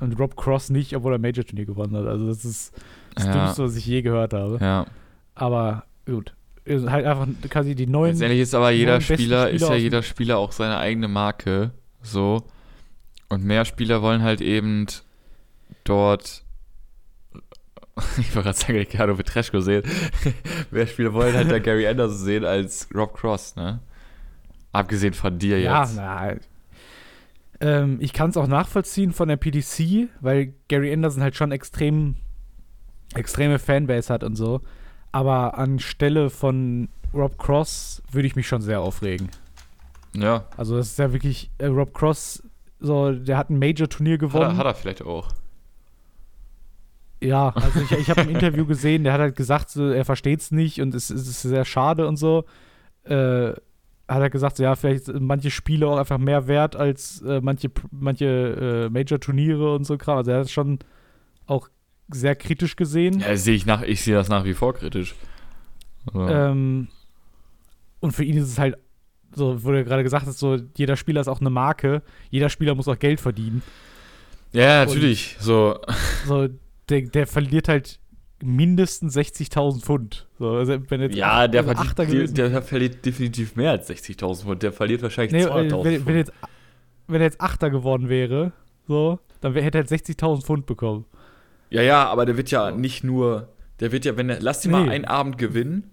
Und 0.00 0.18
Rob 0.18 0.36
Cross 0.36 0.70
nicht, 0.70 0.96
obwohl 0.96 1.12
er 1.12 1.18
ein 1.18 1.20
Major-Turnier 1.20 1.66
gewonnen 1.66 1.94
hat. 1.96 2.06
Also 2.06 2.26
das 2.26 2.44
ist 2.44 2.74
das 3.14 3.26
Ja. 3.26 3.32
Dümmste, 3.32 3.64
was 3.64 3.76
ich 3.76 3.86
je 3.86 4.02
gehört 4.02 4.32
habe. 4.32 4.58
Ja. 4.60 4.86
Aber 5.34 5.84
gut. 6.06 6.34
Ist 6.64 6.88
Halt 6.88 7.06
einfach 7.06 7.26
quasi 7.48 7.74
die 7.74 7.86
neuen. 7.86 8.12
Letztendlich 8.12 8.40
ist 8.40 8.54
aber 8.54 8.70
jeder 8.70 8.96
besten 8.98 9.14
Spieler, 9.14 9.50
ist 9.50 9.60
Spieler 9.62 9.76
ja 9.76 9.82
jeder 9.82 10.02
Spieler 10.02 10.38
auch 10.38 10.52
seine 10.52 10.78
eigene 10.78 11.08
Marke. 11.08 11.70
So. 12.02 12.42
Und 13.30 13.44
mehr 13.44 13.64
Spieler 13.64 14.02
wollen 14.02 14.22
halt 14.22 14.40
eben 14.42 14.86
dort. 15.84 16.44
Ich 18.18 18.34
wollte 18.34 18.48
gerade 18.48 18.58
sagen, 18.58 18.76
Ricardo 18.78 19.14
Petreschko 19.14 19.60
sehen. 19.60 19.82
mehr 20.70 20.86
Spieler 20.86 21.12
wollen 21.12 21.34
halt 21.34 21.50
der 21.50 21.60
Gary 21.60 21.86
Anderson 21.86 22.16
sehen 22.16 22.44
als 22.46 22.88
Rob 22.94 23.14
Cross, 23.14 23.56
ne? 23.56 23.80
Abgesehen 24.72 25.12
von 25.12 25.38
dir 25.38 25.60
Ja, 25.60 25.82
jetzt. 25.82 25.96
na. 25.96 26.34
Ähm, 27.60 27.98
ich 28.00 28.12
kann 28.14 28.30
es 28.30 28.36
auch 28.38 28.46
nachvollziehen 28.46 29.12
von 29.12 29.28
der 29.28 29.36
PDC, 29.36 30.08
weil 30.20 30.54
Gary 30.68 30.92
Anderson 30.92 31.22
halt 31.22 31.36
schon 31.36 31.52
extrem 31.52 32.16
extreme 33.14 33.58
Fanbase 33.58 34.12
hat 34.12 34.24
und 34.24 34.36
so. 34.36 34.62
Aber 35.12 35.58
anstelle 35.58 36.30
von 36.30 36.88
Rob 37.12 37.36
Cross 37.38 38.02
würde 38.10 38.28
ich 38.28 38.36
mich 38.36 38.46
schon 38.48 38.62
sehr 38.62 38.80
aufregen. 38.80 39.28
Ja. 40.14 40.46
Also 40.56 40.76
das 40.76 40.88
ist 40.88 40.98
ja 40.98 41.12
wirklich 41.12 41.50
äh, 41.58 41.66
Rob 41.66 41.92
Cross, 41.92 42.42
so 42.80 43.12
der 43.12 43.36
hat 43.36 43.50
ein 43.50 43.58
Major-Turnier 43.58 44.14
Hat 44.14 44.20
gewonnen. 44.20 44.50
er, 44.50 44.56
hat 44.56 44.66
er 44.66 44.74
vielleicht 44.74 45.02
auch. 45.02 45.28
Ja, 47.22 47.50
also 47.50 47.80
ich, 47.80 47.90
ich 47.92 48.10
habe 48.10 48.22
ein 48.22 48.30
Interview 48.30 48.64
gesehen, 48.66 49.04
der 49.04 49.12
hat 49.12 49.20
halt 49.20 49.36
gesagt, 49.36 49.70
so, 49.70 49.88
er 49.88 50.04
versteht 50.04 50.40
es 50.40 50.50
nicht 50.50 50.80
und 50.80 50.94
es, 50.94 51.10
es 51.10 51.28
ist 51.28 51.42
sehr 51.42 51.64
schade 51.64 52.06
und 52.06 52.16
so. 52.16 52.44
Äh, 53.04 53.52
hat 54.08 54.22
er 54.22 54.30
gesagt, 54.30 54.56
so, 54.56 54.62
ja, 54.62 54.74
vielleicht 54.74 55.04
sind 55.04 55.22
manche 55.22 55.50
Spiele 55.50 55.86
auch 55.86 55.98
einfach 55.98 56.18
mehr 56.18 56.48
wert 56.48 56.74
als 56.74 57.22
äh, 57.22 57.40
manche, 57.42 57.70
manche 57.92 58.26
äh, 58.26 58.90
Major-Turniere 58.90 59.74
und 59.74 59.84
so 59.84 59.96
Kram. 59.98 60.16
Also 60.18 60.30
er 60.30 60.38
hat 60.38 60.46
es 60.46 60.52
schon 60.52 60.78
auch 61.46 61.68
sehr 62.08 62.34
kritisch 62.34 62.74
gesehen. 62.74 63.20
Ja, 63.20 63.36
sehe 63.36 63.54
ich 63.54 63.66
nach, 63.66 63.82
ich 63.82 64.02
sehe 64.02 64.14
das 64.14 64.28
nach 64.28 64.44
wie 64.44 64.54
vor 64.54 64.74
kritisch. 64.74 65.14
Also, 66.06 66.26
Ähm, 66.26 66.88
und 68.00 68.12
für 68.12 68.24
ihn 68.24 68.38
ist 68.38 68.48
es 68.48 68.58
halt 68.58 68.76
so, 69.34 69.62
wo 69.64 69.70
du 69.72 69.84
gerade 69.84 70.02
gesagt 70.02 70.26
hast, 70.26 70.38
so 70.38 70.58
jeder 70.76 70.96
Spieler 70.96 71.20
ist 71.20 71.28
auch 71.28 71.40
eine 71.40 71.50
Marke, 71.50 72.02
jeder 72.30 72.48
Spieler 72.48 72.74
muss 72.74 72.88
auch 72.88 72.98
Geld 72.98 73.20
verdienen. 73.20 73.62
ja, 74.52 74.84
natürlich. 74.84 75.36
So, 75.40 75.78
So, 76.26 76.48
der, 76.88 77.02
der 77.02 77.26
verliert 77.26 77.68
halt 77.68 77.98
mindestens 78.42 79.16
60.000 79.16 79.82
Pfund. 79.82 80.26
So, 80.38 80.50
also 80.52 80.78
wenn 80.88 81.02
jetzt 81.02 81.14
ja, 81.16 81.46
der, 81.46 81.66
also 81.66 81.84
verdient, 81.84 82.36
der, 82.38 82.48
der 82.48 82.62
verliert 82.62 83.04
definitiv 83.04 83.54
mehr 83.56 83.72
als 83.72 83.88
60.000 83.90 84.42
Pfund. 84.44 84.62
Der 84.62 84.72
verliert 84.72 85.02
wahrscheinlich 85.02 85.32
Nee, 85.32 85.50
200.000 85.50 85.80
äh, 85.80 85.84
wenn, 85.84 86.06
wenn, 86.06 86.16
jetzt, 86.16 86.32
wenn 87.06 87.20
er 87.20 87.26
jetzt 87.26 87.40
Achter 87.40 87.70
geworden 87.70 88.08
wäre, 88.08 88.52
so, 88.88 89.18
dann 89.40 89.52
hätte 89.54 89.78
er 89.78 89.84
halt 89.84 89.90
60.000 89.90 90.42
Pfund 90.42 90.66
bekommen. 90.66 91.04
Ja, 91.68 91.82
ja, 91.82 92.06
aber 92.06 92.26
der 92.26 92.36
wird 92.36 92.50
ja 92.50 92.70
nicht 92.72 93.04
nur, 93.04 93.48
der 93.78 93.92
wird 93.92 94.04
ja, 94.04 94.16
wenn 94.16 94.30
er, 94.30 94.40
lass 94.40 94.66
mal 94.66 94.84
Nee. 94.86 94.90
einen 94.90 95.04
Abend 95.04 95.38
gewinnen, 95.38 95.90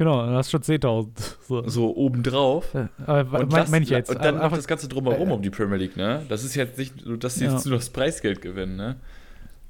Genau, 0.00 0.24
dann 0.24 0.34
hast 0.34 0.50
du 0.50 0.58
schon 0.62 0.62
10.000. 0.80 1.08
So. 1.46 1.68
so 1.68 1.94
obendrauf. 1.94 2.72
Ja, 2.72 2.88
Aber 3.06 3.40
Und, 3.40 3.50
mein, 3.52 3.60
lass- 3.60 3.70
mein 3.70 3.82
ich 3.82 3.90
jetzt. 3.90 4.08
und 4.08 4.24
dann 4.24 4.36
noch 4.36 4.44
einfach, 4.44 4.56
das 4.56 4.66
Ganze 4.66 4.88
drumherum 4.88 5.28
äh, 5.28 5.32
um 5.32 5.42
die 5.42 5.50
Premier 5.50 5.76
League, 5.76 5.94
ne? 5.94 6.24
Das 6.30 6.42
ist 6.42 6.54
jetzt 6.54 6.78
nicht, 6.78 6.94
so, 7.04 7.16
dass 7.16 7.34
sie 7.34 7.44
Ja. 7.44 7.52
jetzt 7.52 7.66
nur 7.66 7.76
das 7.76 7.90
Preisgeld 7.90 8.40
gewinnen, 8.40 8.76
ne? 8.76 8.96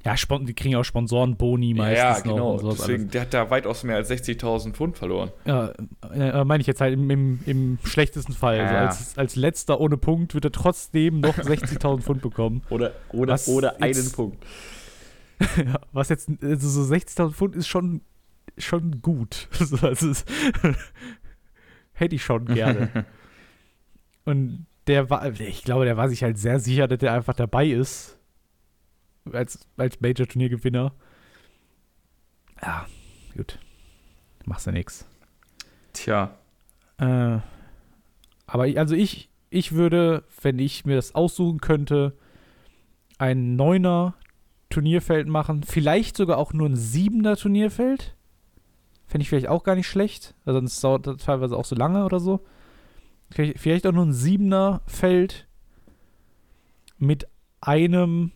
ja, 0.05 0.15
die 0.39 0.53
kriegen 0.53 0.75
auch 0.77 0.83
Sponsorenboni 0.85 1.73
meistens 1.73 1.97
ja, 1.99 2.13
noch 2.31 2.57
genau. 2.57 2.71
Deswegen, 2.71 3.09
der 3.11 3.21
hat 3.21 3.33
da 3.33 3.49
weitaus 3.49 3.83
mehr 3.83 3.97
als 3.97 4.09
60.000 4.09 4.71
Pfund 4.71 4.97
verloren. 4.97 5.31
alles. 5.43 5.73
Ja, 6.15 6.39
äh, 6.41 6.45
meine 6.45 6.61
ich 6.61 6.67
jetzt 6.67 6.79
halt 6.81 6.93
im, 6.93 7.09
im, 7.09 7.39
im 7.45 7.77
schlechtesten 7.83 8.31
Fall. 8.33 8.57
Ja. 8.57 8.65
Also 8.65 8.87
als, 8.87 9.17
als 9.17 9.35
letzter 9.35 9.79
ohne 9.81 9.97
Punkt 9.97 10.33
wird 10.33 10.45
er 10.45 10.51
trotzdem 10.53 11.19
noch 11.19 11.35
60.000 11.37 12.01
Pfund 12.01 12.21
bekommen. 12.21 12.63
Oder, 12.69 12.93
oder, 13.11 13.33
Was 13.33 13.47
oder 13.49 13.81
einen 13.81 13.93
jetzt- 13.93 14.15
Punkt. 14.15 14.43
Ja, 15.57 15.79
was 15.91 16.09
jetzt, 16.09 16.29
also 16.41 16.69
so 16.83 16.93
60.000 16.93 17.31
Pfund 17.33 17.55
ist 17.55 17.67
schon, 17.67 18.01
schon 18.65 19.01
gut. 19.01 19.47
So, 19.53 19.77
also 19.77 20.11
hätte 21.93 22.15
ich 22.15 22.23
schon 22.23 22.45
gerne. 22.45 23.05
Und 24.25 24.65
der 24.87 25.09
war, 25.09 25.25
ich 25.39 25.63
glaube, 25.63 25.85
der 25.85 25.97
war 25.97 26.09
sich 26.09 26.23
halt 26.23 26.37
sehr 26.37 26.59
sicher, 26.59 26.87
dass 26.87 26.99
der 26.99 27.13
einfach 27.13 27.33
dabei 27.33 27.67
ist. 27.67 28.17
Als, 29.31 29.67
als 29.77 30.01
Major-Turniergewinner. 30.01 30.93
Ja, 32.61 32.87
gut. 33.35 33.59
Machst 34.45 34.67
du 34.67 34.71
nix. 34.71 35.05
Tja. 35.93 36.37
Äh, 36.97 37.39
aber 38.47 38.67
ich, 38.67 38.79
also 38.79 38.95
ich, 38.95 39.29
ich 39.49 39.73
würde, 39.73 40.23
wenn 40.41 40.59
ich 40.59 40.85
mir 40.85 40.95
das 40.95 41.13
aussuchen 41.13 41.61
könnte, 41.61 42.17
ein 43.17 43.55
neuner 43.55 44.15
Turnierfeld 44.71 45.27
machen. 45.27 45.63
Vielleicht 45.63 46.17
sogar 46.17 46.37
auch 46.37 46.53
nur 46.53 46.67
ein 46.67 46.75
siebener 46.75 47.35
Turnierfeld. 47.35 48.15
Fände 49.11 49.23
ich 49.23 49.29
vielleicht 49.29 49.49
auch 49.49 49.63
gar 49.63 49.75
nicht 49.75 49.87
schlecht. 49.89 50.33
Also 50.45 50.59
sonst 50.59 50.81
dauert 50.81 51.05
das 51.05 51.17
teilweise 51.17 51.57
auch 51.57 51.65
so 51.65 51.75
lange 51.75 52.05
oder 52.05 52.21
so. 52.21 52.39
Vielleicht, 53.29 53.85
auch 53.85 53.91
nur 53.91 54.05
ein 54.05 54.13
siebener 54.13 54.81
Feld 54.87 55.47
mit 56.97 57.27
einem 57.59 58.31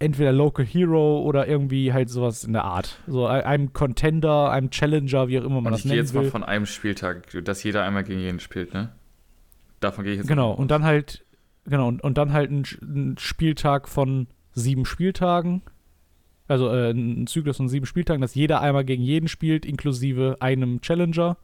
entweder 0.00 0.32
Local 0.32 0.66
Hero 0.66 1.20
oder 1.22 1.46
irgendwie 1.46 1.92
halt 1.92 2.10
sowas 2.10 2.42
in 2.44 2.52
der 2.52 2.64
Art. 2.64 2.98
So 3.06 3.26
ein- 3.26 3.44
einem 3.44 3.72
Contender, 3.72 4.50
einem 4.50 4.70
Challenger, 4.70 5.28
wie 5.28 5.38
auch 5.38 5.44
immer 5.44 5.60
man 5.60 5.66
Und 5.66 5.72
das 5.72 5.84
ich 5.84 5.90
gehe 5.90 5.96
jetzt 5.96 6.12
will. 6.12 6.22
mal 6.24 6.30
von 6.30 6.44
einem 6.44 6.66
Spieltag, 6.66 7.28
dass 7.44 7.62
jeder 7.62 7.84
einmal 7.84 8.02
gegen 8.04 8.20
jeden 8.20 8.40
spielt, 8.40 8.74
ne? 8.74 8.92
Davon 9.80 10.04
gehe 10.04 10.14
ich 10.14 10.18
jetzt 10.18 10.28
Genau, 10.28 10.50
und 10.52 10.70
dann 10.70 10.82
halt, 10.84 11.24
genau, 11.64 11.88
und, 11.88 12.02
und 12.02 12.18
dann 12.18 12.32
halt 12.32 12.50
ein, 12.50 12.64
ein 12.82 13.16
Spieltag 13.18 13.88
von 13.88 14.26
sieben 14.52 14.84
Spieltagen. 14.84 15.62
Also 16.46 16.68
äh, 16.70 16.90
ein 16.90 17.26
Zyklus 17.26 17.56
von 17.56 17.68
sieben 17.68 17.86
Spieltagen, 17.86 18.20
dass 18.20 18.34
jeder 18.34 18.60
einmal 18.60 18.84
gegen 18.84 19.02
jeden 19.02 19.28
spielt, 19.28 19.64
inklusive 19.64 20.36
einem 20.40 20.80
Challenger. 20.80 21.36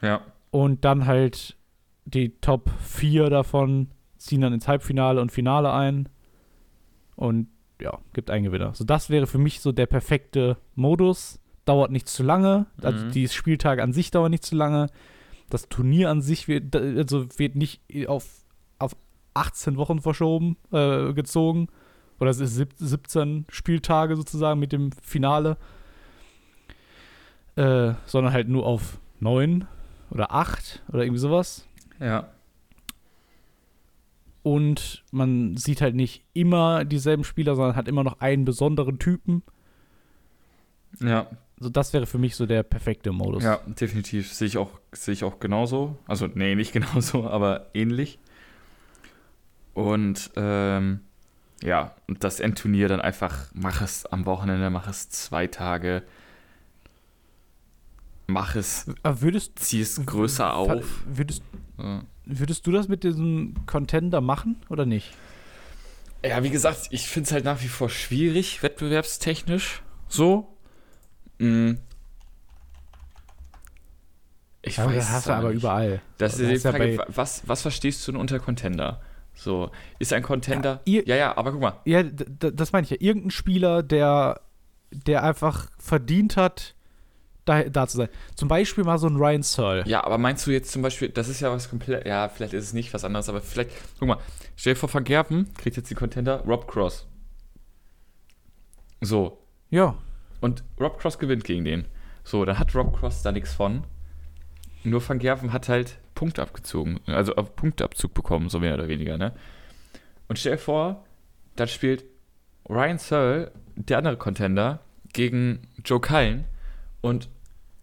Ja. 0.00 0.22
Und 0.50 0.84
dann 0.84 1.06
halt 1.06 1.56
die 2.04 2.30
Top 2.40 2.70
4 2.80 3.30
davon 3.30 3.88
ziehen 4.16 4.40
dann 4.40 4.52
ins 4.52 4.66
Halbfinale 4.68 5.20
und 5.20 5.30
Finale 5.32 5.72
ein. 5.72 6.08
Und 7.16 7.48
ja, 7.80 7.98
gibt 8.12 8.30
einen 8.30 8.44
Gewinner. 8.44 8.74
So, 8.74 8.84
das 8.84 9.10
wäre 9.10 9.26
für 9.26 9.38
mich 9.38 9.60
so 9.60 9.72
der 9.72 9.86
perfekte 9.86 10.56
Modus. 10.74 11.38
Dauert 11.64 11.90
nicht 11.92 12.08
zu 12.08 12.22
lange. 12.22 12.66
Also 12.82 13.06
Mhm. 13.06 13.10
die 13.12 13.28
Spieltage 13.28 13.82
an 13.82 13.92
sich 13.92 14.10
dauern 14.10 14.30
nicht 14.30 14.44
zu 14.44 14.56
lange. 14.56 14.88
Das 15.50 15.68
Turnier 15.68 16.10
an 16.10 16.22
sich 16.22 16.48
wird, 16.48 16.74
also 16.74 17.26
wird 17.38 17.54
nicht 17.56 17.80
auf, 18.08 18.26
auf 18.78 18.96
18 19.34 19.76
Wochen 19.76 20.00
verschoben, 20.00 20.56
äh, 20.72 21.12
gezogen. 21.12 21.68
Oder 22.22 22.30
es 22.30 22.38
ist 22.38 22.54
sieb- 22.54 22.74
17 22.76 23.46
Spieltage 23.48 24.14
sozusagen 24.14 24.60
mit 24.60 24.70
dem 24.70 24.92
Finale. 25.02 25.56
Äh, 27.56 27.94
sondern 28.06 28.32
halt 28.32 28.48
nur 28.48 28.64
auf 28.64 28.98
9 29.18 29.66
oder 30.08 30.30
8 30.32 30.84
oder 30.92 31.02
irgendwie 31.02 31.18
sowas. 31.18 31.66
Ja. 31.98 32.28
Und 34.44 35.02
man 35.10 35.56
sieht 35.56 35.80
halt 35.80 35.96
nicht 35.96 36.22
immer 36.32 36.84
dieselben 36.84 37.24
Spieler, 37.24 37.56
sondern 37.56 37.74
hat 37.74 37.88
immer 37.88 38.04
noch 38.04 38.20
einen 38.20 38.44
besonderen 38.44 39.00
Typen. 39.00 39.42
Ja. 41.00 41.26
Also 41.58 41.70
das 41.70 41.92
wäre 41.92 42.06
für 42.06 42.18
mich 42.18 42.36
so 42.36 42.46
der 42.46 42.62
perfekte 42.62 43.10
Modus. 43.10 43.42
Ja, 43.42 43.58
definitiv. 43.66 44.32
Sehe 44.32 44.46
ich 44.46 44.58
auch, 44.58 44.78
sehe 44.92 45.14
ich 45.14 45.24
auch 45.24 45.40
genauso. 45.40 45.96
Also, 46.06 46.28
nee, 46.32 46.54
nicht 46.54 46.72
genauso, 46.72 47.28
aber 47.28 47.66
ähnlich. 47.74 48.20
Und 49.74 50.30
ähm, 50.36 51.00
ja, 51.62 51.94
und 52.08 52.24
das 52.24 52.40
Endturnier 52.40 52.88
dann 52.88 53.00
einfach, 53.00 53.46
mach 53.54 53.80
es 53.82 54.06
am 54.06 54.26
Wochenende, 54.26 54.68
mach 54.70 54.88
es 54.88 55.08
zwei 55.10 55.46
Tage. 55.46 56.02
Mach 58.26 58.54
es, 58.54 58.86
Aber 59.02 59.20
würdest, 59.20 59.58
zieh 59.58 59.80
es 59.80 60.04
größer 60.06 60.54
auf. 60.54 60.82
Würdest, 61.06 61.42
Ja. 61.78 62.02
würdest 62.24 62.66
du 62.66 62.72
das 62.72 62.88
mit 62.88 63.04
diesem 63.04 63.54
Contender 63.66 64.20
machen 64.20 64.56
oder 64.68 64.86
nicht? 64.86 65.12
Ja, 66.24 66.42
wie 66.44 66.50
gesagt, 66.50 66.86
ich 66.90 67.08
finde 67.08 67.26
es 67.26 67.32
halt 67.32 67.44
nach 67.44 67.60
wie 67.62 67.68
vor 67.68 67.90
schwierig, 67.90 68.62
wettbewerbstechnisch. 68.62 69.82
So. 70.08 70.56
Mm. 71.38 71.72
Ich 74.62 74.76
Ja, 74.76 74.86
weiß 74.86 74.94
das 74.94 75.04
es 75.08 75.10
hast 75.12 75.26
du 75.26 75.32
aber 75.32 75.48
nicht. 75.48 75.58
überall. 75.58 76.00
Das 76.18 76.38
ist 76.38 76.62
die 76.62 76.68
ja 76.68 76.72
Frage, 76.72 76.96
bei- 76.96 77.04
was, 77.08 77.42
was 77.48 77.62
verstehst 77.62 78.06
du 78.06 78.12
denn 78.12 78.20
unter 78.20 78.38
Contender? 78.38 79.00
So, 79.34 79.70
ist 79.98 80.12
ein 80.12 80.22
Contender. 80.22 80.80
Ja, 80.84 80.92
ihr- 81.00 81.06
ja, 81.06 81.16
ja, 81.16 81.36
aber 81.36 81.52
guck 81.52 81.60
mal. 81.60 81.80
Ja, 81.84 82.02
das 82.02 82.72
meine 82.72 82.84
ich 82.84 82.90
ja. 82.90 82.96
Irgendein 83.00 83.30
Spieler, 83.30 83.82
der, 83.82 84.40
der 84.90 85.22
einfach 85.24 85.70
verdient 85.78 86.36
hat, 86.36 86.74
da, 87.44 87.64
da 87.64 87.88
zu 87.88 87.96
sein. 87.96 88.08
Zum 88.36 88.46
Beispiel 88.48 88.84
mal 88.84 88.98
so 88.98 89.08
ein 89.08 89.16
Ryan 89.16 89.42
Searle. 89.42 89.84
Ja, 89.88 90.04
aber 90.04 90.16
meinst 90.18 90.46
du 90.46 90.50
jetzt 90.52 90.70
zum 90.70 90.82
Beispiel, 90.82 91.08
das 91.08 91.28
ist 91.28 91.40
ja 91.40 91.50
was 91.50 91.68
komplett, 91.70 92.06
ja, 92.06 92.28
vielleicht 92.28 92.52
ist 92.52 92.64
es 92.64 92.72
nicht 92.72 92.92
was 92.94 93.04
anderes, 93.04 93.28
aber 93.28 93.40
vielleicht, 93.40 93.70
guck 93.98 94.06
mal, 94.06 94.18
stell 94.54 94.74
dir 94.74 94.78
vor, 94.78 94.92
Van 94.94 95.02
Gerven 95.02 95.52
kriegt 95.54 95.76
jetzt 95.76 95.90
die 95.90 95.94
Contender 95.96 96.40
Rob 96.46 96.68
Cross. 96.68 97.08
So, 99.00 99.38
Ja. 99.70 99.96
und 100.40 100.62
Rob 100.80 100.98
Cross 101.00 101.18
gewinnt 101.18 101.44
gegen 101.44 101.64
den. 101.64 101.86
So, 102.24 102.44
dann 102.44 102.58
hat 102.58 102.74
Rob 102.74 102.96
Cross 102.96 103.22
da 103.22 103.32
nichts 103.32 103.52
von. 103.54 103.84
Nur 104.84 105.06
Van 105.06 105.18
Gerven 105.18 105.52
hat 105.52 105.68
halt 105.68 105.98
Punkte 106.14 106.42
abgezogen, 106.42 107.00
also 107.06 107.34
auf 107.36 107.56
Punkteabzug 107.56 108.14
bekommen, 108.14 108.48
so 108.48 108.58
mehr 108.58 108.74
oder 108.74 108.88
weniger, 108.88 109.18
ne? 109.18 109.32
Und 110.28 110.38
stell 110.38 110.52
dir 110.52 110.58
vor, 110.58 111.04
dann 111.56 111.68
spielt 111.68 112.04
Ryan 112.68 112.98
Searle, 112.98 113.52
der 113.76 113.98
andere 113.98 114.16
Contender, 114.16 114.80
gegen 115.12 115.68
Joe 115.84 116.00
Cullen 116.00 116.44
und 117.00 117.28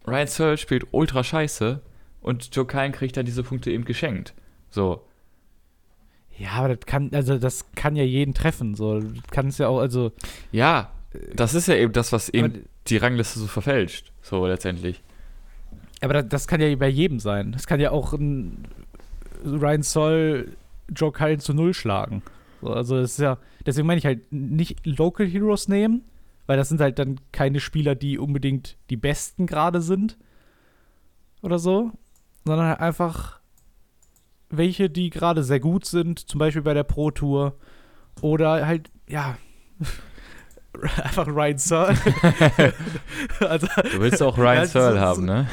Ryan 0.08 0.28
Searle 0.28 0.58
spielt 0.58 0.88
ultra 0.92 1.24
scheiße 1.24 1.82
und 2.22 2.56
Joe 2.56 2.66
Cullen 2.66 2.92
kriegt 2.92 3.18
dann 3.18 3.26
diese 3.26 3.44
Punkte 3.44 3.72
eben 3.72 3.86
geschenkt. 3.86 4.34
So. 4.70 5.06
Ja, 6.38 6.52
aber 6.52 6.76
das 6.76 6.86
kann, 6.86 7.12
also 7.14 7.38
das 7.38 7.66
kann 7.76 7.96
ja 7.96 8.04
jeden 8.04 8.34
treffen. 8.34 8.76
So, 8.76 9.04
kann 9.32 9.48
es 9.48 9.58
ja 9.58 9.68
auch, 9.68 9.80
also. 9.80 10.12
Ja, 10.52 10.92
das 11.34 11.54
ist 11.54 11.68
ja 11.68 11.76
eben 11.76 11.92
das, 11.92 12.12
was 12.12 12.30
eben 12.30 12.66
die 12.88 12.98
Rangliste 12.98 13.40
so 13.40 13.48
verfälscht. 13.48 14.12
So 14.22 14.48
letztendlich. 14.48 15.02
Aber 16.02 16.24
das, 16.24 16.48
kann 16.48 16.62
ja 16.62 16.74
bei 16.76 16.88
jedem 16.88 17.20
sein. 17.20 17.52
Das 17.52 17.68
kann 17.68 17.80
ja 17.80 17.92
auch 17.92 18.14
ein 18.14 18.66
Ryan 19.44 19.84
Soll 19.84 20.56
Joe 20.96 21.12
Cullen 21.12 21.40
zu 21.40 21.54
Null 21.54 21.74
schlagen. 21.74 22.24
So, 22.62 22.74
also 22.74 23.00
das 23.00 23.12
ist 23.12 23.20
ja, 23.20 23.38
deswegen 23.66 23.88
meine 23.88 24.00
ich 24.00 24.06
halt 24.06 24.32
nicht 24.32 24.86
Local 24.86 25.26
Heroes 25.26 25.68
nehmen, 25.68 26.04
weil 26.46 26.58
das 26.58 26.70
sind 26.70 26.82
halt 26.82 27.00
dann 27.00 27.20
keine 27.32 27.60
Spieler, 27.60 27.96
die 27.96 28.18
unbedingt 28.18 28.78
die 28.90 28.98
Besten 28.98 29.46
gerade 29.46 29.82
sind 29.82 30.18
oder 31.42 31.60
so, 31.60 31.92
sondern 32.46 32.68
halt 32.68 32.80
einfach 32.80 33.40
welche, 34.50 34.90
die 34.90 35.10
gerade 35.10 35.44
sehr 35.44 35.60
gut 35.60 35.86
sind, 35.86 36.20
zum 36.20 36.40
Beispiel 36.40 36.64
bei 36.64 36.74
der 36.74 36.84
Pro 36.84 37.12
Tour 37.12 37.56
oder 38.22 38.66
halt, 38.66 38.90
ja, 39.08 39.38
einfach 41.04 41.28
Ryan 41.28 41.58
Searle. 41.58 41.98
also, 43.42 43.68
Du 43.92 44.00
willst 44.00 44.22
auch 44.24 44.38
Ryan 44.38 44.64
ist 44.64 44.72
Searle 44.74 45.00
so- 45.00 45.06
haben, 45.06 45.26
ne? 45.26 45.48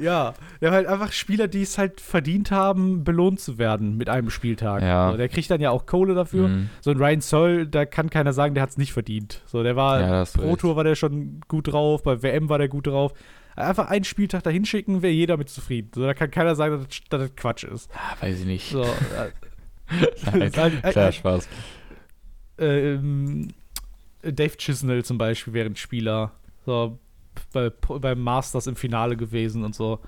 ja, 0.00 0.34
der 0.60 0.70
halt 0.72 0.86
einfach 0.86 1.12
Spieler, 1.12 1.48
die 1.48 1.62
es 1.62 1.78
halt 1.78 2.00
verdient 2.00 2.50
haben, 2.50 3.04
belohnt 3.04 3.40
zu 3.40 3.58
werden 3.58 3.96
mit 3.96 4.08
einem 4.08 4.30
Spieltag. 4.30 4.82
Ja. 4.82 5.10
So, 5.10 5.16
der 5.16 5.28
kriegt 5.28 5.50
dann 5.50 5.60
ja 5.60 5.70
auch 5.70 5.86
Kohle 5.86 6.14
dafür. 6.14 6.48
Mhm. 6.48 6.70
So 6.80 6.90
ein 6.90 6.96
Ryan 6.98 7.20
Searle, 7.20 7.66
da 7.66 7.84
kann 7.84 8.10
keiner 8.10 8.32
sagen, 8.32 8.54
der 8.54 8.62
hat 8.62 8.70
es 8.70 8.78
nicht 8.78 8.92
verdient. 8.92 9.42
So, 9.46 9.62
der 9.62 9.76
war 9.76 10.00
Ja, 10.00 10.24
Pro. 10.24 10.56
Tour 10.56 10.76
war 10.76 10.84
der 10.84 10.94
schon 10.94 11.40
gut 11.48 11.72
drauf, 11.72 12.02
bei 12.02 12.22
WM 12.22 12.48
war 12.48 12.58
der 12.58 12.68
gut 12.68 12.86
drauf. 12.86 13.12
Einfach 13.56 13.88
einen 13.88 14.04
Spieltag 14.04 14.42
da 14.44 14.50
hinschicken, 14.50 15.02
wäre 15.02 15.12
jeder 15.12 15.36
mit 15.36 15.48
zufrieden. 15.50 15.90
So, 15.94 16.02
da 16.02 16.14
kann 16.14 16.30
keiner 16.30 16.54
sagen, 16.54 16.76
dass, 16.78 16.86
das- 16.88 17.00
dass 17.10 17.20
das 17.28 17.36
Quatsch 17.36 17.64
ist. 17.64 17.90
Ah, 17.94 18.16
weiß 18.24 18.40
ich 18.40 18.46
nicht. 18.46 18.70
So, 18.70 18.82
äh, 18.82 18.86
Nein, 20.38 20.52
halt- 20.56 20.84
äh, 20.84 20.90
klar, 20.92 21.08
äh, 21.08 21.12
Spaß. 21.12 21.48
ähm, 22.58 23.48
Dave 24.22 24.56
Chisnell 24.56 25.04
zum 25.04 25.18
Beispiel 25.18 25.52
wäre 25.52 25.66
ein 25.66 25.76
Spieler. 25.76 26.32
So, 26.66 26.98
bei, 27.52 27.70
beim 27.70 28.20
Masters 28.20 28.66
im 28.66 28.76
Finale 28.76 29.16
gewesen 29.16 29.64
und 29.64 29.74
so. 29.74 30.00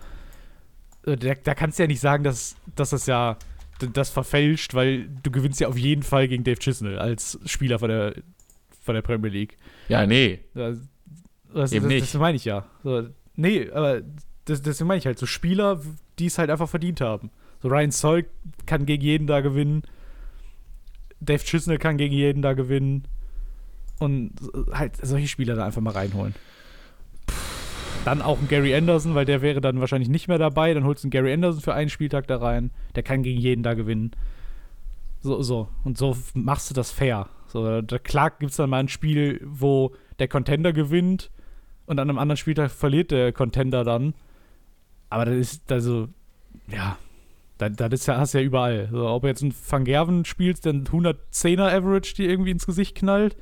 Äh, 1.07 1.17
Da, 1.17 1.35
da 1.35 1.55
kannst 1.55 1.79
du 1.79 1.85
ja 1.85 1.87
nicht 1.87 2.01
sagen, 2.01 2.25
dass, 2.25 2.57
dass 2.77 2.91
das 2.91 3.07
ja 3.07 3.37
das 3.93 4.11
verfälscht, 4.11 4.75
weil 4.75 5.09
du 5.23 5.31
gewinnst 5.31 5.61
ja 5.61 5.69
auf 5.69 5.77
jeden 5.77 6.03
Fall 6.03 6.29
gegen 6.29 6.45
Dave 6.45 6.59
Chisnell 6.59 6.99
als 6.99 7.39
Spieler 7.47 7.79
von 7.81 7.89
der, 7.89 8.15
von 8.81 8.95
der 8.95 9.03
Premier 9.03 9.31
League. 9.31 9.57
Ja, 9.89 10.07
nee. 10.07 10.41
Das, 10.55 10.79
das, 11.53 11.73
Eben 11.73 11.85
das, 11.85 11.93
nicht. 11.93 12.03
das 12.15 12.21
meine 12.21 12.37
ich 12.37 12.45
ja. 12.45 12.65
So, 12.85 13.09
nee, 13.35 13.69
aber 13.71 14.03
das, 14.45 14.63
deswegen 14.63 14.89
meine 14.89 14.99
ich 14.99 15.07
halt 15.07 15.19
so 15.19 15.27
Spieler, 15.27 15.81
die 16.19 16.27
es 16.27 16.39
halt 16.39 16.51
einfach 16.51 16.69
verdient 16.69 17.01
haben. 17.01 17.31
So 17.61 17.69
Ryan 17.69 17.91
Soll 17.91 18.27
kann 18.67 18.87
gegen 18.87 19.03
jeden 19.03 19.27
da 19.27 19.41
gewinnen. 19.41 19.83
Dave 21.21 21.43
Chisnell 21.45 21.79
kann 21.79 21.97
gegen 21.97 22.15
jeden 22.15 22.43
da 22.43 22.53
gewinnen. 22.53 23.05
Und 24.03 24.33
äh, 24.55 24.73
halt 24.73 24.97
solche 24.97 25.29
Spieler 25.29 25.55
da 25.55 25.65
einfach 25.65 25.81
mal 25.81 25.93
reinholen. 25.93 26.35
Dann 28.05 28.21
auch 28.21 28.41
ein 28.41 28.49
Gary 28.49 28.75
Anderson, 28.75 29.15
weil 29.15 29.25
der 29.25 29.43
wäre 29.43 29.61
dann 29.61 29.79
wahrscheinlich 29.79 30.09
nicht 30.09 30.27
mehr 30.27 30.39
dabei. 30.39 30.75
Dann 30.75 30.85
holst 30.85 31.05
du 31.05 31.07
einen 31.07 31.13
Gary 31.13 31.33
Anderson 31.33 31.61
für 31.63 31.75
einen 31.75 31.89
Spieltag 31.89 32.27
da 32.27 32.39
rein. 32.39 32.73
Der 32.97 33.05
kann 33.05 33.23
gegen 33.23 33.39
jeden 33.39 33.63
da 33.63 33.75
gewinnen. 33.75 34.11
So, 35.21 35.41
so. 35.43 35.69
Und 35.85 35.97
so 35.97 36.17
machst 36.35 36.69
du 36.69 36.75
das 36.75 36.91
fair. 36.91 37.29
So, 37.47 37.81
da, 37.81 37.99
klar 37.99 38.31
gibt 38.31 38.51
es 38.51 38.57
dann 38.57 38.71
mal 38.71 38.81
ein 38.81 38.89
Spiel, 38.89 39.41
wo 39.45 39.95
der 40.19 40.27
Contender 40.27 40.73
gewinnt 40.73 41.31
und 41.87 42.01
an 42.01 42.11
einem 42.11 42.19
anderen 42.19 42.37
Spieltag 42.39 42.73
verliert 42.73 43.13
der 43.13 43.33
Contender 43.33 43.85
dann. 43.85 44.15
Aber 45.11 45.27
das 45.27 45.37
ist, 45.37 45.71
also, 45.71 46.09
ja, 46.67 46.97
das, 47.59 47.77
das 47.77 47.93
ist 47.93 48.07
ja, 48.07 48.17
hast 48.17 48.35
du 48.35 48.39
ja 48.39 48.45
überall. 48.45 48.89
So, 48.91 49.07
ob 49.07 49.23
du 49.23 49.29
jetzt 49.29 49.43
einen 49.43 49.55
Van 49.69 49.85
Gerven 49.85 50.25
spielst, 50.25 50.65
der 50.65 50.73
einen 50.73 50.87
110er 50.87 51.71
Average 51.71 52.15
dir 52.15 52.29
irgendwie 52.29 52.51
ins 52.51 52.67
Gesicht 52.67 52.97
knallt, 52.97 53.37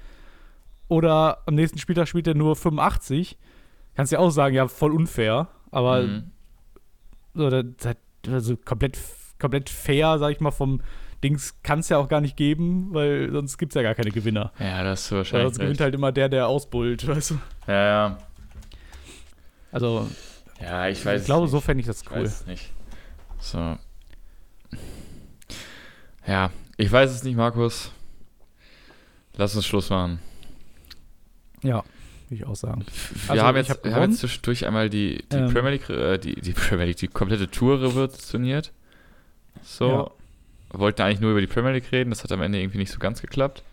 oder 0.91 1.39
am 1.47 1.55
nächsten 1.55 1.79
Spieltag 1.79 2.09
spielt 2.09 2.27
er 2.27 2.35
nur 2.35 2.55
85, 2.57 3.39
kannst 3.95 4.13
du 4.13 4.17
ja 4.17 4.21
auch 4.21 4.31
sagen, 4.31 4.55
ja, 4.55 4.69
voll 4.69 4.93
unfair. 4.93 5.49
Aber 5.71 6.03
Mhm. 6.03 6.31
so, 7.35 7.49
das, 7.49 7.97
also 8.29 8.57
komplett, 8.59 8.99
komplett 9.39 9.71
fair, 9.71 10.19
sag 10.19 10.33
ich 10.33 10.41
mal, 10.41 10.51
vom 10.51 10.83
Dings 11.23 11.63
kann 11.63 11.79
es 11.81 11.89
ja 11.91 11.99
auch 11.99 12.09
gar 12.09 12.21
nicht 12.21 12.37
geben, 12.37 12.89
weil 12.93 13.31
sonst 13.31 13.57
gibt 13.59 13.73
es 13.73 13.75
ja 13.77 13.83
gar 13.83 13.95
keine 13.95 14.11
Gewinner. 14.11 14.53
Ja, 14.59 14.83
das 14.83 15.03
ist 15.03 15.11
Weil 15.13 15.19
wahrscheinlich. 15.19 15.45
sonst 15.49 15.59
gewinnt 15.61 15.81
halt 15.81 15.95
immer 15.95 16.13
der, 16.13 16.29
der 16.29 16.49
ausbullt, 16.49 17.07
weißt 17.07 17.31
du? 17.33 17.39
Ja, 17.67 17.85
ja. 17.85 18.19
Also, 19.73 20.09
Ja, 20.61 20.89
ich 20.89 21.05
weiß 21.07 21.21
ich 21.23 21.27
glaube, 21.27 21.45
es 21.45 21.51
so 21.53 21.59
nicht. 21.59 21.65
fände 21.67 21.81
ich 21.83 21.87
das 21.87 22.03
Ich 22.03 22.11
cool. 22.11 22.23
weiß 22.25 22.41
es 22.41 22.47
nicht. 22.47 22.73
So. 23.39 23.77
Ja, 26.27 26.51
ich 26.77 26.91
weiß 26.91 27.11
es 27.11 27.23
nicht, 27.23 27.37
Markus. 27.37 27.93
Lass 29.37 29.55
uns 29.57 29.67
Schluss 29.67 29.91
machen. 29.91 30.21
Ja, 31.63 31.85
würde 32.29 32.43
ich 32.43 32.47
auch 32.47 32.57
sagen. 32.57 32.85
Wir, 33.25 33.31
Also, 33.33 33.43
haben 33.45 33.57
jetzt, 33.57 33.71
hab 33.71 33.85
wir 33.85 33.95
haben 33.95 34.11
jetzt 34.11 34.21
zwischendurch 34.21 34.67
einmal 34.67 34.89
die, 34.91 35.25
die 35.33 35.37
Ähm. 35.37 35.53
Premier 35.53 35.71
League, 35.73 35.89
äh, 35.91 36.19
die, 36.19 36.35
die 36.41 36.53
Premier 36.53 36.87
League, 36.87 36.97
die 36.99 37.09
komplette 37.09 37.51
Tour 37.51 37.81
revolutioniert. 37.81 38.73
So. 39.63 39.89
Ja. 39.89 40.11
Wollten 40.73 41.03
eigentlich 41.03 41.21
nur 41.21 41.33
über 41.33 41.41
die 41.41 41.49
Premier 41.49 41.73
League 41.73 41.91
reden, 41.91 42.11
das 42.11 42.23
hat 42.23 42.31
am 42.31 42.43
Ende 42.43 42.61
irgendwie 42.61 42.79
nicht 42.79 42.93
so 42.93 42.99
ganz 43.01 43.21
geklappt. 43.21 43.65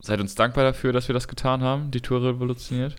Seid 0.00 0.20
uns 0.20 0.34
dankbar 0.34 0.64
dafür, 0.64 0.92
dass 0.92 1.08
wir 1.08 1.12
das 1.12 1.28
getan 1.28 1.62
haben, 1.62 1.90
die 1.90 2.00
Tour 2.00 2.22
revolutioniert. 2.22 2.96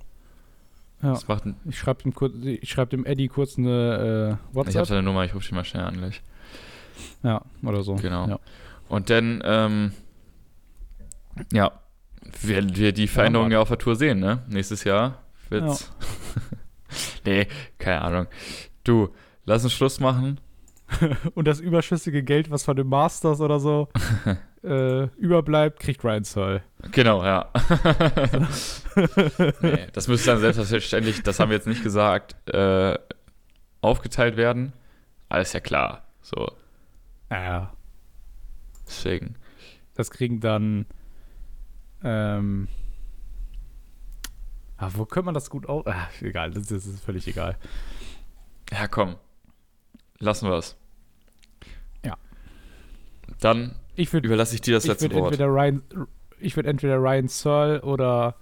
Ja. 1.01 1.11
Das 1.11 1.27
macht 1.29 1.43
Ich 1.65 1.77
schreibe 1.79 2.03
dem, 2.03 2.13
ich 2.61 2.69
schreib 2.69 2.89
dem 2.89 3.05
Eddie 3.05 3.29
kurz 3.29 3.57
eine 3.57 3.69
äh, 3.69 4.29
ich 4.31 4.35
habe 4.35 4.55
WhatsApp. 4.55 4.85
seine 4.87 5.03
Nummer, 5.03 5.23
ich 5.23 5.33
rufe 5.33 5.43
dich 5.43 5.53
mal 5.53 5.63
schnell 5.63 5.83
an 5.83 5.97
gleich. 5.97 6.21
Ja, 7.23 7.41
oder 7.63 7.83
so. 7.83 7.95
Genau. 7.95 8.27
Ja. 8.27 8.39
Und 8.89 9.09
dann, 9.09 9.41
ähm, 9.45 9.91
ja, 11.51 11.71
werden 12.41 12.75
wir 12.75 12.91
die 12.91 13.07
Veränderungen 13.07 13.51
ja 13.51 13.59
auf 13.59 13.69
der 13.69 13.77
Tour 13.77 13.95
sehen, 13.95 14.19
ne? 14.19 14.43
Nächstes 14.47 14.83
Jahr 14.83 15.23
wird's. 15.49 15.91
nee, 17.25 17.47
keine 17.77 18.01
Ahnung. 18.01 18.27
Du, 18.83 19.09
lass 19.45 19.63
uns 19.63 19.73
Schluss 19.73 19.99
machen. 19.99 20.39
Und 21.35 21.47
das 21.47 21.59
überschüssige 21.59 22.23
Geld, 22.23 22.49
was 22.49 22.63
von 22.63 22.75
dem 22.75 22.87
Masters 22.87 23.41
oder 23.41 23.59
so 23.59 23.89
äh, 24.63 25.03
überbleibt, 25.17 25.79
kriegt 25.79 26.03
Ryan 26.03 26.23
Searle. 26.23 26.63
Genau, 26.91 27.23
ja. 27.23 27.51
nee, 29.61 29.87
das 29.93 30.07
müsste 30.07 30.31
dann 30.31 30.39
selbstverständlich, 30.39 31.21
das 31.23 31.39
haben 31.39 31.49
wir 31.49 31.57
jetzt 31.57 31.67
nicht 31.67 31.83
gesagt, 31.83 32.35
äh, 32.49 32.97
aufgeteilt 33.81 34.35
werden. 34.37 34.73
Alles 35.29 35.53
ja 35.53 35.59
klar. 35.59 36.03
So, 36.21 36.51
Ja, 37.29 37.71
deswegen. 38.87 39.35
das 39.95 40.09
kriegen 40.11 40.39
dann. 40.39 40.85
Ähm, 42.03 42.67
ah, 44.77 44.89
wo 44.93 45.05
könnte 45.05 45.25
man 45.25 45.33
das 45.33 45.49
gut 45.49 45.67
auf. 45.67 45.85
Ah, 45.87 46.07
egal, 46.21 46.51
das, 46.51 46.67
das 46.67 46.85
ist 46.85 47.03
völlig 47.03 47.27
egal. 47.27 47.57
Ja, 48.71 48.87
komm. 48.87 49.15
Lassen 50.19 50.49
wir 50.49 50.57
es. 50.57 50.77
Ja. 52.05 52.17
Dann 53.39 53.75
Ich 53.95 54.11
würde 54.13 54.27
überlasse 54.27 54.55
ich 54.55 54.61
dir 54.61 54.73
das 54.73 54.85
letzte 54.85 55.05
würd 55.05 55.13
Wort. 55.15 55.31
entweder 55.33 55.49
Ryan, 55.49 55.81
ich 56.39 56.55
würde 56.55 56.69
entweder 56.69 56.97
Ryan 56.97 57.27
Searle 57.27 57.81
oder 57.81 58.35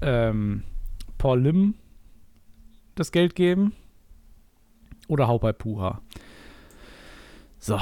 ähm, 0.00 0.62
Paul 1.18 1.40
Lim 1.40 1.74
das 2.94 3.12
Geld 3.12 3.34
geben 3.34 3.72
oder 5.08 5.28
Haupai 5.28 5.52
Puha. 5.52 6.00
So, 7.58 7.76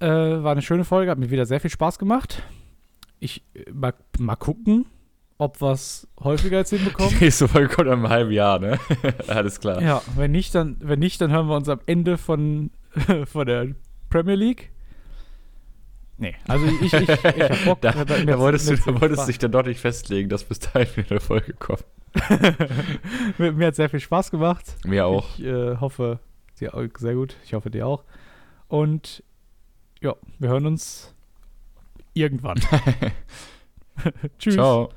äh, 0.00 0.06
war 0.06 0.52
eine 0.52 0.62
schöne 0.62 0.84
Folge, 0.84 1.10
hat 1.10 1.18
mir 1.18 1.30
wieder 1.30 1.46
sehr 1.46 1.60
viel 1.60 1.70
Spaß 1.70 1.98
gemacht. 1.98 2.42
Ich 3.20 3.42
äh, 3.54 3.70
mal, 3.72 3.94
mal 4.18 4.36
gucken, 4.36 4.86
ob 5.38 5.60
wir 5.60 5.72
es 5.72 6.06
häufiger 6.20 6.58
jetzt 6.58 6.70
hinbekommen. 6.70 7.10
Die 7.18 7.24
nächste 7.24 7.48
Folge 7.48 7.68
kommt 7.74 7.86
in 7.88 7.92
einem 7.94 8.08
halben 8.08 8.30
Jahr, 8.32 8.58
ne? 8.58 8.78
Alles 9.28 9.60
klar. 9.60 9.80
Ja, 9.82 10.02
wenn 10.16 10.30
nicht, 10.32 10.54
dann, 10.54 10.76
wenn 10.80 10.98
nicht, 10.98 11.20
dann 11.20 11.30
hören 11.32 11.46
wir 11.48 11.56
uns 11.56 11.68
am 11.68 11.80
Ende 11.86 12.18
von, 12.18 12.70
von 13.26 13.46
der 13.46 13.68
Premier 14.10 14.34
League. 14.34 14.70
Nee, 16.20 16.34
also 16.48 16.66
ich, 16.66 16.92
ich, 16.92 17.08
ich, 17.08 17.08
hab 17.24 17.64
Bock. 17.64 17.80
Da, 17.80 17.92
mir 17.94 18.04
da 18.04 18.14
hat's- 18.16 18.38
wolltest, 18.38 18.68
du, 18.70 18.76
da 18.76 19.00
wolltest 19.00 19.22
Spaß- 19.22 19.26
dich 19.26 19.38
dann 19.38 19.52
doch 19.52 19.64
nicht 19.64 19.80
festlegen, 19.80 20.28
dass 20.28 20.42
bis 20.42 20.58
dahin 20.58 20.88
wieder 20.96 21.10
eine 21.12 21.20
Folge 21.20 21.52
kommt. 21.52 21.84
mir, 23.38 23.52
mir 23.52 23.66
hat 23.68 23.76
sehr 23.76 23.88
viel 23.88 24.00
Spaß 24.00 24.32
gemacht. 24.32 24.64
Mir 24.84 25.06
auch. 25.06 25.38
Ich 25.38 25.44
äh, 25.44 25.76
hoffe, 25.76 26.18
dir 26.58 26.72
sehr 26.98 27.14
gut. 27.14 27.36
Ich 27.44 27.54
hoffe, 27.54 27.70
dir 27.70 27.86
auch. 27.86 28.02
Und 28.66 29.22
ja, 30.00 30.16
wir 30.40 30.48
hören 30.48 30.66
uns 30.66 31.14
irgendwann. 32.14 32.60
Tschüss. 34.38 34.54
Ciao. 34.54 34.90